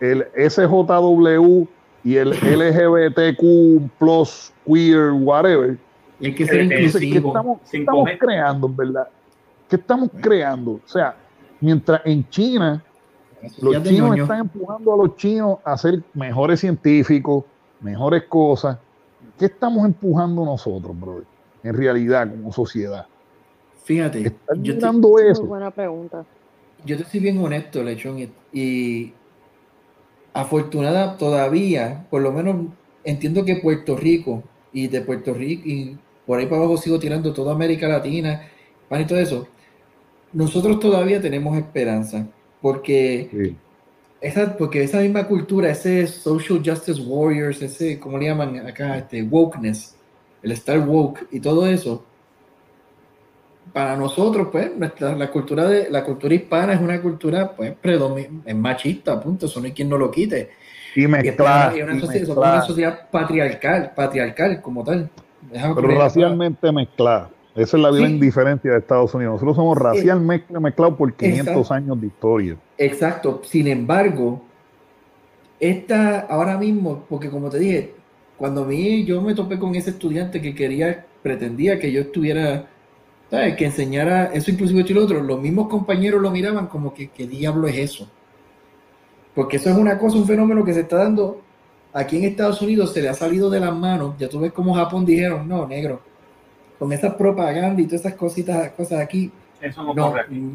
[0.00, 1.64] el SJW
[2.04, 5.78] y el LGBTQ plus queer whatever.
[6.20, 9.08] Y hay que ser Eh, ¿qué estamos, qué creando, verdad?
[9.66, 10.72] ¿Qué estamos creando?
[10.72, 11.16] O sea,
[11.58, 12.84] mientras en China
[13.62, 17.44] los Ya chinos están empujando a los chinos a ser mejores científicos,
[17.80, 18.76] mejores cosas.
[19.38, 21.24] ¿Qué estamos empujando nosotros, brother?
[21.62, 23.06] En realidad, como sociedad.
[23.84, 25.44] Fíjate, yo te, mirando Muy eso.
[25.44, 26.24] buena pregunta.
[26.84, 29.12] yo te soy bien honesto, Lechón, y, y
[30.34, 32.56] afortunada todavía, por lo menos
[33.04, 34.42] entiendo que Puerto Rico
[34.72, 38.42] y de Puerto Rico y por ahí para abajo sigo tirando toda América Latina,
[38.88, 39.46] pan y todo eso.
[40.32, 42.26] Nosotros todavía tenemos esperanza,
[42.60, 43.56] porque Sí.
[44.20, 48.96] Esa, porque esa misma cultura, ese social justice warriors, ese, ¿cómo le llaman acá?
[48.98, 49.94] Este wokeness,
[50.42, 52.04] el estar woke y todo eso,
[53.72, 58.42] para nosotros, pues, nuestra, la cultura de la cultura hispana es una cultura, pues, predomin-
[58.44, 60.50] es machista, punto, eso no hay quien no lo quite.
[60.94, 61.74] Y Y es mezclar.
[61.74, 65.10] una, sociedad, mezclar, patriarcal, patriarcal como tal.
[65.52, 67.30] Pero racialmente mezclada.
[67.56, 68.20] Esa es la gran Sí.
[68.20, 69.34] diferencia de Estados Unidos.
[69.34, 71.74] Nosotros somos racialmente mezclados por 500 Exacto.
[71.74, 72.56] años de historia.
[72.78, 73.40] Exacto.
[73.44, 74.42] Sin embargo,
[75.58, 77.94] esta ahora mismo, porque como te dije,
[78.36, 82.66] cuando mí yo me topé con ese estudiante que quería, pretendía que yo estuviera,
[83.30, 83.56] ¿sabes?
[83.56, 87.08] Que enseñara eso inclusive esto y lo otro, los mismos compañeros lo miraban como que,
[87.08, 88.10] ¿qué diablo es eso?
[89.34, 91.40] Porque eso es una cosa, un fenómeno que se está dando
[91.92, 94.14] aquí en Estados Unidos, se le ha salido de las manos.
[94.18, 96.00] Ya tú ves como Japón dijeron, no, negro,
[96.78, 99.30] con esa propaganda y todas esas cositas, cosas aquí.
[99.60, 100.52] Eso no, No, corre aquí.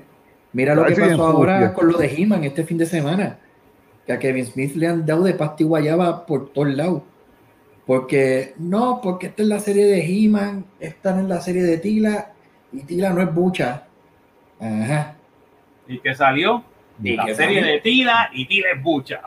[0.53, 3.39] mira lo que pasó ahora con lo de He-Man este fin de semana.
[4.05, 7.03] Que a Kevin Smith le han dado de pasta y guayaba por todos lados.
[7.85, 11.77] Porque, no, porque esta es la serie de He-Man, esta no es la serie de
[11.77, 12.31] Tila,
[12.71, 13.83] y Tila no es bucha.
[14.59, 15.15] Ajá.
[15.87, 16.63] Y que salió
[17.03, 17.73] ¿Y la qué serie salió?
[17.73, 19.21] de Tila y Tila es bucha.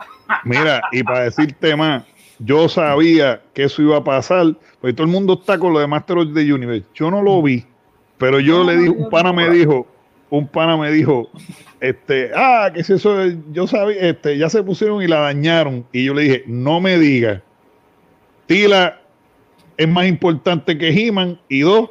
[0.45, 2.03] Mira, y para decirte más,
[2.39, 5.87] yo sabía que eso iba a pasar, porque todo el mundo está con lo de
[5.87, 6.85] Master of the Universe.
[6.93, 7.65] Yo no lo vi,
[8.17, 9.87] pero yo le dije, un pana me dijo,
[10.29, 11.29] un pana me dijo,
[11.79, 15.85] este, ah, que es eso, yo sabía, este, ya se pusieron y la dañaron.
[15.91, 17.41] Y yo le dije, no me digas,
[18.47, 19.01] Tila
[19.77, 21.89] es más importante que He-Man, y dos,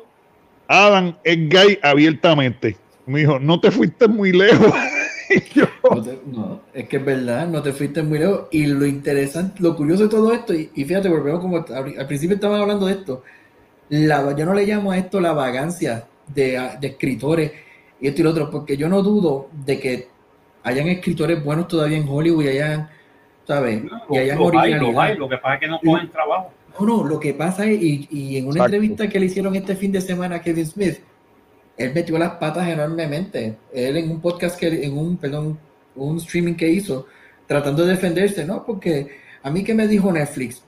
[0.68, 2.76] Adam es gay abiertamente.
[3.06, 4.72] Me dijo, no te fuiste muy lejos.
[5.54, 5.63] Yo,
[6.04, 8.48] te- no, es que es verdad, no te fuiste muy lejos.
[8.52, 12.36] Y lo interesante, lo curioso de todo esto, y, y fíjate, volvemos como al, principio
[12.36, 13.22] estaban hablando de esto,
[13.88, 17.52] la, yo no le llamo a esto la vagancia de, de escritores
[18.00, 20.08] y esto y lo otro, porque yo no dudo de que
[20.62, 22.88] hayan escritores buenos todavía en Hollywood y hayan,
[23.46, 23.82] ¿sabes?
[24.10, 25.00] Y hayan Los hay, originalidad.
[25.02, 26.50] hay, lo que pasa es que no cogen trabajo.
[26.80, 28.74] No, no, lo que pasa es, y, y en una Exacto.
[28.74, 30.98] entrevista que le hicieron este fin de semana a Kevin Smith,
[31.76, 33.56] él metió las patas enormemente.
[33.72, 35.58] Él en un podcast, que, en un, perdón,
[35.96, 37.06] un streaming que hizo,
[37.46, 38.64] tratando de defenderse, ¿no?
[38.64, 40.62] Porque a mí que me dijo Netflix,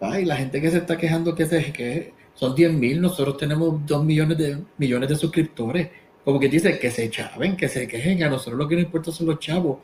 [0.00, 3.84] ay, la gente que se está quejando que, se, que son 10 mil, nosotros tenemos
[3.86, 5.88] 2 millones de, millones de suscriptores.
[6.24, 9.10] Como que dice que se chaven, que se quejen, a nosotros lo que nos importa
[9.10, 9.78] son los chavos.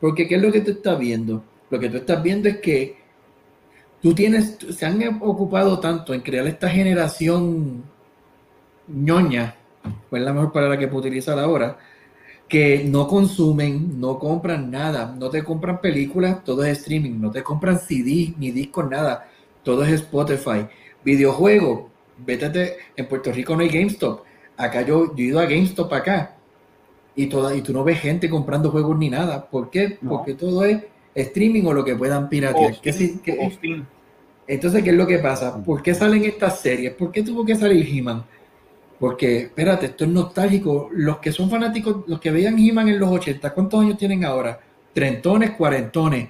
[0.00, 1.42] Porque ¿qué es lo que tú estás viendo?
[1.70, 2.96] Lo que tú estás viendo es que
[4.00, 7.82] tú tienes, se han ocupado tanto en crear esta generación
[8.86, 9.56] ñoña,
[10.08, 11.78] pues es la mejor palabra que puedo utilizar ahora,
[12.48, 17.42] que no consumen, no compran nada, no te compran películas, todo es streaming, no te
[17.42, 19.28] compran CD ni discos, nada,
[19.62, 20.66] todo es Spotify.
[21.04, 21.82] Videojuegos,
[22.24, 24.22] vétate, en Puerto Rico no hay GameStop,
[24.56, 26.36] acá yo, yo he ido a GameStop acá
[27.14, 29.98] y, toda, y tú no ves gente comprando juegos ni nada, ¿por qué?
[30.00, 30.10] No.
[30.10, 30.82] Porque todo es
[31.14, 32.80] streaming o lo que puedan piratear.
[32.80, 33.86] ¿Qué si- Austin, qué- Austin.
[34.46, 35.62] entonces, ¿qué es lo que pasa?
[35.62, 36.92] ¿Por qué salen estas series?
[36.94, 38.24] ¿Por qué tuvo que salir He-Man?
[38.98, 40.88] Porque, espérate, esto es nostálgico.
[40.92, 44.58] Los que son fanáticos, los que veían He-Man en los 80, ¿cuántos años tienen ahora?
[44.92, 46.28] Trentones, cuarentones.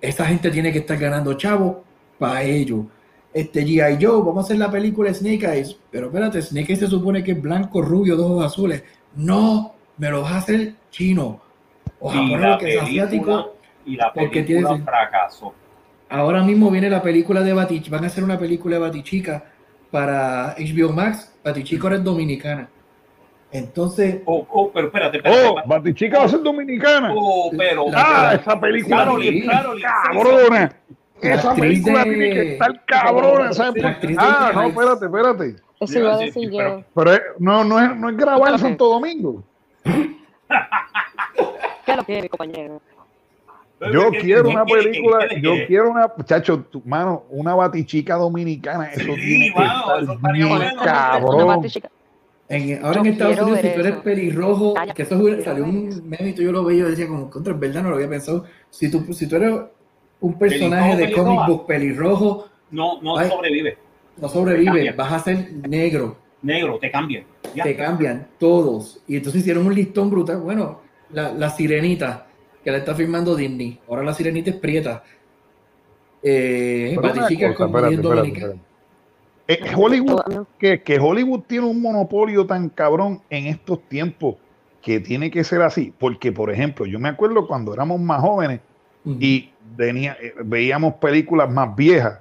[0.00, 1.84] Esa gente tiene que estar ganando chavo
[2.18, 2.84] para ello.
[3.32, 3.98] Este G.I.
[4.04, 5.76] Joe, vamos a hacer la película Snake Eyes.
[5.90, 8.82] Pero espérate, Snake Eyes se supone que es blanco, rubio, de ojos azules.
[9.16, 11.40] No, me lo vas a hacer chino.
[12.00, 13.54] O japonés, que es película, asiático.
[13.86, 15.54] y la porque película tiene- fracasó.
[16.08, 17.96] Ahora mismo viene la película de Batichica.
[17.96, 19.44] Van a hacer una película de Batichica
[19.90, 21.29] para HBO Max.
[21.44, 22.68] Batichica ahora es dominicana.
[23.52, 25.48] Entonces, Oh, oh, pero espérate, espérate.
[25.48, 27.12] oh, Batichica va a ser dominicana.
[27.14, 27.86] Oh, pero.
[27.94, 30.72] Ah, La- esa película tiene Carolyn, estar cabrona.
[31.20, 33.50] Esa película de- tiene que estar cabrona.
[34.18, 35.56] Ah, no, espérate, espérate.
[35.80, 36.58] Eso iba a decir yo.
[36.58, 39.42] pero- Pero es- no, no, es, no es grabar en Santo Domingo.
[41.86, 42.80] ¿Qué lo mi compañero?
[43.92, 49.14] Yo ¿Qué- quiero una película, yo quiero una, muchacho, tu- mano, una batichica dominicana, eso
[49.14, 50.64] Sí, tiene que estar bien bueno.
[50.84, 51.64] Cabrón.
[52.50, 54.02] en- ahora Yo en Estados Unidos, si tú eres eso.
[54.02, 54.92] pelirrojo, Calla.
[54.94, 57.60] que eso es- salió un meme y yo lo veía y decía como contra es
[57.60, 58.44] verdad, no lo había pensado.
[58.68, 59.54] Si tú, si tú eres
[60.20, 61.46] un personaje de comic pelirroja.
[61.48, 63.28] book pelirrojo, No, no Ay.
[63.30, 63.78] sobrevive.
[64.20, 66.16] no sobrevive, vas a ser negro.
[66.42, 67.24] Negro, te cambian.
[67.54, 67.64] Ya.
[67.64, 69.00] te cambian todos.
[69.08, 70.36] Y entonces hicieron un listón brutal.
[70.40, 70.80] Bueno,
[71.12, 72.26] la, la sirenita
[72.64, 73.78] que la está firmando Disney.
[73.88, 75.02] Ahora la sirenita es prieta.
[76.22, 78.46] Eh, cosa, como espérate, bien espérate, dominicana.
[78.46, 78.70] espérate.
[79.48, 80.20] Eh, Hollywood,
[80.58, 84.36] que, que Hollywood tiene un monopolio tan cabrón en estos tiempos
[84.82, 85.92] que tiene que ser así.
[85.98, 88.60] Porque, por ejemplo, yo me acuerdo cuando éramos más jóvenes
[89.18, 92.20] y venía, eh, veíamos películas más viejas,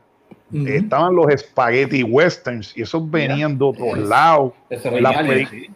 [0.65, 4.53] estaban los spaghetti westerns y esos venían de otros lados.
[4.69, 5.27] Las real.
[5.27, 5.69] peli- sí.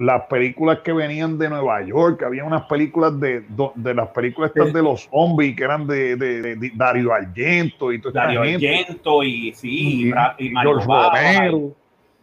[0.00, 3.44] Las películas que venían de Nueva York, había unas películas de,
[3.74, 7.92] de las películas estas de los zombies que eran de, de- de- de Dario Argento
[7.92, 10.08] y esta Dario gente, Argento y sí, y,
[10.38, 11.76] y Mario George Romero.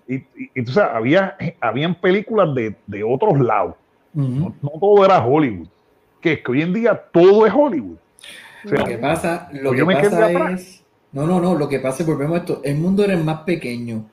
[0.07, 0.25] Y, y,
[0.55, 3.75] y tú sabes, había, habían películas de, de otros lados.
[4.15, 4.27] Ujú.
[4.27, 5.67] No, no todo era Hollywood.
[6.19, 7.97] Que es que hoy en día todo es Hollywood.
[8.65, 10.61] O sea, Lo que pasa, lo Pues que pasa atrás.
[10.61, 10.83] es.
[11.11, 11.53] No, no, no.
[11.53, 12.61] Lo que pasa, volvemos a esto.
[12.63, 14.03] El mundo era más pequeño.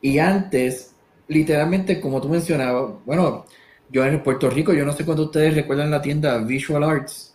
[0.00, 0.95] Y antes,
[1.28, 3.46] literalmente, como tú mencionabas, bueno,
[3.90, 7.34] yo en Puerto Rico, yo no sé cuándo ustedes recuerdan la tienda Visual Arts.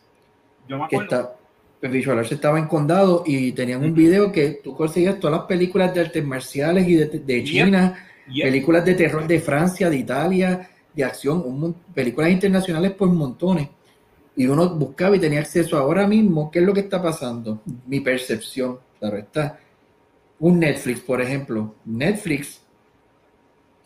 [0.68, 1.35] Yo me que está
[1.80, 5.47] pues Visual Arts estaba en condado y tenían un video que tú conseguías todas las
[5.47, 8.45] películas de artes marciales y de, de China, Yep.
[8.45, 13.68] películas de terror de Francia, de Italia, de acción, un películas internacionales por montones.
[14.35, 16.49] Y uno buscaba y tenía acceso ahora mismo.
[16.49, 17.61] ¿Qué es lo que está pasando?
[17.88, 19.59] Mi percepción, claro está.
[20.39, 21.76] Un Netflix, por ejemplo.
[21.85, 22.61] Netflix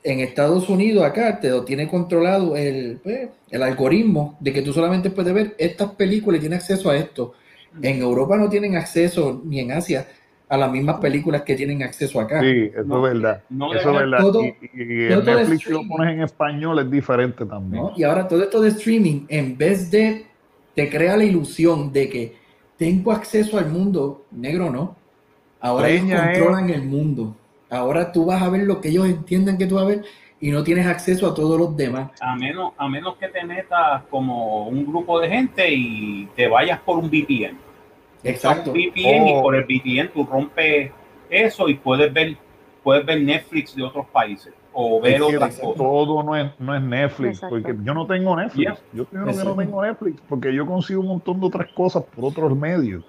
[0.06, 4.72] en Estados Unidos, acá, te lo tiene controlado el, pues, el algoritmo de que tú
[4.72, 7.34] solamente puedes ver estas películas y tienes acceso a esto.
[7.82, 10.08] En Europa no tienen acceso, ni en Asia,
[10.48, 12.40] a las mismas películas que tienen acceso acá.
[12.40, 13.44] Sí, eso No, es verdad.
[13.50, 14.18] no eso es verdad.
[14.20, 17.84] todo- y y es Netflix si lo pones en español es diferente también.
[17.84, 17.94] ¿no?
[17.98, 20.28] Y ahora todo esto de streaming, en vez de
[20.76, 22.36] te crea la ilusión de que
[22.78, 24.96] tengo acceso al mundo, negro no.
[25.62, 26.34] Ahora ellos eh.
[26.34, 27.36] controlan el mundo.
[27.70, 30.04] Ahora tú vas a ver lo que ellos entiendan que tú vas a ver
[30.40, 32.12] y no tienes acceso a todos los demás.
[32.22, 36.80] A menos, a menos que te metas como un grupo de gente y te vayas
[36.82, 37.58] por un VPN.
[38.24, 38.72] Exacto.
[38.72, 39.42] Un VPN y Oh.
[39.42, 40.92] por el VPN tú rompes
[41.30, 42.38] eso y puedes ver,
[42.84, 45.78] puedes ver Netflix de otros países o ver Es que otras cosas.
[45.78, 47.56] todo no es, no es Netflix, Exacto.
[47.56, 48.58] porque yo no tengo Netflix.
[48.66, 48.78] Yeah.
[48.94, 52.26] Yo primero que no tengo Netflix, porque yo consigo un montón de otras cosas por
[52.26, 53.04] otros medios.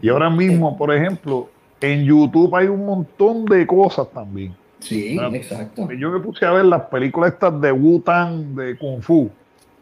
[0.00, 1.48] Y ahora mismo, por ejemplo,
[1.82, 4.54] en YouTube hay un montón de cosas también.
[4.78, 5.90] Sí, exacto.
[5.92, 9.30] Yo me puse a ver las películas estas de Wu-Tang, de Kung Fu,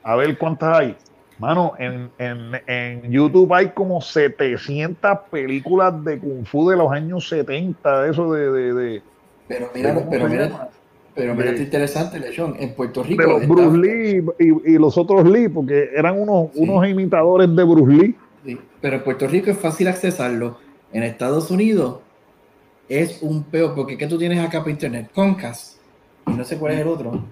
[0.02, 0.96] a ver cuántas hay.
[1.38, 7.26] Mano, en, en, en YouTube hay como 700 películas de Kung Fu de los años
[7.30, 9.02] 70, eso de, de, de,
[9.48, 10.68] Pero mira, ¿cómo pero mira,
[11.14, 12.56] pero mira De- esto interesante, Lechón.
[12.60, 16.20] En Puerto Rico de los está- Bruce Lee y, y los otros Lee, porque eran
[16.20, 16.60] unos, Sí.
[16.60, 18.16] unos imitadores de Bruce Lee.
[18.44, 20.58] Sí, pero en Puerto Rico es fácil accesarlo.
[20.92, 22.00] En Estados Unidos
[22.88, 25.10] es un peor, porque ¿qué tú tienes acá para internet?
[25.14, 25.78] Comcast.
[26.26, 27.24] Y no sé cuál es el otro.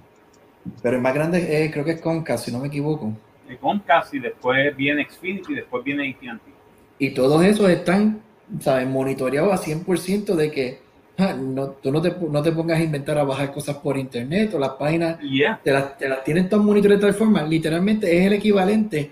[0.82, 3.12] Pero el más grande es, creo que es Comcast, si no me equivoco.
[3.60, 6.52] Comcast y después viene Xfinity y después viene AT&T.
[6.98, 8.20] Y todos esos están,
[8.60, 8.86] ¿sabes?
[8.86, 10.80] Monitoreados a 100% de que
[11.16, 14.52] ah, no, tú no te, no te pongas a inventar a bajar cosas por internet
[14.55, 17.43] o las páginas Y ya, te las, te las tienen todas monitoreadas de tal forma.
[17.43, 19.10] Literalmente es el equivalente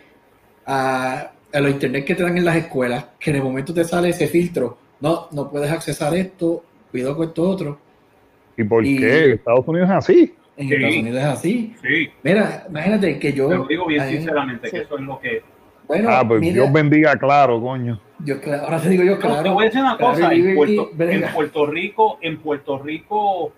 [0.67, 3.85] a, a los internet que te dan en las escuelas, que en el momento te
[3.85, 4.77] sale ese filtro.
[5.01, 7.79] No, no puedes accesar esto, cuidado con esto otro.
[8.57, 9.33] ¿Y por Y- qué?
[9.33, 10.35] Estados Unidos es así.
[10.57, 10.75] En Sí.
[10.75, 11.75] Estados Unidos es así.
[11.83, 12.09] sí.
[12.23, 13.49] Mira, imagínate que yo.
[13.49, 15.43] Te lo digo bien sinceramente, que eso es lo que...
[15.87, 18.01] Bueno, ah, pues mira, Dios bendiga, claro, coño.
[18.25, 19.53] yo, ahora te digo yo, No, te claro.
[19.55, 23.53] voy a decir una claro, cosa, Puerto, en Puerto Rico, en Puerto Rico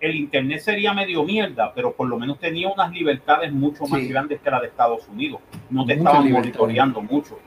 [0.00, 4.08] el internet sería medio mierda, pero por lo menos tenía unas libertades mucho más Sí.
[4.08, 5.40] grandes que la de Estados Unidos.
[5.68, 7.38] No te estaban monitoreando mucho.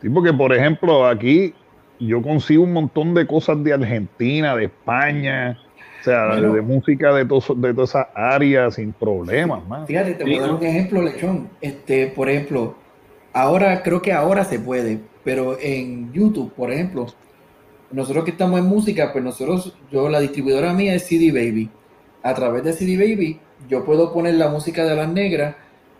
[0.00, 1.54] Sí, porque por ejemplo, aquí
[1.98, 5.58] yo consigo un montón de cosas de Argentina, de España,
[6.00, 6.48] o sea, Bueno.
[6.48, 9.86] de, de música de, todo- de todas esas áreas sin problemas, man.
[9.86, 11.48] Fíjate, te Sí, voy a dar un ejemplo, Lechón.
[11.60, 12.74] Este, por ejemplo,
[13.34, 17.06] ahora creo que ahora se puede, pero en YouTube, por ejemplo,
[17.92, 21.70] nosotros que estamos en música, pues nosotros, yo la distribuidora mía es CD Baby.
[22.22, 25.56] A través de CD Baby, yo puedo poner la música de las negras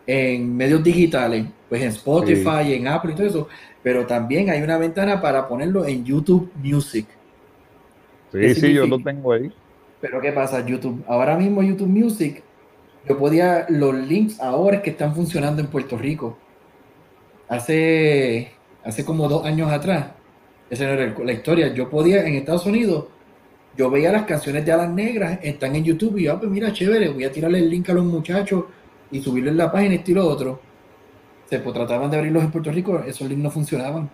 [0.07, 3.49] en medios digitales, pues en Spotify, en Apple y todo eso,
[3.83, 7.07] pero también hay una ventana para ponerlo en YouTube Music.
[8.33, 9.53] Sí, ¿Qué sí, yo lo tengo ahí.
[10.01, 10.65] Pero ¿qué pasa?
[10.65, 12.43] YouTube, ahora mismo YouTube Music,
[13.09, 16.37] yo podía, los links ahora es que están funcionando en Puerto Rico.
[17.49, 18.53] Hace,
[18.85, 20.07] hace como dos años atrás,
[20.71, 23.07] esa no era la historia, yo podía en Estados Unidos,
[23.77, 26.73] yo veía las canciones de Alas Negras, están en YouTube y yo, ah, pues mira,
[26.73, 28.65] chévere, voy a tirarle el link a los muchachos
[29.11, 30.61] y subirlo en la página, estilo otro.
[31.49, 34.09] Se pues, trataban de abrirlos en Puerto Rico, esos links no funcionaban.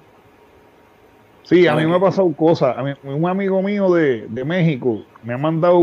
[1.42, 2.76] Sí, a mí me ha pasado cosas.
[2.76, 5.80] A mí- un amigo mío de, de México me ha mandado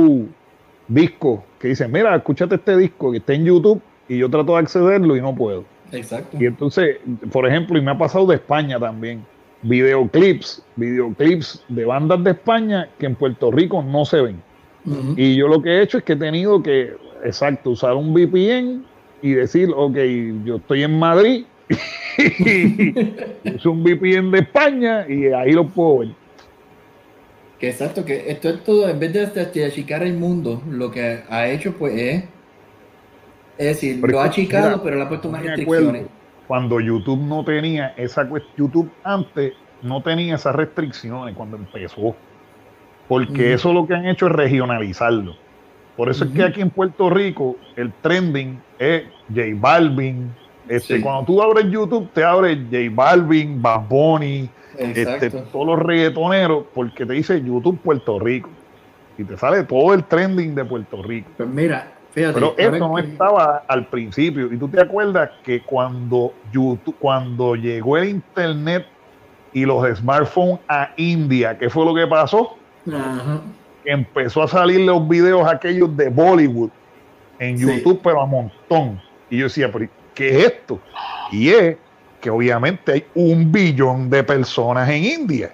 [0.87, 4.59] discos que dicen, mira, escúchate este disco que está en YouTube y yo trato de
[4.59, 5.63] accederlo y no puedo.
[5.91, 6.37] Exacto.
[6.39, 6.97] Y entonces,
[7.31, 9.23] por ejemplo, y me ha pasado de España también,
[9.63, 14.41] videoclips, videoclips de bandas de España que en Puerto Rico no se ven.
[15.15, 18.83] Y yo lo que he hecho es que he tenido que, exacto, usar un VPN
[19.21, 19.97] y decir, ok,
[20.43, 21.45] yo estoy en Madrid,
[23.55, 26.09] uso un VPN de España y ahí lo puedo ver.
[27.59, 31.47] Que exacto, que esto es todo, en vez de, achicar el mundo, lo que ha
[31.47, 32.23] hecho pues es,
[33.57, 36.01] es decir, Pero lo ha es achicado, mira, pero le ha puesto más restricciones.
[36.01, 42.15] acuerdo cuando YouTube no tenía esa cuestión, YouTube antes no tenía esas restricciones cuando empezó,
[43.07, 43.53] porque Ujú.
[43.53, 45.35] eso lo que han hecho es regionalizarlo.
[45.97, 50.33] Por eso es que aquí en Puerto Rico el trending es J Balvin.
[50.67, 51.01] Este, Sí.
[51.03, 54.49] Cuando tú abres YouTube, te abre J Balvin, Bad Bunny,
[54.79, 58.49] este, todos los reggaetoneros, porque te dice YouTube Puerto Rico.
[59.17, 61.29] Y te sale todo el trending de Puerto Rico.
[61.37, 64.51] Pues mira, Fíjate, Pero eso no que- estaba al principio.
[64.53, 68.85] Y tú te acuerdas que cuando YouTube, cuando llegó el internet
[69.51, 72.55] y los smartphones a India, ¿qué fue lo que pasó?
[72.87, 73.41] Ajá.
[73.85, 76.69] Empezó a salir los videos aquellos de Bollywood
[77.39, 77.65] en Sí.
[77.65, 79.01] YouTube, pero a montón.
[79.29, 80.79] Y yo decía, pero ¿qué es esto?
[81.31, 81.77] Y es
[82.21, 85.51] que obviamente hay un billón de personas en India.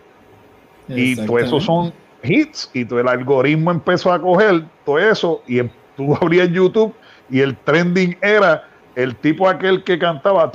[0.90, 2.70] Y todo eso son hits.
[2.74, 5.42] Y todo el algoritmo empezó a coger todo eso.
[5.48, 5.70] Y em-
[6.00, 6.94] tú abrías YouTube
[7.30, 8.64] y el trending era
[8.96, 10.50] el tipo aquel que cantaba.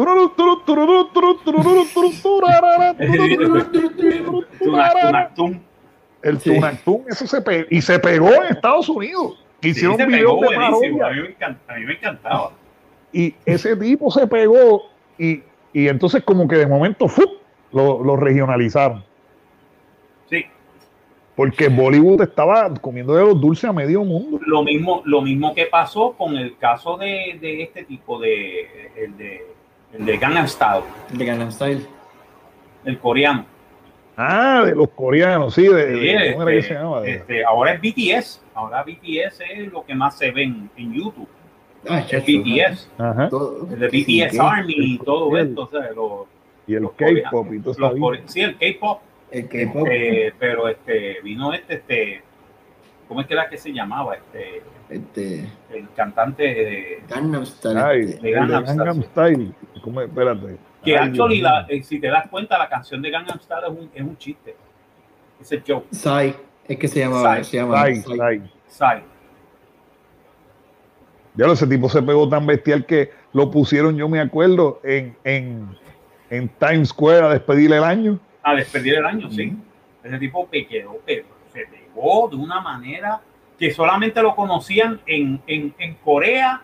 [6.23, 6.39] El.
[6.39, 7.67] Tunactum, eso se pegó.
[7.71, 9.45] Y se pegó en Estados Unidos.
[9.61, 11.07] Hicieron videos pegó de parodia.
[11.07, 12.51] A mí me encanta- a mí me encantaba.
[13.13, 14.83] Y ese tipo se pegó.
[15.19, 15.43] Y,
[15.73, 17.23] y entonces, como que de momento ¡fu!
[17.73, 19.05] Lo, lo regionalizaron.
[20.31, 20.47] Sí.
[21.37, 24.39] Porque Bollywood estaba comiendo de los dulces a medio mundo.
[24.47, 29.17] Lo mismo, lo mismo que pasó con el caso de, de este tipo de el
[29.17, 29.47] de
[29.95, 30.83] el de Gangnam Style,
[31.13, 31.81] El de Gangnam Style.
[32.85, 33.47] el coreano.
[34.17, 37.03] Ah, de los coreanos, sí, de, Sí, de- ¿cómo era que este, se llama?
[37.05, 38.41] Este, ahora es BTS.
[38.55, 41.27] Ahora BTS es lo que más se ve en, en YouTube.
[41.89, 42.91] Ah, El chacho, BTS.
[42.97, 43.29] Ajá.
[43.29, 44.39] todo- El de BTS.
[44.39, 45.63] Army y todo el- esto.
[45.63, 46.13] O sea, los,
[46.69, 48.23] Y el K-pop y todo eso.
[48.27, 49.01] Sí, el K-pop.
[49.35, 49.87] El K-pop.
[49.91, 52.23] eh, pero este vino este, este,
[53.09, 54.15] ¿cómo es que era que se llamaba?
[54.15, 57.79] Este, Este, el cantante de, Gangnam Style.
[57.79, 59.53] Ay, este, de Gangnam Gangnam Style.
[59.83, 60.09] ¿Cómo es?
[60.09, 60.57] Espérate.
[60.85, 61.67] que Ay, actually, Dios la- mío.
[61.71, 64.57] eh, si te das cuenta, la canción de Gangnam Style es un, es un chiste.
[65.41, 65.87] Es el joke.
[65.91, 66.35] Psy.
[66.69, 67.37] Es que se llama.
[67.39, 67.45] Psy.
[67.45, 68.21] Se llama Ay, Psy.
[68.23, 68.51] ay.
[68.69, 69.03] Sai.
[71.37, 75.17] Ya lo, ese tipo se pegó tan bestial que lo pusieron, yo me acuerdo, en,
[75.25, 75.67] en,
[76.31, 78.21] en Times Square a despedir el año.
[78.45, 79.53] A despedir el año, sí.
[80.03, 83.21] Ese tipo que quedó, pero se pegó de una manera
[83.59, 86.61] que solamente lo conocían en, en, en Corea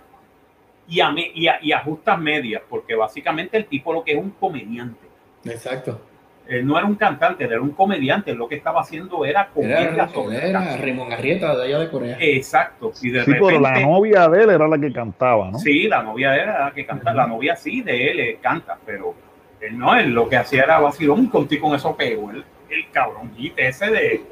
[0.89, 4.19] y a, y, a, y a justas medias, porque básicamente el tipo lo que es
[4.19, 5.07] un comediante.
[5.45, 6.01] Exacto.
[6.49, 8.35] Él no era un cantante, él era un comediante.
[8.35, 10.77] Lo que estaba haciendo era comedia Era, sobre era.
[10.79, 12.17] Raymond Arrieta de allá de Corea.
[12.19, 12.91] Exacto.
[13.01, 15.59] Y de Sí, pero la repente- novia de él era la que cantaba, ¿no?
[15.61, 17.15] Sí, la novia de él era la que canta.
[17.15, 19.15] La novia sí, de él eh, canta, pero
[19.61, 22.31] él no, él lo que hacía era vacilón contigo con eso pegó.
[22.31, 24.25] El, el cabronjite ese de,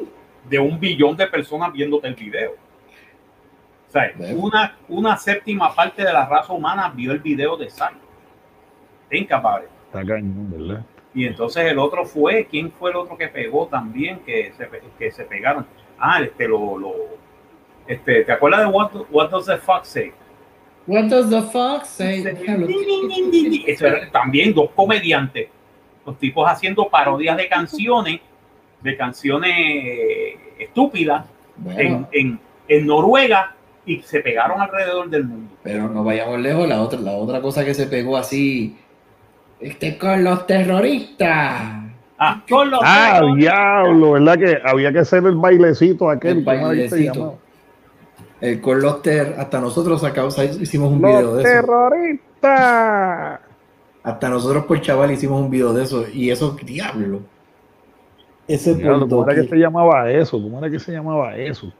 [0.49, 2.53] de un billón de personas viéndote el video.
[3.89, 7.95] O sea, una, una séptima parte de la raza humana vio el video de Sai.
[9.11, 9.63] Incapaz.
[9.87, 10.85] Está cañón, ¿verdad?
[11.15, 14.21] Y entonces el otro fue, ¿quién fue el otro que pegó también?
[14.21, 14.69] Que se,
[14.99, 15.67] que se pegaron.
[15.99, 16.93] Ah, este, lo, lo,
[17.87, 20.13] este, ¿te acuerdas de What, What Does the Fox Say?
[20.89, 22.24] What does the fox say?
[23.66, 25.48] Eso era también dos comediantes,
[26.06, 28.20] los tipos haciendo parodias de canciones,
[28.82, 29.55] de canciones
[30.59, 33.55] estúpidas Bueno, en, en, en Noruega
[33.85, 35.55] y se pegaron alrededor del mundo.
[35.62, 36.66] pero no vayamos lejos.
[36.69, 38.77] La otra, la otra cosa que se pegó así.
[39.60, 41.82] Este con los terroristas.
[42.19, 43.39] Ah, con los Ah, terroristas.
[43.39, 44.39] diablo, ¿verdad?
[44.39, 46.39] Que había que hacer el bailecito aquel.
[46.39, 47.39] El ¿cómo era que se bailecito.
[48.40, 51.51] El con los ter, hasta nosotros sacamos, hicimos un Los video de eso.
[51.52, 53.40] terroristas.
[54.02, 56.06] Hasta nosotros por chaval hicimos un video de eso.
[56.12, 57.20] Y eso, diablo.
[58.47, 60.40] Ese Diablo, por ¿Cómo era que se llamaba eso?
[60.40, 61.70] ¿Cómo era que se llamaba eso?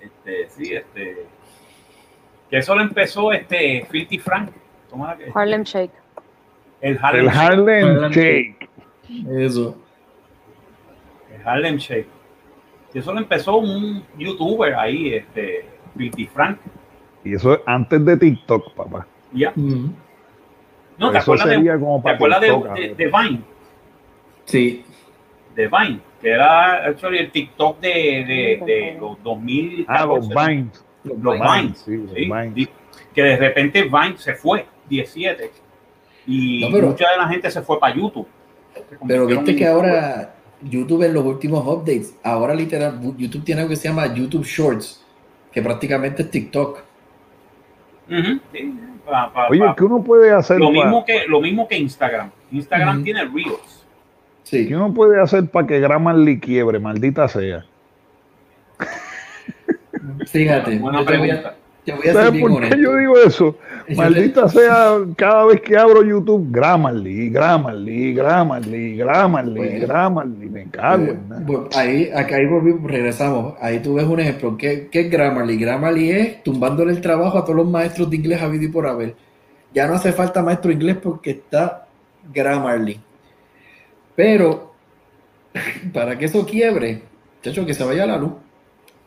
[0.00, 1.26] Este, sí, este.
[2.50, 4.50] Que eso lo empezó este Filthy Frank.
[4.90, 5.30] ¿Cómo era que?
[5.32, 5.92] Harlem Shake.
[6.80, 7.38] El Harlem, El Shake.
[7.38, 8.68] Harlem Shake.
[9.28, 9.76] Eso.
[11.32, 12.08] El Harlem Shake.
[12.96, 15.66] Y eso lo empezó un youtuber ahí, este,
[15.98, 16.56] Filthy Frank.
[17.22, 19.06] Y eso es antes de TikTok, papá.
[19.34, 19.52] Ya.
[19.54, 19.94] Mm.
[20.96, 22.96] No, ¿te acuerdas, de, como ¿te acuerdas de, TikTok, de- a ver.
[22.96, 23.40] de Vine?
[24.46, 24.84] Sí.
[25.54, 29.84] De Vine, que era actually, el TikTok de, de, de los 2000.
[29.88, 30.82] Ah, los Vines.
[31.04, 31.78] Los Vines, Vines.
[31.80, 32.52] sí, los sí, Vines.
[32.54, 32.68] sí.
[33.14, 35.50] Que de repente Vine se fue, 17.
[36.28, 38.26] Y No, pero- mucha de la gente se fue para YouTube.
[39.06, 43.76] Pero viste que ahora YouTube en los últimos updates, ahora literal, YouTube tiene algo que
[43.76, 45.04] se llama YouTube Shorts,
[45.52, 46.78] que prácticamente es TikTok.
[48.08, 48.74] Ujú, sí,
[49.04, 52.30] pa- pa- Oye, ¿qué uno puede hacer lo, mismo que, lo mismo que Instagram.
[52.52, 53.84] Instagram tiene Reels.
[54.44, 54.68] Sí.
[54.68, 57.64] ¿Qué uno puede hacer para que Grammarly quiebre, maldita sea?
[60.26, 61.56] Fíjate, Buena voy pregunta.
[61.92, 63.56] A, te voy a ser ¿Sabes bien por qué yo digo eso?
[63.88, 69.86] Yo Maldita sea, cada vez que abro YouTube, Grammarly, Grammarly, Grammarly, Grammarly, Bueno.
[69.86, 71.42] Grammarly, me cago Eh, en nada.
[71.46, 73.54] bueno, ahí, acá ahí volvimos, regresamos.
[73.60, 74.56] Ahí tú ves un ejemplo.
[74.56, 75.56] ¿Qué, qué es Grammarly?
[75.56, 79.14] Grammarly es tumbándole el trabajo a todos los maestros de inglés a y por haber.
[79.72, 81.86] Ya no hace falta maestro de inglés porque está
[82.32, 82.98] Grammarly.
[84.16, 84.72] Pero,
[85.92, 87.02] para que eso quiebre,
[87.42, 88.32] hecho que se vaya la luz.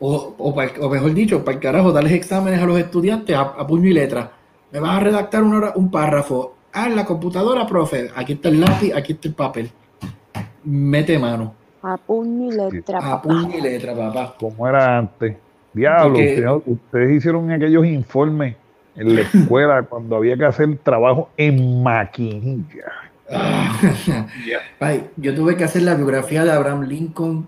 [0.00, 3.88] O, o, mejor dicho, para el carajo, darles exámenes a los estudiantes a, a puño
[3.88, 4.32] y letra.
[4.72, 6.54] Me vas a redactar una hora- un párrafo.
[6.72, 8.08] Ah, en la computadora, profe.
[8.16, 9.70] Aquí está el lápiz, aquí está el papel.
[10.64, 11.54] Mete mano.
[11.82, 13.22] A puño y letra, A papá.
[13.22, 14.34] puño y letra, papá.
[14.38, 15.36] como era antes.
[15.72, 18.56] Diablo, Porque- ustedes, ustedes hicieron aquellos informes
[18.96, 22.92] en la escuela cuando había que hacer trabajo en maquinilla.
[24.80, 27.46] Ay, yo tuve que hacer la biografía de Abraham Lincoln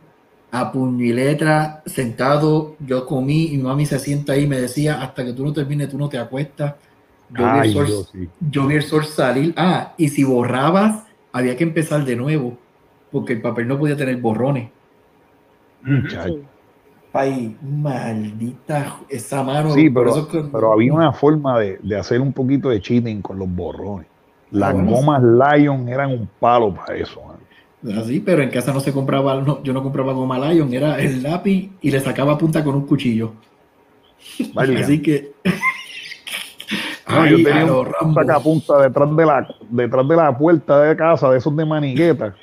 [0.53, 2.77] a puño y letra, sentado.
[2.87, 5.53] Yo comí y mi mami se sienta ahí y me decía: Hasta que tú no
[5.53, 6.75] termines, tú no te acuestas.
[7.31, 8.29] Yo vi, el sol, yo sí.
[8.51, 9.55] yo vi el sol salir.
[9.57, 12.59] Ah, y si borrabas, había que empezar de nuevo,
[13.11, 14.69] porque el papel no podía tener borrones.
[15.83, 16.35] Muchacho.
[16.35, 16.43] Sí.
[17.15, 19.71] Ay, maldita esa mano.
[19.73, 23.39] Sí, pero, que- pero había una forma de, de hacer un poquito de cheating con
[23.39, 24.07] los borrones.
[24.51, 27.21] Las Ah, gomas Lion eran un palo para eso.
[27.99, 31.23] Así, pero en casa no se compraba, no, yo no compraba goma Lion, era el
[31.23, 33.33] lápiz y le sacaba punta con un cuchillo.
[34.55, 35.33] Así que.
[37.09, 37.65] No, yo Ay, a tenía
[38.01, 42.35] un sacapunta detrás de la detrás de la puerta de casa de esos de maniqueta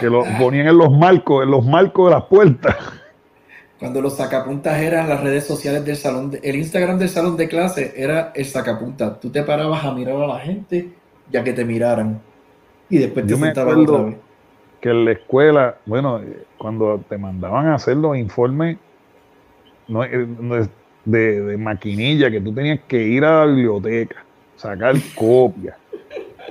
[0.00, 2.76] que lo ponían en los marcos en los marcos de las puertas
[3.78, 7.48] Cuando los sacapuntas eran las redes sociales del salón, de- el Instagram del salón de
[7.48, 9.20] clase era el sacapuntas.
[9.20, 10.90] Tú te parabas a mirar a la gente
[11.30, 12.20] ya que te miraran.
[12.90, 14.16] Y después te Yo me otra vez.
[14.80, 18.76] que en la escuela bueno eh, cuando te mandaban a hacer los informes
[19.88, 20.26] no, eh,
[21.04, 24.24] de, de maquinilla que tú tenías que ir a la biblioteca
[24.56, 25.76] sacar copias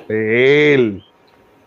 [0.08, 1.02] leer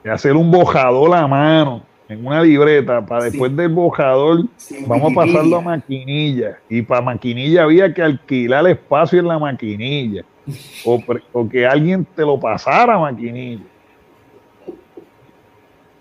[0.05, 3.31] y hacer un bojador a mano en una libreta para Sí.
[3.31, 4.45] después del bojador
[4.87, 6.59] Vamos a pasarlo a maquinilla.
[6.71, 10.23] Y para maquinilla había que alquilar espacio en la maquinilla.
[10.87, 13.65] O, o que alguien te lo pasara a maquinilla.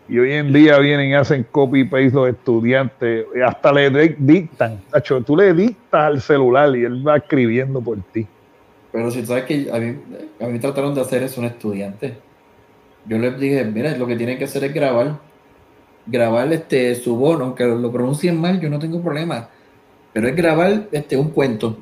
[0.09, 3.25] Y hoy en día vienen y hacen copy paste los estudiantes.
[3.45, 4.79] hasta le di- dictan.
[4.89, 8.25] Tacho, tú le dictas al celular y él va escribiendo por ti.
[8.91, 9.95] Pero si sabes que a mí,
[10.39, 12.13] a mí trataron de hacer eso un estudiante.
[13.05, 15.17] Yo les dije, mira, lo que tienen que hacer es grabar.
[16.05, 19.49] Grabar este su bono, aunque lo pronuncien mal, yo no tengo problema.
[20.13, 21.77] Pero es grabar este un cuento.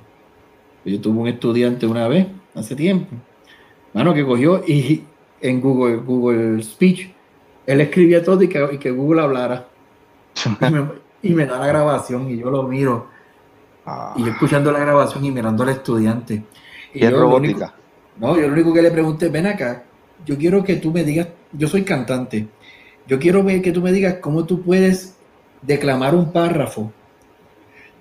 [0.83, 3.07] Yo tuve un estudiante una vez, hace tiempo,
[3.93, 5.03] mano, que cogió y
[5.41, 7.09] en Google, Google Speech,
[7.67, 9.67] él escribía todo y que, y que Google hablara.
[10.45, 10.85] Y me,
[11.23, 13.07] y me da la grabación y yo lo miro.
[14.15, 16.43] Y yo escuchando la grabación y mirando al estudiante.
[16.93, 17.73] Y es yo lo único- robótica.
[18.17, 19.83] no, yo lo único que le pregunté, ven acá,
[20.25, 22.47] yo quiero que tú me digas, yo soy cantante,
[23.07, 25.17] yo quiero que tú me digas cómo tú puedes
[25.61, 26.91] declamar un párrafo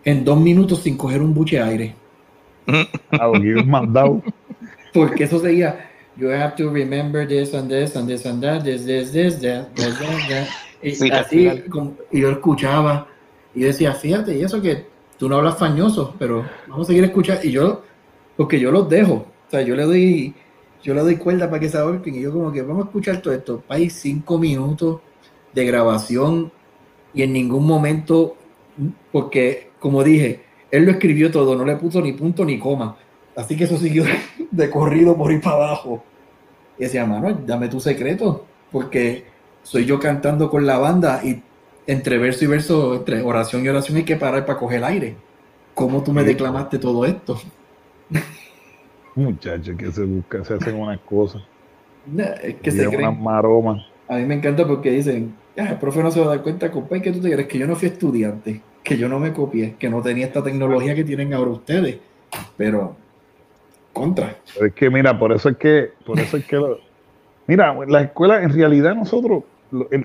[0.05, 1.95] en dos minutos sin coger un buche de aire.
[3.11, 4.23] A lo que yo he mandado.
[4.93, 8.85] Porque eso seguía, you have to remember this and this and this and that, this,
[8.85, 10.49] this, this, that, this, that, that.
[10.83, 13.07] Y Sí, así, como- y yo escuchaba,
[13.55, 14.85] y decía, fíjate, y eso que
[15.19, 17.83] tú no hablas fañoso, pero vamos a seguir escuchando, y yo,
[18.37, 20.35] porque yo los dejo, o sea, yo le doy,
[20.83, 23.23] yo le doy cuerda para que se ahorquen, y yo como que vamos a escuchar
[23.23, 25.01] todo esto, hay cinco minutos
[25.55, 26.53] de grabación,
[27.15, 28.37] y en ningún momento,
[29.11, 32.97] porque, como dije, él lo escribió todo, no le puso ni punto ni coma,
[33.37, 34.05] así que eso siguió
[34.57, 36.03] de corrido por ir para abajo.
[36.79, 39.25] Y decía, mano, dame tu secreto, porque
[39.63, 41.43] soy yo cantando con la banda y
[41.87, 45.17] entre verso y verso, entre oración y oración hay que parar para coger el aire.
[45.75, 46.29] ¿Cómo tú me Sí.
[46.29, 47.41] declamaste todo esto?
[49.15, 51.43] Muchachos que se busca, se hacen unas cosas.
[52.43, 53.23] Es que y se creen.
[53.23, 53.83] maromas.
[54.09, 56.71] A mí me encanta porque dicen, "Ah, el profe no se va a dar cuenta,
[56.71, 59.77] compadre, que tú te crees que yo no fui estudiante, que yo no me copié,
[59.79, 61.99] que no tenía esta tecnología que tienen ahora ustedes.
[62.57, 62.97] Pero,
[63.95, 64.37] contra.
[64.53, 66.79] Pero es que mira, por eso es que, por eso es que lo-
[67.47, 69.45] mira, la escuela, en realidad nosotros,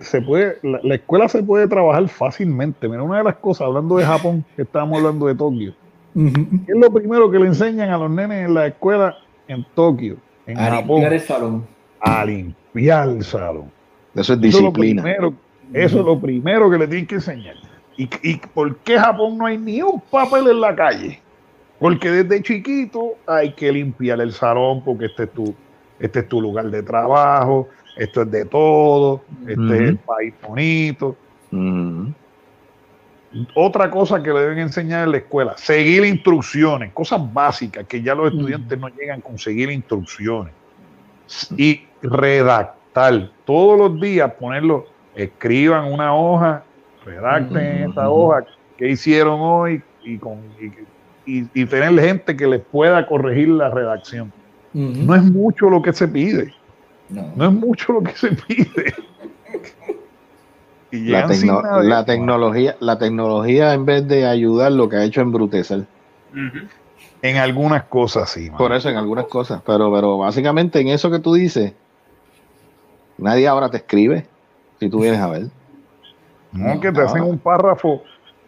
[0.01, 2.87] se puede, la, la escuela se puede trabajar fácilmente.
[2.87, 5.73] Mira, una de las cosas, hablando de Japón, que estábamos hablando de Tokio,
[6.15, 6.33] Ujú.
[6.65, 9.15] ¿qué es lo primero que le enseñan a los nenes en la escuela
[9.47, 10.15] en Tokio,
[10.47, 10.87] en A Japón?
[11.01, 11.67] limpiar el salón.
[11.99, 13.71] A limpiar el salón.
[14.15, 15.03] Eso es Eso es lo disciplina.
[15.03, 15.33] primero,
[15.73, 17.55] eso es lo primero que le tienen que enseñar.
[17.95, 21.19] ¿Y, ¿Y por qué Japón no hay ni un papel en la calle?
[21.79, 25.55] Porque desde chiquito hay que limpiar el salón porque este es tu,
[25.99, 31.15] este es tu lugar de trabajo, esto es de todo, este es el país bonito.
[33.53, 38.15] Otra cosa que le deben enseñar en la escuela, seguir instrucciones, cosas básicas que ya
[38.15, 40.53] los estudiantes no llegan con seguir instrucciones.
[41.55, 46.63] Y redactar, todos los días ponerlo, escriban una hoja,
[47.05, 48.01] redacten ujú.
[48.01, 48.45] hoja
[48.77, 50.71] que hicieron hoy y, con, y,
[51.37, 54.31] y- y tener gente que les pueda corregir la redacción.
[54.73, 56.53] No es mucho lo que se pide,
[57.09, 57.31] No.
[57.35, 58.93] no es mucho lo que se pide.
[60.91, 65.21] y La, tecno- la tecnología, la tecnología en vez de ayudar lo que ha hecho
[65.21, 65.85] embrutecer.
[66.31, 66.67] Ujú.
[67.21, 68.57] En algunas cosas sí, mano.
[68.57, 71.73] Por eso en algunas cosas, pero, pero básicamente en eso que tú dices,
[73.17, 74.25] nadie ahora te escribe
[74.79, 75.47] si tú vienes a ver.
[76.51, 78.01] No, que te hacen un párrafo.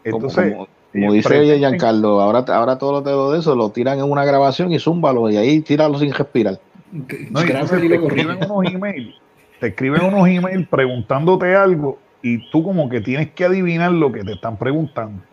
[0.03, 4.05] Entonces, como- como dice presenten- Giancarlo, ahora, ahora todo lo de eso lo tiran en
[4.05, 6.59] una grabación y zúmbalo y ahí tíralo sin respirar.
[6.91, 9.15] No, y entonces te escriben unos emails,
[9.59, 14.23] te escriben unos emails preguntándote algo y tú como que tienes que adivinar lo que
[14.23, 15.23] te están preguntando.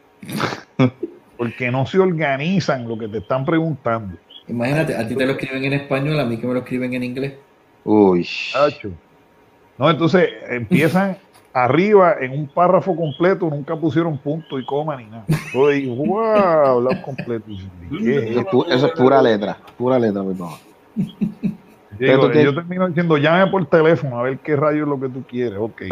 [1.37, 4.17] Porque no se organizan lo que te están preguntando.
[4.49, 7.03] Imagínate, a ti te lo escriben en español, a mí que me lo escriben en
[7.03, 7.35] inglés.
[7.85, 8.25] Uy.
[8.25, 8.91] Chacho.
[9.77, 11.17] No, entonces empiezan
[11.53, 15.25] arriba en un párrafo completo, nunca pusieron punto y coma ni nada.
[15.29, 17.45] Ahí, wow, hablado completo.
[17.51, 18.51] ¿Y qué es Eso es, esto?
[18.51, 20.59] pu- eso es pura letra, pura letra, mi papá.
[21.99, 25.25] Digo, yo termino diciendo, llame por teléfono a ver qué rayo es lo que tú
[25.29, 25.59] quieres.
[25.59, 25.83] Ok.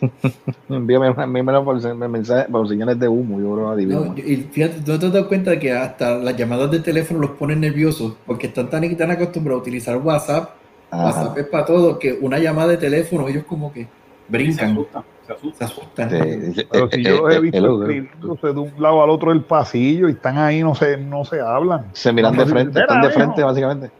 [0.68, 4.04] Envíame, por, mensaje- por señales de humo, yo adivino.
[4.04, 7.18] No, y fíjate, ¿no te has dado cuenta de que hasta las llamadas de teléfono
[7.20, 8.14] los ponen nerviosos?
[8.26, 10.50] Porque están tan, tan acostumbrados a utilizar WhatsApp.
[10.92, 11.04] Ajá.
[11.04, 13.88] WhatsApp es para todo, que una llamada de teléfono ellos como que
[14.30, 15.58] brincan, asustan, se asustan.
[15.58, 16.10] se asustan.
[16.54, 17.82] Sí, Pero si eh, yo los he eh, visto hello.
[17.82, 21.40] escribiéndose de un lado al otro del pasillo y están ahí, no se, no se
[21.40, 21.86] hablan.
[21.92, 23.90] Se miran de frente, están de frente básicamente.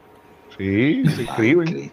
[0.57, 1.93] Sí, se Ay, escriben.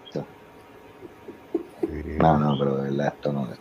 [2.19, 3.59] No, no, pero de verdad esto no es.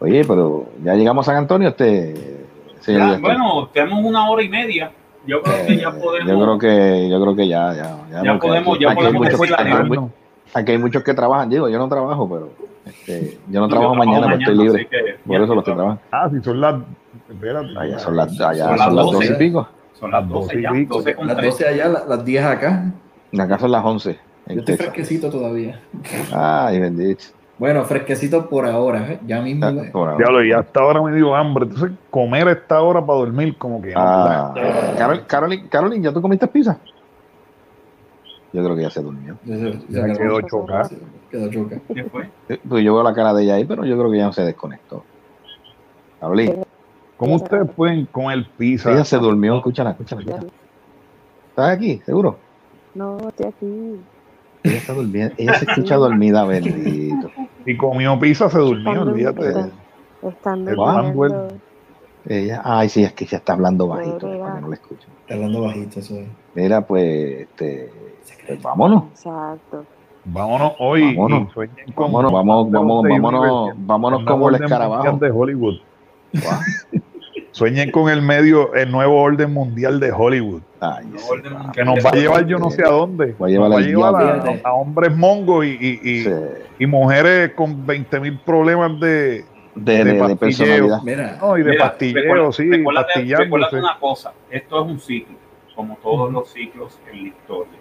[0.00, 2.44] Oye, pero ya llegamos a San Antonio, este
[2.80, 4.90] señor Ya, bueno, tenemos una hora y media.
[5.26, 6.28] Yo creo que ya Eh, podemos.
[6.32, 9.58] yo creo que yo creo que ya ya ya, Ya podemos- ya podemos decir la
[10.54, 12.50] aquí hay muchos que trabajan digo yo no trabajo pero
[12.86, 15.74] este, yo no Yo trabajo mañana, pero estoy libre que por ya eso lo estoy
[15.74, 16.74] trabajando Ah, si son las.
[17.30, 17.68] Espérate.
[17.78, 19.16] allá son las allá Son son las las 12.
[19.16, 19.68] doce y pico
[19.98, 20.72] Son las Las 12 doce y ya.
[20.72, 20.94] pico.
[20.96, 21.50] 12 con Las 3.
[21.52, 22.92] 12 allá, la- las 10 acá.
[23.38, 24.18] acá son las once Yo
[24.52, 24.86] en estoy Texas.
[24.92, 25.80] fresquecito todavía.
[26.32, 27.24] ay bendito
[27.58, 29.12] Bueno, fresquecito por ahora.
[29.12, 29.20] ¿eh?
[29.26, 29.64] Ya mismo.
[29.66, 30.18] Ah, por ahora.
[30.18, 31.66] Diablo, y hasta ahora me dio hambre.
[31.66, 34.00] Entonces, comer a esta hora para dormir, como que no.
[34.00, 34.52] Ah,
[34.98, 36.76] Carol, Carolyn, Carolyn, ¿ya tú comiste pizza?
[38.52, 39.38] Yo creo que ya se durmió.
[39.44, 40.90] Ya se- Ya quedó chocada.
[41.30, 41.80] Quedó choca.
[41.94, 42.28] ¿Qué fue?
[42.68, 44.42] Pues yo veo la cara de ella ahí, pero yo creo que ya no se
[44.42, 45.04] desconectó.
[46.20, 46.62] Carolyn,
[47.16, 48.90] ¿Cómo ustedes pueden comer pizza?
[48.92, 50.48] ella se durmió, escúchala, escúchala, escúchala.
[51.50, 52.00] ¿Estás aquí?
[52.04, 52.36] ¿Seguro?
[52.94, 54.00] No, estoy aquí.
[54.64, 57.30] Ella está durmiendo, ella se escucha dormida, bendito.
[57.64, 59.70] Y comió pizza, se durmió, olvídate.
[60.22, 61.48] Están El durmiendo.
[62.24, 64.60] Ella, ay, sí, es que ella está hablando bajito, Pobre para que gato.
[64.60, 65.08] no la escuchen.
[65.22, 66.28] Está hablando bajito eso es.
[66.54, 67.90] Mira, pues, este,
[68.54, 69.84] pues vámonos, Exacto.
[70.24, 71.48] Vámonos hoy Vámonos.
[71.48, 75.04] y sueñen con vámonos, vamos, vamos, vámonos, vámonos el como el orden escarabajo.
[75.10, 75.74] mundial de Hollywood.
[77.50, 80.62] Sueñen con el medio, el nuevo orden mundial de Hollywood.
[80.80, 81.72] Ay, No, sí, orden va.
[81.72, 83.34] Que nos va a llevar yo no sé a dónde.
[83.40, 86.30] Va a llevar Nos a, a hombres mongos y, y, y, Sí,
[86.78, 90.38] y mujeres con 20 mil problemas de, de, de de, de pastilleo.
[90.38, 91.02] personalidad.
[91.02, 95.36] Mira, no, y de Mira, recuerda- sí, recuérdate una cosa, esto es un ciclo,
[95.76, 97.72] como todos los ciclos en la historia.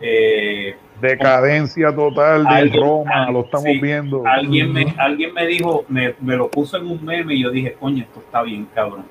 [0.00, 4.22] Eh, Decadencia total de Alguien- Roma, lo estamos sí, viendo.
[4.26, 7.74] alguien, me, alguien me dijo, me, me lo puso en un meme y yo dije,
[7.74, 9.04] coño, esto está bien cabrón.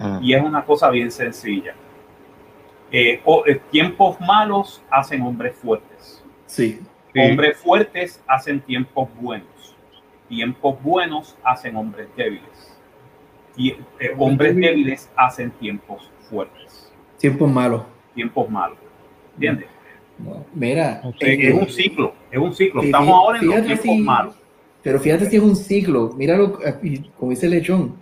[0.00, 1.74] Ah, Y es una cosa bien sencilla.
[2.90, 6.22] Eh, o- eh, tiempos malos hacen hombres fuertes.
[6.46, 6.80] sí.
[7.14, 7.20] Sí.
[7.20, 9.76] Hombres fuertes hacen tiempos buenos.
[10.28, 12.74] Tiempos buenos hacen hombres débiles.
[13.54, 16.90] Y eh, hombres débiles hacen tiempos fuertes.
[17.18, 17.82] Tiempos malos.
[18.14, 18.78] Tiempos malos.
[19.34, 19.66] ¿Entiendes?
[20.18, 22.82] No, Mira, Eh, es un ciclo, es un ciclo.
[22.82, 24.34] Estamos ahora en los tiempos si- malos.
[24.82, 26.12] pero fíjate si es un ciclo.
[26.16, 27.94] Míralo, eh, como dice Lechón.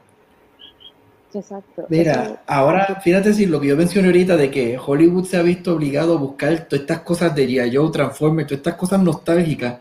[1.33, 1.87] Exacto.
[1.89, 5.75] Mira, ahora fíjate si lo que yo mencioné ahorita de que Hollywood se ha visto
[5.77, 7.77] obligado a buscar todas estas cosas de G.I.
[7.77, 9.79] Joe, Transformers, todas estas cosas nostálgicas.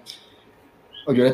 [1.07, 1.25] O yo-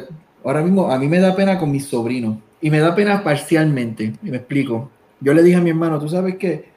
[0.46, 4.14] ahora mismo a mí me da pena con mis sobrinos y me da pena parcialmente.
[4.24, 4.90] Y me explico.
[5.20, 6.74] Yo le dije a mi hermano, tú sabes que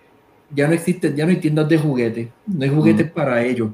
[0.55, 3.71] ya no existen, ya no hay tiendas de juguetes, no hay juguetes para ellos.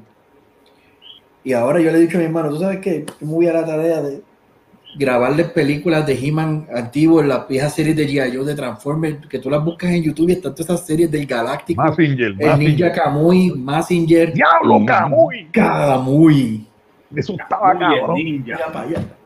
[1.43, 3.47] Y ahora yo le he dicho a mi hermano, tú sabes que yo me voy
[3.47, 4.21] a la tarea de
[4.97, 8.35] grabarles películas de He-Man antiguos, las viejas series de G.I.
[8.35, 11.25] Joe, de Transformers, que tú las buscas en YouTube y están todas esas series del
[11.25, 12.91] Galáctico, Massinger, el Ninja Massinger.
[12.93, 14.85] Kamui, Massinger, Diablo, Mm.
[14.85, 15.47] Camuy.
[15.51, 16.65] Kamui.
[17.15, 18.15] Eso estaba cabrón.
[18.15, 18.57] ninja.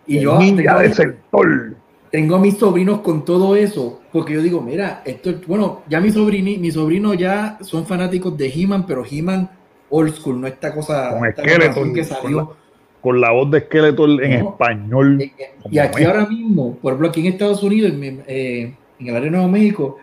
[0.05, 1.75] Y yo ninja tengo, de sector.
[2.11, 5.99] tengo a mis sobrinos con todo eso, porque yo digo, mira, esto, es- bueno, ya
[5.99, 9.49] mis sobrinos, mis sobrinos ya son fanáticos de He-Man, pero He-Man
[9.89, 12.55] old school, no esta cosa, Con esta Skeletor, que con salió.
[13.01, 14.49] Con la voz de Skeletor en No.
[14.49, 15.21] español.
[15.21, 19.07] Eh, eh, Y aquí ahora mismo, por ejemplo, aquí en Estados Unidos, en, eh, en
[19.07, 19.97] el área de Nuevo México,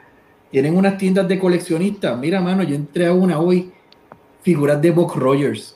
[0.51, 2.19] tienen unas tiendas de coleccionistas.
[2.19, 3.71] Mira, mano, yo entré a una hoy,
[4.43, 5.75] figuras de Buck Rogers,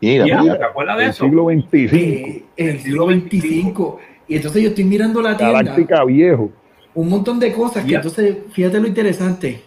[0.00, 0.58] Mira, Ya, mira.
[0.58, 1.24] ¿Te acuerdas de eso?
[1.26, 1.94] siglo XXV.
[1.94, 3.98] eh, en el siglo 25.
[4.26, 6.50] Y entonces yo estoy mirando la tienda Galáctica viejo.
[6.94, 7.96] Un montón de cosas que Ya.
[7.98, 9.62] entonces, fíjate lo interesante.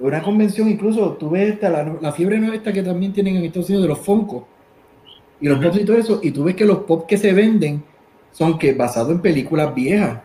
[0.00, 3.44] Una convención, incluso, tú ves esta, la, la fiebre nueva esta que también tienen en
[3.44, 4.42] Estados Unidos de los Foncos
[5.40, 7.82] y los pops y todo eso, y tú ves que los pops que se venden
[8.32, 10.20] son que basados en películas viejas.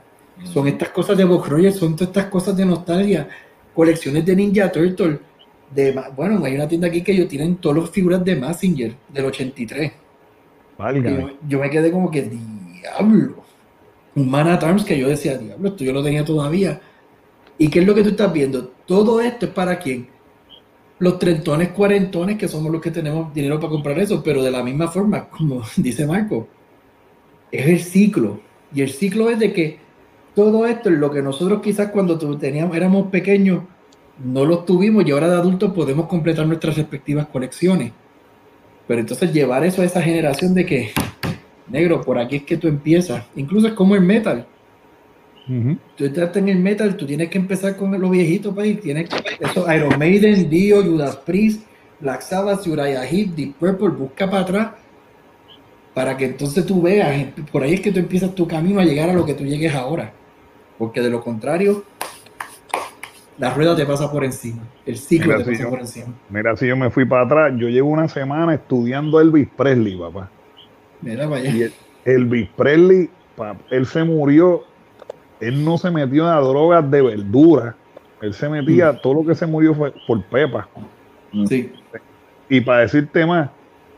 [0.45, 3.27] Son estas cosas de Bob Rogers, son todas estas cosas de nostalgia,
[3.75, 5.19] colecciones de Ninja Turtle.
[5.69, 9.25] De, bueno, hay una tienda aquí que ellos tienen todas las figuras de Massinger del
[9.25, 9.91] 83.
[9.91, 11.21] Y Válgame.
[11.21, 13.43] yo, yo me quedé como que, diablo.
[14.19, 16.81] Un Man at Arms que yo decía, diablo, esto yo lo tenía todavía.
[17.57, 18.71] ¿Y qué es lo que tú estás viendo?
[18.85, 20.07] Todo esto es para quién?
[20.99, 24.63] Los trentones, cuarentones, que somos los que tenemos dinero para comprar eso, pero de la
[24.63, 26.47] misma forma, como dice Marco,
[27.51, 28.39] es el ciclo.
[28.73, 29.79] Y el ciclo es de que
[30.35, 33.63] todo esto es lo que nosotros quizás cuando teníamos, éramos pequeños
[34.23, 37.93] no los tuvimos y ahora de adultos podemos completar nuestras respectivas colecciones.
[38.87, 40.91] Pero entonces llevar eso a esa generación de que,
[41.69, 43.23] negro, por aquí es que tú empiezas.
[43.35, 44.45] Incluso es como el metal.
[45.95, 48.79] Tú estás en el metal, tú tienes que empezar con los viejitos, país.
[48.79, 49.09] Tienes
[49.39, 51.63] eso, Iron Maiden, Dio, Judas Priest,
[51.99, 54.71] Black Sabbath, Uriah Heep, Deep Purple, busca para atrás.
[55.95, 59.09] Para que entonces tú veas, por ahí es que tú empiezas tu camino a llegar
[59.09, 60.13] a lo que tú llegues ahora.
[60.77, 61.83] Porque de lo contrario,
[63.39, 64.61] la rueda te pasa por encima.
[64.85, 66.13] El ciclo Mira, te pasa yo- por encima.
[66.29, 70.29] Mira, si yo me fui para atrás, yo llevo una semana estudiando Elvis Presley, papá.
[71.01, 71.49] Mira, vaya.
[71.49, 71.73] Y el-
[72.05, 73.09] Elvis Presley,
[73.69, 74.63] él se murió,
[75.39, 77.75] él no se metió a drogas de verdura,
[78.21, 80.67] él se metía, todo lo que se murió fue por pepa.
[81.47, 81.71] Sí.
[82.49, 83.49] Y para decirte más,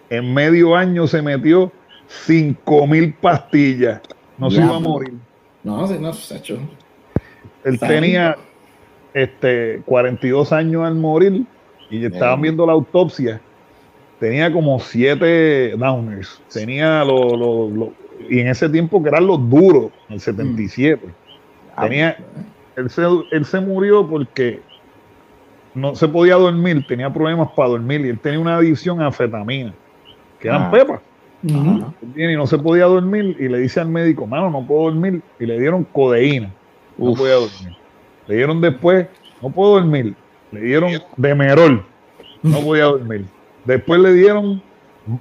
[0.09, 1.71] en medio año se metió
[2.07, 4.01] cinco mil pastillas,
[4.37, 5.13] no se iba a morir.
[5.63, 6.59] No, sí, no, Sacho.
[7.63, 7.95] Él Sabe.
[7.95, 8.35] tenía
[9.13, 11.45] este, 42 años al morir
[11.89, 13.39] y estaban viendo la autopsia.
[14.21, 16.39] Tenía como siete downers.
[16.53, 17.89] Tenía los, los- los-
[18.29, 21.01] y en ese tiempo que eran los duros, en el 77.
[21.81, 22.15] Tenía,
[22.75, 24.61] él, se, él se murió porque
[25.73, 29.73] no se podía dormir, tenía problemas para dormir y él tenía una adicción a anfetamina,
[30.39, 30.71] que eran Ah.
[30.71, 31.01] pepas.
[31.41, 35.23] Viene y no se podía dormir y le dice al médico, mano, no puedo dormir.
[35.39, 36.51] Y le dieron codeína.
[36.95, 37.17] No Uf.
[37.17, 37.75] podía dormir.
[38.27, 39.07] Le dieron después,
[39.41, 40.13] no puedo dormir.
[40.51, 41.83] Le dieron demerol.
[42.43, 43.25] No podía dormir.
[43.65, 44.61] Después le dieron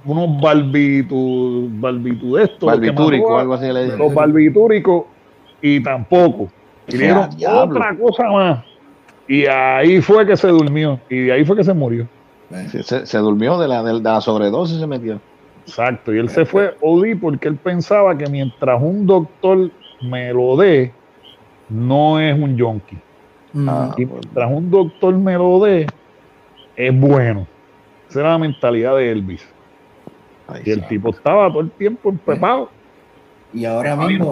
[0.05, 2.67] unos barbitu, barbitu de estos.
[2.67, 3.99] Barbitúrico, que mató a- algo así le dicen.
[3.99, 5.03] Los barbitúricos
[5.61, 6.49] y tampoco.
[6.87, 7.29] Y le dieron
[7.63, 8.65] otra cosa más.
[9.27, 10.99] Y ahí fue que se durmió.
[11.09, 12.07] Y de ahí fue que se murió.
[12.69, 15.19] Sí, Se, se durmió de la, de la sobredosis, se metió.
[15.65, 19.69] Exacto, y él se fue OD porque él pensaba que mientras un doctor
[20.01, 20.91] me lo dé,
[21.69, 22.97] no es un junkie.
[23.53, 23.69] Ujú.
[23.69, 25.85] Ah, Y pues, mientras un doctor me lo dé,
[26.75, 27.47] es bueno.
[28.11, 29.41] Esa era la mentalidad de Elvis.
[30.65, 32.69] Y el tipo estaba todo el tiempo empepado.
[33.53, 34.31] Y ahora mismo,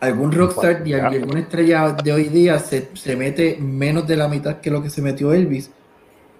[0.00, 4.56] algún rockstar y alguna estrella de hoy día se, se mete menos de la mitad
[4.60, 5.72] que lo que se metió Elvis.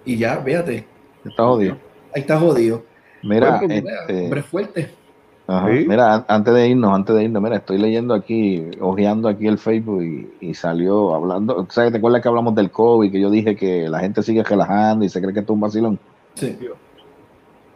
[0.05, 0.85] Y ya, véate,
[1.25, 1.77] Está jodido.
[2.13, 2.83] ahí está jodido.
[3.23, 4.89] Mira, porque, este, hombre fuerte.
[5.47, 5.67] Ajá.
[5.71, 5.85] Sí.
[5.87, 9.57] Mira, an- antes de irnos, antes de irnos, mira, estoy leyendo aquí, hojeando aquí el
[9.57, 11.91] Facebook y, y salió hablando, ¿sabes?
[11.91, 13.11] ¿Te acuerdas que hablamos del COVID?
[13.11, 15.61] Que yo dije que la gente sigue relajando y se cree que esto es un
[15.61, 15.99] vacilón.
[16.35, 16.57] Sí.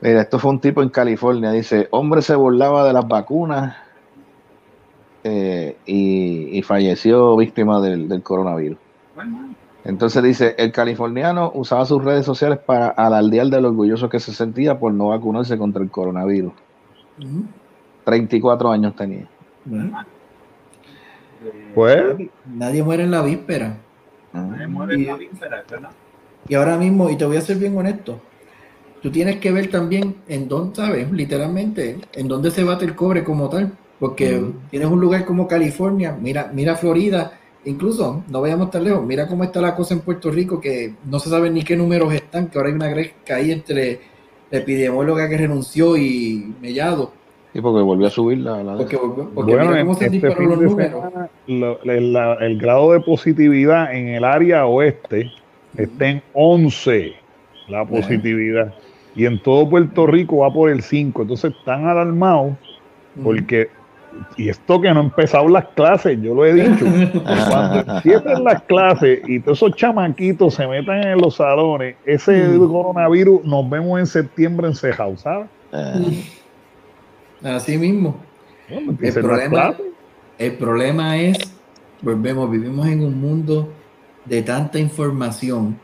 [0.01, 3.75] Mira, esto fue un tipo en California, dice, hombre se burlaba de las vacunas
[5.23, 8.77] eh, y, y falleció víctima del, del coronavirus.
[9.15, 9.49] Bueno,
[9.83, 14.33] Entonces dice, el californiano usaba sus redes sociales para alardear de lo orgulloso que se
[14.33, 16.53] sentía por no vacunarse contra el coronavirus.
[17.19, 17.43] Ujú.
[18.05, 19.27] 34 años tenía.
[21.75, 23.77] Pues, nadie muere en la víspera.
[24.57, 25.89] se muere en la víspera, ¿verdad?
[26.47, 28.19] Y ahora mismo, y te voy a ser bien honesto,
[29.01, 31.11] tú tienes que ver también en dónde, ¿sabes?
[31.11, 33.71] Literalmente, en dónde se bate el cobre como tal.
[33.99, 37.33] Porque tienes un lugar como California, mira, mira Florida,
[37.65, 41.19] incluso, no vayamos tan lejos, mira cómo está la cosa en Puerto Rico, que no
[41.19, 43.99] se sabe ni qué números están, que ahora hay una gresca ahí entre
[44.51, 47.11] la epidemióloga que renunció y Mellado.
[47.51, 48.63] Sí, porque volvió a subir la...
[48.63, 50.91] la- Porque, porque bueno, mira cómo se este los números.
[51.03, 55.29] semana, lo- el, la- el grado de positividad en el área oeste
[55.75, 57.13] está en 11,
[57.67, 58.73] la positividad.
[59.19, 61.23] Y en todo Puerto Rico va por el 5.
[61.23, 62.53] Entonces están alarmados
[63.21, 63.69] porque,
[64.37, 66.85] y esto que no han empezado las clases, yo lo he dicho,
[67.49, 73.43] cuando empiecen las clases y todos esos chamaquitos se metan en los salones, ese coronavirus
[73.43, 75.49] nos vemos en septiembre encejados, ¿sabes?
[75.73, 76.23] Eh,
[77.43, 78.15] Así mismo.
[78.69, 79.75] Bueno, las problema-.
[80.37, 81.37] El problema es,
[82.01, 83.67] volvemos, vivimos en un mundo
[84.23, 85.77] de tanta información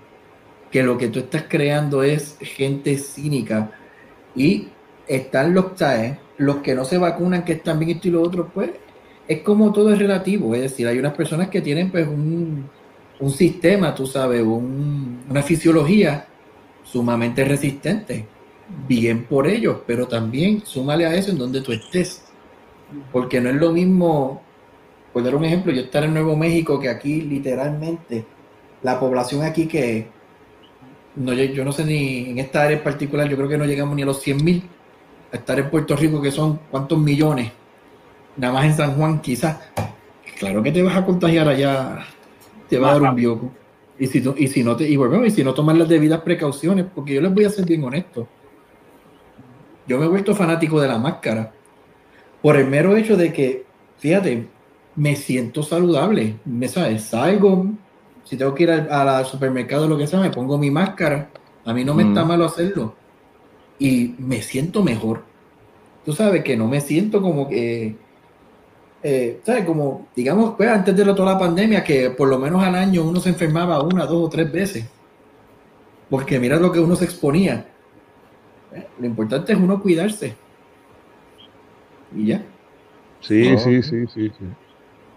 [0.75, 3.77] que lo que tú estás creando es gente cínica
[4.33, 4.77] y
[5.07, 6.19] están los, ¿sabes?
[6.37, 8.71] los que no se vacunan, que están bien esto y lo otro, pues
[9.27, 12.71] es como todo es relativo, es decir, hay unas personas que tienen pues un,
[13.19, 16.33] un sistema, tú sabes, un- una fisiología
[16.83, 18.33] sumamente resistente.
[18.67, 22.35] Bien por ellos, pero también súmale a eso en donde tú estés.
[23.11, 24.51] Porque no es lo mismo,
[25.11, 28.35] por dar un ejemplo, yo estar en Nuevo México que aquí literalmente,
[28.81, 30.17] la población aquí que
[31.15, 33.65] no, yo, yo no sé ni en esta área en particular, yo creo que no
[33.65, 34.63] llegamos ni a los 100 mil.
[35.31, 37.51] A estar en Puerto Rico, que son cuántos millones,
[38.37, 39.57] nada más en San Juan, quizás.
[40.37, 42.05] Claro que te vas a contagiar allá,
[42.69, 43.51] te va a dar un bioco.
[43.97, 46.85] Y si, y si no te, y volvemos, y si no tomas las debidas precauciones,
[46.93, 48.27] porque yo les voy a ser bien honesto.
[49.87, 51.53] Yo me he vuelto fanático de la máscara
[52.41, 53.65] por el mero hecho de que,
[53.97, 54.47] fíjate,
[54.95, 56.35] me siento saludable.
[56.45, 57.67] Me sabes, salgo,
[58.25, 61.29] si tengo que ir al, al supermercado o lo que sea, me pongo mi máscara.
[61.63, 62.07] A mí no me Mm.
[62.09, 62.93] está malo hacerlo.
[63.79, 65.23] Y me siento mejor.
[66.03, 67.95] Tú sabes que no me siento como que,
[69.03, 69.63] eh, ¿sabes?
[69.65, 73.03] Como, digamos, pues antes de lo- toda la pandemia, que por lo menos al año
[73.03, 74.85] uno se enfermaba una, dos o tres veces.
[76.09, 77.65] Porque mira lo que uno se exponía.
[78.73, 80.35] Eh, Lo importante es uno cuidarse.
[82.15, 82.43] Y ya.
[83.21, 83.57] Sí, No.
[83.57, 84.45] sí, sí, sí, sí.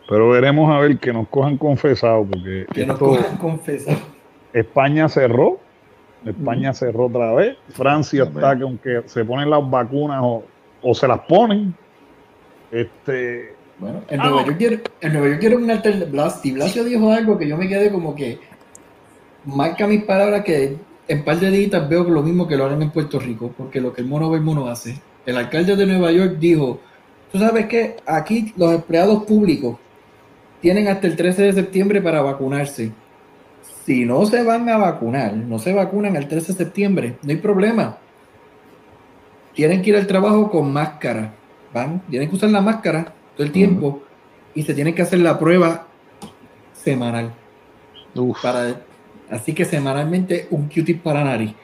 [0.09, 3.97] Pero veremos a ver que nos cojan confesado, porque Que nos cojan confesar.
[4.53, 5.59] España cerró,
[6.25, 10.43] España cerró otra vez, Francia está que aunque se ponen las vacunas o,
[10.83, 11.75] o se las ponen,
[12.71, 14.45] este, Bueno, en Ah, Nueva.
[14.47, 16.11] York quiero, en Nueva York quiero una alternativa.
[16.11, 18.39] Blas- Blasio dijo algo que yo me quedé como que
[19.45, 20.77] marca mis palabras que
[21.07, 23.93] en par de días veo lo mismo que lo hagan en Puerto Rico, porque lo
[23.93, 24.99] que el mono ve, el mono hace.
[25.25, 26.81] El alcalde de Nueva York dijo,
[27.31, 29.77] tú sabes que aquí los empleados públicos
[30.61, 32.93] tienen hasta el 13 de septiembre para vacunarse.
[33.85, 37.37] Si no se van a vacunar, no se vacunan el 13 de septiembre, no hay
[37.37, 37.99] problema.
[39.55, 41.35] Tienen que ir al trabajo con máscara.
[41.73, 44.03] Van, tienen que usar la máscara todo el tiempo
[44.55, 45.87] y se tienen que hacer la prueba
[46.73, 47.33] semanal.
[48.15, 48.81] Uf, Para,
[49.31, 51.55] así que semanalmente un Q-tip para nariz.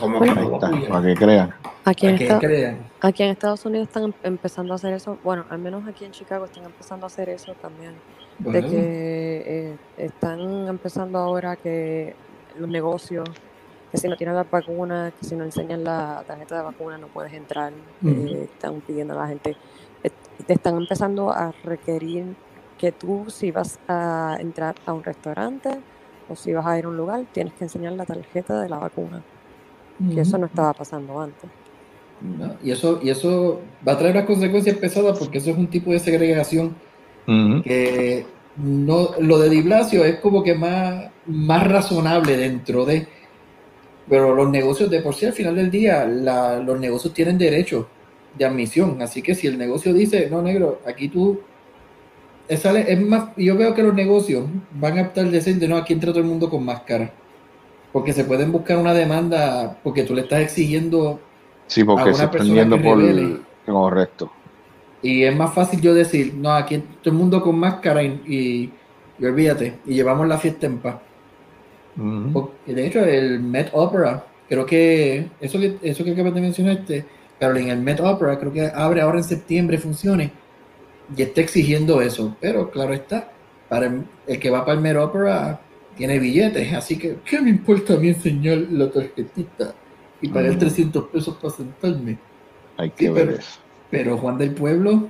[0.00, 1.54] Como Bueno, para que crean.
[1.84, 2.78] Aquí en, Para que esta- crean.
[3.00, 5.18] aquí en Estados Unidos están em- empezando a hacer eso.
[5.24, 7.94] Bueno, al menos aquí en Chicago están empezando a hacer eso también.
[8.38, 12.14] De que eh, están empezando ahora que
[12.58, 13.28] los negocios,
[13.90, 17.06] que si no tienes la vacuna, que si no enseñas la tarjeta de vacuna no
[17.08, 17.72] puedes entrar.
[18.04, 19.56] Eh, están pidiendo a la gente.
[20.04, 20.10] eh,
[20.46, 22.36] Te están empezando a requerir
[22.76, 25.70] que tú si vas a entrar a un restaurante
[26.28, 28.78] o si vas a ir a un lugar, tienes que enseñar la tarjeta de la
[28.78, 29.22] vacuna.
[30.14, 31.50] Que eso no estaba pasando antes.
[32.20, 35.68] No, y eso, y eso va a traer unas consecuencias pesadas porque eso es un
[35.68, 36.74] tipo de segregación
[37.62, 38.26] que
[38.56, 43.06] no, lo de Di Blasio es como que más, más razonable dentro de,
[44.08, 47.86] pero los negocios de por sí al final del día, la- los negocios tienen derecho
[48.36, 51.40] de admisión, así que si el negocio dice, no negro, aquí tú,
[52.48, 55.92] es, sale- es más, yo veo que los negocios van a optar decente, no, aquí
[55.92, 57.12] entra todo el mundo con máscara,
[57.92, 61.20] porque se pueden buscar una demanda porque tú le estás exigiendo
[61.66, 63.36] Sí, porque Alguna se están persona que por revele.
[63.66, 64.32] correcto.
[65.02, 68.72] Y es más fácil yo decir, no, aquí todo el mundo con máscara y, y-
[69.20, 70.96] y olvídate, y llevamos la fiesta en paz.
[71.96, 72.32] Ujú.
[72.32, 77.04] Porque, de hecho, el Met Opera, creo que eso que, eso que acabas de mencionarte,
[77.38, 80.30] Carolina, el Met Opera creo que abre ahora en septiembre, funciones,
[81.16, 82.36] y está exigiendo eso.
[82.40, 83.30] Pero claro está,
[83.68, 85.60] para el, el que va para el Met Opera
[85.98, 89.74] tiene billetes, así que, ¿qué me importa a mí enseñar la tarjetita
[90.22, 90.58] y pagar Mm.
[90.58, 92.16] 300 pesos para sentarme?
[92.78, 93.60] Hay Sí, que ver pero- eso.
[93.90, 95.08] Pero Juan del Pueblo,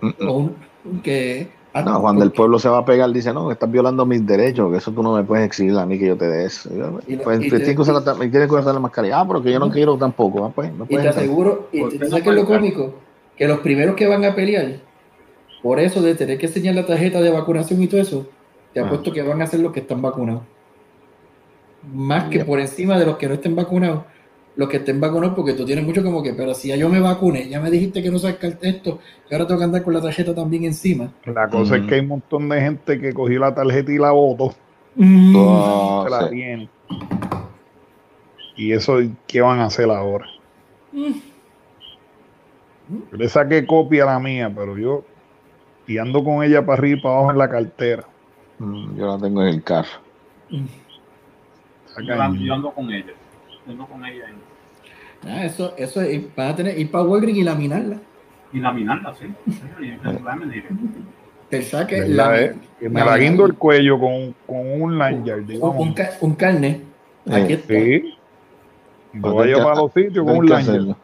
[0.00, 0.28] Mm, mm.
[0.30, 0.54] un,
[1.02, 1.48] que...
[1.72, 4.70] ah, No, Juan del Pueblo se va a pegar, dice, no, estás violando mis derechos,
[4.70, 6.68] que eso tú no me puedes exigir a mí que yo te dé eso.
[7.06, 9.20] Y pues y te te- tienes que usar la, tienes que usar la mascarilla.
[9.20, 10.44] Ah, pero que yo no quiero tampoco.
[10.44, 11.16] Ah, pues, no Y te entrar.
[11.16, 12.94] aseguro, y ¿Por te- ¿sabes qué es lo cómico?
[13.36, 14.76] Que los primeros que van a pelear,
[15.62, 18.26] por eso de tener que enseñar la tarjeta de vacunación y todo eso,
[18.76, 18.84] te Ah.
[18.84, 20.42] apuesto que van a ser los que están vacunados.
[21.94, 24.02] Más que por encima de los que no estén vacunados,
[24.54, 27.00] los que estén vacunados, porque tú tienes mucho como que, pero si ya yo me
[27.00, 28.98] vacuné, ya me dijiste que no sacas esto,
[29.30, 31.10] y ahora tengo que andar con la tarjeta también encima.
[31.24, 31.88] la cosa es Ujú.
[31.88, 34.54] que hay un montón de gente que cogió la tarjeta y la votó,
[35.00, 36.28] Ah, se la sí.
[36.34, 36.68] tiene.
[38.56, 40.26] Y eso, ¿qué van a hacer ahora?
[40.92, 41.14] Yo
[43.16, 45.02] le saqué copia a la mía, pero yo
[45.86, 48.04] y ando con ella para arriba y para abajo en la cartera.
[48.58, 49.88] Mm, Yo la tengo en el carro.
[50.50, 52.14] Yo
[52.54, 53.12] ando- con ella.
[53.68, 57.42] Ando con ella en- Ah, eso, eso es, van a tener ir para Walgreens y
[57.42, 57.96] laminarla.
[58.52, 59.26] y laminarla, sí.
[61.50, 62.54] Te saque ¿Verdad, la- eh?
[62.88, 66.82] Me la guindo el cuello con, con un lanyard, un, un, ca- un carnet.
[67.30, 67.74] Aquí está.
[67.74, 68.14] Sí.
[69.12, 70.96] Y lo vaya hay que- para los sitios con un lanyard.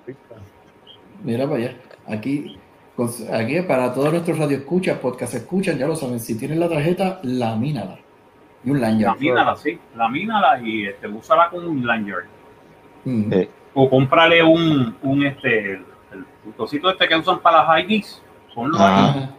[1.24, 1.72] Mira para allá.
[2.08, 2.58] Aquí,
[3.02, 7.18] Pues aquí para todos nuestros radioescuchas, podcast escuchan, ya lo saben, si tienen la tarjeta,
[7.24, 7.98] lamínala.
[8.64, 9.14] Y un lanyard.
[9.14, 9.76] Lamínala, sí.
[9.96, 12.26] Lamínala y este, úsala con un lanyard.
[13.04, 13.32] Mm.
[13.74, 18.22] O cómprale un, un este, el, el cosito este que usan para las IDs.
[18.54, 18.84] Ponlo ahí.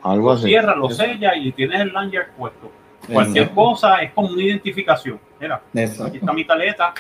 [0.04, 0.44] ah, algo Lo así.
[0.48, 2.70] cierra, lo sella y tienes el lanyard puesto.
[3.10, 3.62] Cualquier Exacto.
[3.62, 5.22] cosa es como una identificación.
[5.40, 6.94] Mira, aquí está mi tarjeta.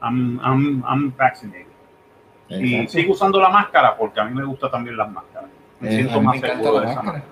[0.00, 1.66] I'm, I'm, I'm vaccinated.
[2.50, 5.33] Y sigo usando la máscara porque a mí me gustan también las máscaras.
[5.84, 7.24] Me Eh, siento mí más me seguro de esa manera.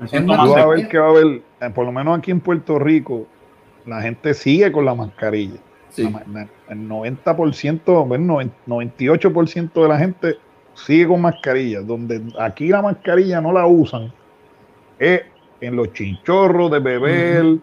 [0.00, 0.68] Me siento más seguro.
[0.70, 1.26] ver que va a haber,
[1.60, 3.26] eh, por lo menos aquí en Puerto Rico,
[3.86, 5.58] la gente sigue con la mascarilla.
[5.90, 6.12] Sí.
[6.32, 10.36] La El 90%, bueno, noven- 98% de la gente
[10.74, 11.80] sigue con mascarilla.
[11.82, 14.12] Donde aquí la mascarilla no la usan
[14.98, 15.22] es
[15.60, 17.56] en los chinchorros de beber,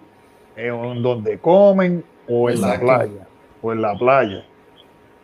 [0.56, 2.86] en donde comen o en Exacto.
[2.86, 3.28] la playa.
[3.62, 4.44] O en la playa.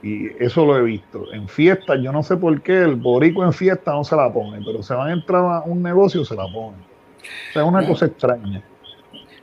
[0.03, 1.31] Y eso lo he visto.
[1.33, 4.59] En fiestas, yo no sé por qué el borico en fiesta no se la pone,
[4.65, 6.79] pero se van a entrar a un negocio se la ponen.
[6.79, 7.87] O sea, es una No.
[7.87, 8.61] cosa extraña.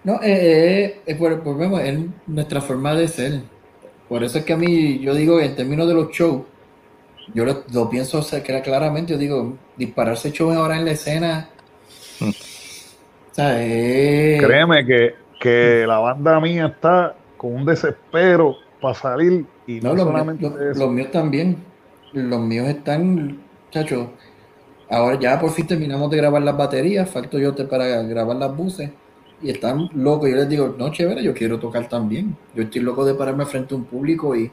[0.04, 3.40] No, eh, eh, eh, por- volvemos, es nuestra forma de ser.
[4.08, 6.42] Por eso es que a mí, yo digo, en términos de los shows,
[7.34, 10.84] yo lo, lo pienso o sea, que era claramente, yo digo, dispararse shows ahora en
[10.84, 11.48] la escena.
[12.20, 12.28] Mm.
[12.28, 19.44] O sea, eh, Créeme que, que la banda mía está con un desespero para salir
[19.66, 20.80] y no, no, los, míos, solamente los- eso.
[20.80, 21.56] los míos también.
[22.12, 23.38] Los míos están,
[23.70, 24.10] chacho.
[24.90, 28.56] Ahora ya por fin terminamos de grabar las baterías, falto yo te- para grabar las
[28.56, 28.90] buses.
[29.42, 30.30] Y están locos.
[30.30, 32.36] Yo les digo, no, chévere, yo quiero tocar también.
[32.54, 34.50] Yo estoy loco de pararme frente a un público y.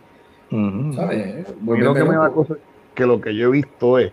[0.96, 1.46] ¿sabes?
[1.62, 2.56] Volverme que me da cosa
[2.94, 4.12] que lo que yo he visto es,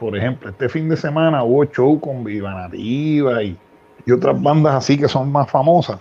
[0.00, 3.56] por ejemplo, este fin de semana hubo show con Viva Nativa y,
[4.04, 5.98] y otras bandas así que son más famosas.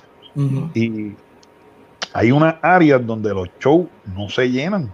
[0.74, 1.12] Y
[2.16, 4.90] hay unas áreas donde los shows no se llenan.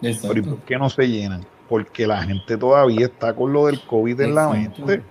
[0.00, 1.44] Pero ¿y por qué no se llenan?
[1.68, 5.02] Porque la gente todavía está con lo del COVID en la mente.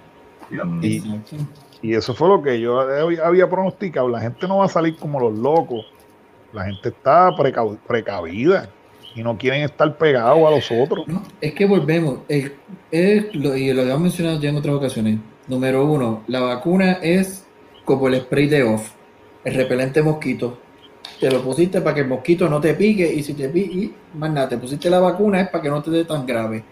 [0.82, 1.36] Y, Exacto.
[1.82, 2.80] y eso fue lo que yo
[3.24, 4.10] había pronosticado.
[4.10, 5.86] La gente no va a salir como los locos.
[6.52, 8.70] La gente está preca- precavida
[9.16, 11.08] y no quieren estar pegados a los otros.
[11.08, 12.20] No, es que volvemos.
[12.28, 12.54] el-
[12.92, 15.20] es lo, y lo habíamos mencionado ya en otras ocasiones.
[15.48, 17.46] Número uno, la vacuna es
[17.86, 18.92] como el spray de off,
[19.46, 20.58] el repelente mosquito.
[21.22, 23.94] Te lo pusiste para que el mosquito no te pique y si te pique, y
[24.18, 26.64] más nada, te pusiste la vacuna es para que no te dé tan grave.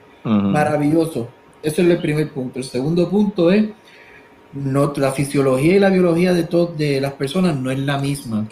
[0.51, 1.30] Maravilloso.
[1.61, 2.57] Eso es el primer punto.
[2.59, 3.65] El segundo punto es
[4.53, 8.47] no, la fisiología y la biología de, to- de las personas no es la misma.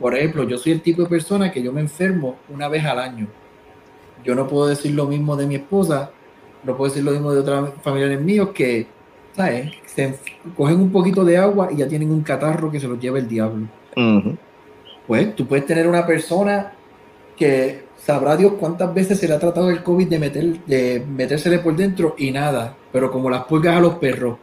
[0.00, 2.98] Por ejemplo, yo soy el tipo de persona que yo me enfermo una vez al
[2.98, 3.28] año.
[4.24, 6.10] Yo no puedo decir lo mismo de mi esposa,
[6.64, 8.86] no puedo decir lo mismo de otros familiares míos que,
[9.36, 9.70] ¿sabes?
[9.86, 10.18] Se
[10.56, 13.28] cogen un poquito de agua y ya tienen un catarro que se los lleva el
[13.28, 13.66] diablo.
[15.06, 16.72] Pues tú puedes tener una persona
[17.36, 21.58] que sabrá Dios cuántas veces se le ha tratado el COVID de, meter, de metérsele
[21.58, 24.38] por dentro y nada, pero como las pulgas a los perros.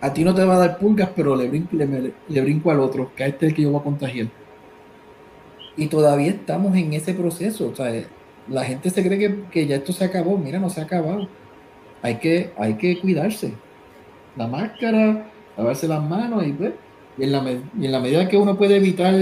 [0.00, 3.10] A ti no te va a dar pulgas, pero le brinco, le, brinco al otro,
[3.16, 4.28] que a este es el que yo voy a contagiar.
[5.76, 7.68] Y todavía estamos en ese proceso.
[7.68, 7.92] O sea,
[8.48, 10.38] la gente se cree que, que ya esto se acabó.
[10.38, 11.28] Mira, no se ha acabado.
[12.02, 13.54] Hay que, hay que cuidarse.
[14.36, 16.72] La máscara, lavarse las manos y pues,
[17.16, 19.12] y en la medida que uno puede evitar,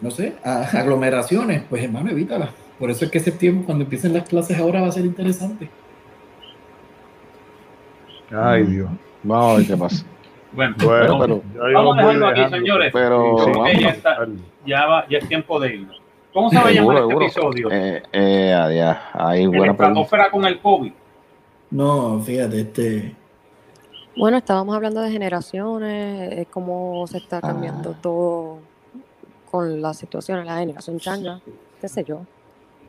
[0.00, 2.50] no sé, a- aglomeraciones, pues hermano, evítala.
[2.78, 5.68] Por eso es que septiembre, cuando empiecen las clases ahora, va a ser interesante.
[8.30, 8.88] Ay, Dios.
[9.22, 10.04] Vamos a ver qué pasa.
[10.52, 11.42] Bueno, Bueno, pero
[11.74, 12.56] vamos a dejarlo aquí, dejando.
[12.56, 12.90] señores.
[12.92, 14.16] Pero Sí, sí, ya, está,
[14.66, 16.02] ya, va, ya es tiempo de irnos.
[16.32, 17.52] ¿Cómo se va a llamar Seguro, este seguro.
[17.58, 17.68] episodio?
[17.70, 18.96] Eh, eh, adiós.
[19.12, 20.28] Ahí, ¿En buena pregunta.
[20.32, 20.92] con el COVID?
[21.70, 23.14] No, fíjate, este.
[24.16, 27.98] Bueno, estábamos hablando de generaciones, cómo se está cambiando Ah.
[28.02, 28.58] todo
[29.50, 31.40] con la situación, la generación changa,
[31.80, 32.22] qué sé yo.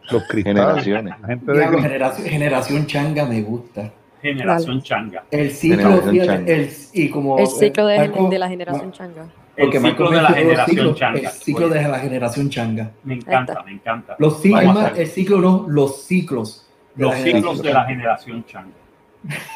[0.09, 0.83] Los cristales.
[0.83, 1.13] Generaciones.
[1.21, 3.91] La gente de generación, generación changa me gusta.
[4.21, 5.23] Generación changa.
[5.31, 9.23] El ciclo, Generación el, y como El ciclo de, eh, Marco- de la generación changa.
[9.55, 11.19] El porque ciclo de la generación ciclos, changa.
[11.19, 12.91] El ciclo de la generación changa.
[13.03, 14.15] Me encanta, me encanta.
[14.19, 16.67] Los ciclos, el ciclo no, los ciclos.
[16.95, 18.71] los ciclos de la generación changa.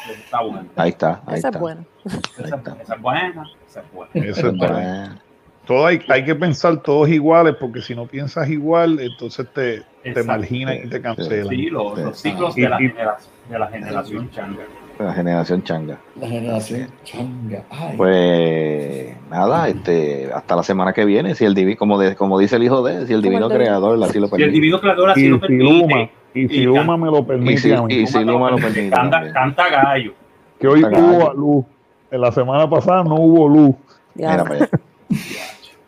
[0.08, 0.66] Está bueno.
[0.76, 1.22] Ahí está.
[1.26, 1.58] Ahí Esa está.
[1.58, 1.84] es buena.
[2.04, 3.50] Esa, esa es buena.
[3.68, 4.10] Esa es buena.
[4.30, 5.20] Eso es bueno.
[5.66, 10.22] Todo hay, hay que pensar todos iguales, porque si no piensas igual, entonces te, te
[10.22, 11.48] marginan y te cancelan.
[11.48, 14.62] Sí, los, los ciclos Y- de la, y- generación, de la generación changa.
[14.98, 15.98] La generación changa.
[16.18, 17.64] La generación changa.
[17.68, 17.96] Ay.
[17.96, 22.56] Pues nada, este, hasta la semana que viene, si el divino, como, de- como dice
[22.56, 24.50] el hijo de, si el divino creador así lo Si el permite.
[24.52, 25.64] divino creador así Y lo si permite.
[25.64, 28.88] Luma, y si y Luma me lo permite y si- y si Luma lo permite
[28.90, 30.12] Canta, gallo.
[30.60, 31.32] Que hoy hubo gallo.
[31.34, 31.64] luz.
[32.10, 33.74] En la semana pasada no hubo luz.
[34.14, 34.30] Ya.
[34.30, 34.68] Mira allá.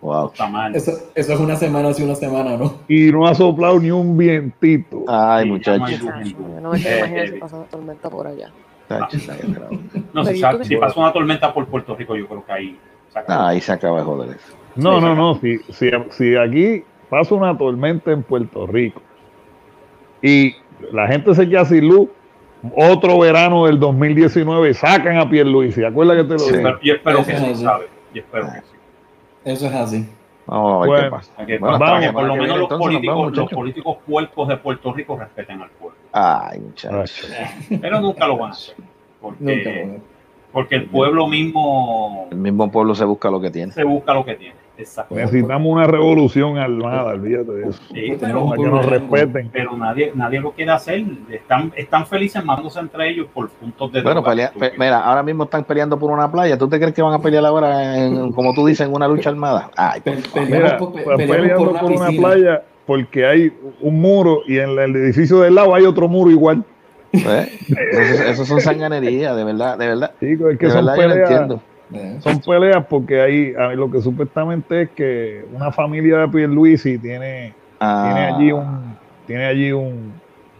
[0.00, 0.28] Wow.
[0.32, 0.74] Está mal.
[0.76, 2.74] Eso, eso es una semana, sí, una semana, ¿no?
[2.88, 5.02] Y no ha soplado ni un vientito.
[5.08, 5.90] Ay, Sí, muchachos.
[5.90, 6.10] yo
[6.60, 8.50] no me quiero Eh, imaginar eh, si pasa una tormenta por allá.
[8.88, 9.06] Bravo.
[10.14, 12.78] No, si, si pasa una tormenta por Puerto Rico, yo creo que ahí
[13.12, 13.18] se.
[13.26, 14.54] Ah, ahí se acaba de joder eso.
[14.76, 15.34] No, no, no.
[15.40, 19.02] Si, si, si aquí pasa una tormenta en Puerto Rico
[20.22, 20.54] y
[20.92, 22.08] la gente se queda sin luz,
[22.76, 25.84] otro verano del 2019 sacan a Pierluisi.
[25.84, 26.50] ¿Acuerdas que te lo Sí.
[26.52, 26.62] dije?
[26.62, 27.62] Pero- y espero que así.
[27.64, 27.86] ¿sabe?
[28.14, 28.67] Y espero que sí.
[29.52, 30.08] Eso es así.
[30.46, 31.04] Vamos a ver Bueno.
[31.04, 31.32] qué pasa.
[31.36, 34.56] Bueno, hasta vamos, que por lo menos viene, los entonces, políticos, los políticos puercos de
[34.56, 35.98] Puerto Rico respeten al pueblo.
[36.12, 37.28] Ay, muchachos.
[37.80, 38.74] Pero nunca lo van a hacer.
[38.78, 38.88] Nunca
[39.20, 40.00] Porque, lo-
[40.52, 43.72] porque el pueblo mismo El mismo pueblo se busca lo que tiene.
[43.72, 44.54] se busca lo que tiene.
[44.78, 45.14] Exacto.
[45.14, 47.80] Necesitamos una revolución armada, olvídate de eso.
[47.92, 49.50] Sí, Tenemos pero, que nos respeten.
[49.52, 51.04] pero nadie, nadie lo quiere hacer.
[51.30, 55.44] Están, están felices mandándose entre ellos por puntos de Bueno, pelea- pe- mira, ahora mismo
[55.44, 56.56] están peleando por una playa.
[56.56, 59.30] ¿Tú te crees que van a pelear ahora, en- como tú dices, en una lucha
[59.30, 59.70] armada?
[59.76, 60.16] Ay, Pe-
[60.48, 62.28] Mira, por- pe- pues, peleando por una por una piscina.
[62.28, 66.64] playa porque hay un muro y en el edificio del lado hay otro muro igual.
[67.12, 67.48] ¿Eh?
[67.90, 70.12] Eso, eso son sanganerías, de verdad, de verdad.
[70.20, 71.62] Chicos, es que De son verdad yo no entiendo.
[72.20, 77.54] Son peleas porque hay hay lo que supuestamente es que una familia de Pierluisi tiene
[77.80, 78.96] Ah, tiene allí un
[79.26, 80.14] tiene allí un,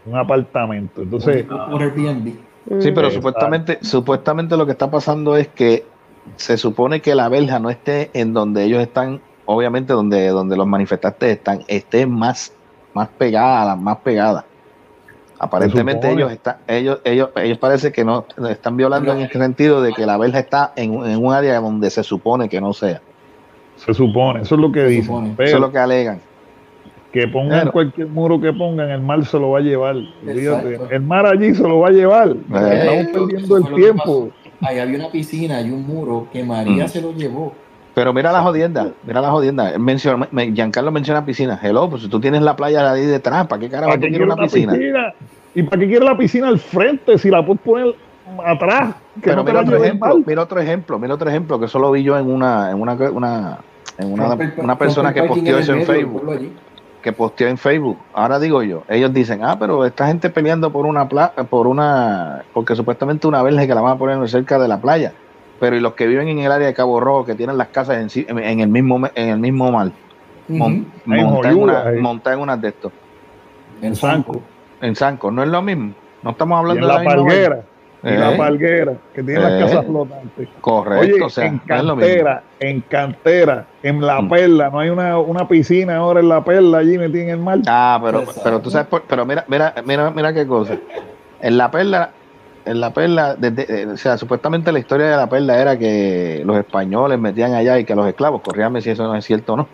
[0.05, 1.01] un apartamento.
[1.01, 2.27] Entonces, un Airbnb.
[2.27, 3.11] Sí, pero Exacto.
[3.11, 5.85] supuestamente, supuestamente lo que está pasando es que
[6.35, 10.67] se supone que la verja no esté en donde ellos están, obviamente donde, donde los
[10.67, 12.53] manifestantes están, esté más,
[12.93, 14.45] más pegada, más pegada.
[15.41, 19.93] Aparentemente ellos están, ellos, ellos, ellos parece que no están violando en el sentido de
[19.93, 23.01] que la verja está en, un- en un área donde se supone que no sea.
[23.77, 25.05] se supone, eso es lo que Se dicen.
[25.05, 25.33] supone.
[25.37, 26.19] Pero Eso es lo que alegan.
[27.13, 29.95] que pongan Pero- cualquier muro que pongan, el mar se lo va a llevar.
[30.27, 32.27] El mar allí se lo va a llevar.
[32.29, 32.61] Estamos
[33.07, 34.29] Eso- perdiendo el tiempo.
[34.61, 36.89] Ahí había una piscina y un muro que María Mm.
[36.89, 37.53] se lo llevó.
[37.99, 39.77] Pero mira la jodienda, mira la jodienda.
[39.77, 41.59] Menciona, me- Giancarlo menciona piscina.
[41.61, 44.07] Hello, pues si tú tienes la playa ahí detrás, ¿para qué carajo ¿Para tú qué
[44.07, 45.13] quieres quiere una piscina?
[45.53, 47.93] ¿Y para qué quiere la piscina al frente si la puedes poner
[48.45, 48.95] atrás?
[49.15, 51.91] Que Pero no mira otro ejemplo, mira otro ejemplo, mira otro ejemplo, que eso lo
[51.91, 53.57] vi yo en una, en una, una,
[53.97, 56.23] en una, persona que posteó eso en Facebook,
[57.01, 57.97] que posteó en Facebook.
[58.13, 62.45] Ahora digo yo, ellos dicen, ah, pero esta gente peleando por una pla por una,
[62.53, 65.11] porque supuestamente una verja que la van a poner cerca de la playa.
[65.59, 67.97] Pero y los que viven en el área de Cabo Rojo, que tienen las casas
[68.15, 69.91] en, el mismo, en el mismo mar,
[70.47, 70.63] Ujú.
[70.65, 72.91] Hay montan una, montan unas de estos,
[73.81, 74.41] En Sanco.
[74.81, 75.93] En Sanco, no es lo mismo.
[76.23, 77.61] No estamos Y hablando en de la la misma palguera.
[78.01, 79.59] Y la Eh, palguera, que tiene las Eh.
[79.59, 80.47] casas flotantes.
[80.61, 84.29] Correcto, Oye, o sea, en no cantera, en cantera, en la Mm.
[84.29, 87.59] perla, no hay una, una piscina ahora en la perla allí metida en el mar.
[87.67, 88.41] Ah, pero, Exacto.
[88.43, 90.77] pero tú sabes, por- pero mira, mira, mira, mira qué cosa.
[91.41, 92.11] En la perla,
[92.69, 96.41] en la perla, desde, eh, o sea, supuestamente la historia de la perla era que
[96.45, 99.57] los españoles metían allá y que los esclavos, corríame si eso no es cierto o
[99.57, 99.69] no.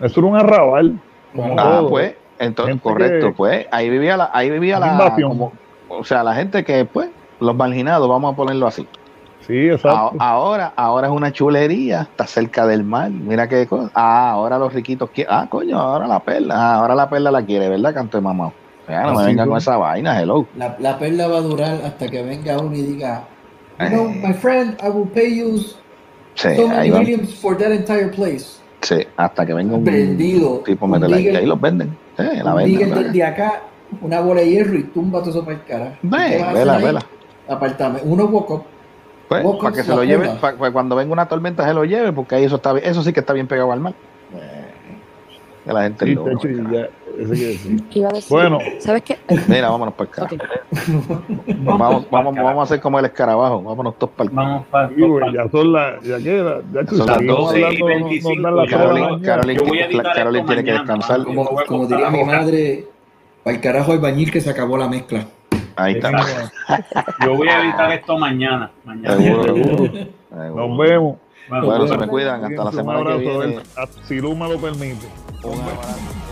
[0.00, 1.00] Eso era un arrabal.
[1.34, 1.88] Ah, todo.
[1.90, 5.52] pues, entonces, Gente correcto, que- pues, ahí vivía la, ahí vivía la, como,
[5.88, 7.10] o sea, la gente que, pues,
[7.40, 8.88] los marginados, vamos a ponerlo así.
[9.40, 10.16] Sí, A- exacto.
[10.20, 13.90] ahora, ahora es una chulería, está cerca del mar, mira qué cosa.
[13.94, 17.44] Ah, ahora los riquitos quieren, ah, coño, ahora la perla, ah, ahora la perla la
[17.44, 18.52] quiere, ¿verdad, canto de mamá?
[19.00, 19.64] No me vengan con es.
[19.64, 20.46] esa vaina, hello.
[20.56, 23.24] La, la perla va a durar hasta que venga uno y diga,
[23.80, 23.88] you Eh.
[23.90, 25.56] know, my friend, I will pay you
[26.34, 27.00] Sí, so many van.
[27.00, 28.60] millions for that entire place.
[28.80, 30.58] Sí, hasta que venga un Vendido.
[30.64, 31.96] tipo Un meterla y ahí los venden.
[32.16, 32.94] Sí, la un venden.
[33.04, 33.62] desde acá,
[34.00, 35.98] una bola de hierro y tumba todo eso para el cara.
[36.02, 37.00] Ve, ¿Qué vas a hacer vela, vela.
[37.48, 38.06] Apartamento.
[38.08, 38.62] Uno walk up.
[39.28, 41.72] Pues, Walk para que se la lo lleve, para, para cuando venga una tormenta se
[41.72, 43.94] lo lleve, porque ahí eso está bien- eso sí que está bien pegado al mar.
[45.64, 46.88] Que la gente Sí, lo- Techo, y ya,
[47.18, 47.82] eso quiere decir.
[47.90, 48.30] ¿Qué iba a decir?
[48.30, 48.58] Bueno.
[48.78, 49.18] ¿Sabes qué?
[49.48, 50.36] Mira, vámonos para el carajo.
[51.58, 54.64] Vamos, vamos, vamos a hacer como el escarabajo, vámonos todos para el carajo.
[54.96, 57.98] Sí, ya son las, ya queda, ya tú Son las seguimos 12 y hablando, no-
[57.98, 59.26] no 25, dan las yo tres de la voy- mañana.
[59.26, 61.24] Carolyn, Yo voy a editar Carolyn esto tiene que descansar.
[61.24, 62.86] Como, diría mi madre,
[63.44, 65.24] para el carajo albañil que se acabó la mezcla.
[65.76, 66.10] Ahí está.
[67.24, 68.70] Yo voy a editar esto mañana.
[68.84, 69.16] mañana.
[69.16, 69.92] Seguro, seguro.
[70.30, 71.16] Nos vemos.
[71.48, 73.62] Bueno, Bueno, se me cuidan hasta la semana que abrazo, viene.
[73.76, 75.06] a- Si Luz me lo permite.
[75.42, 76.31] Un abrazo.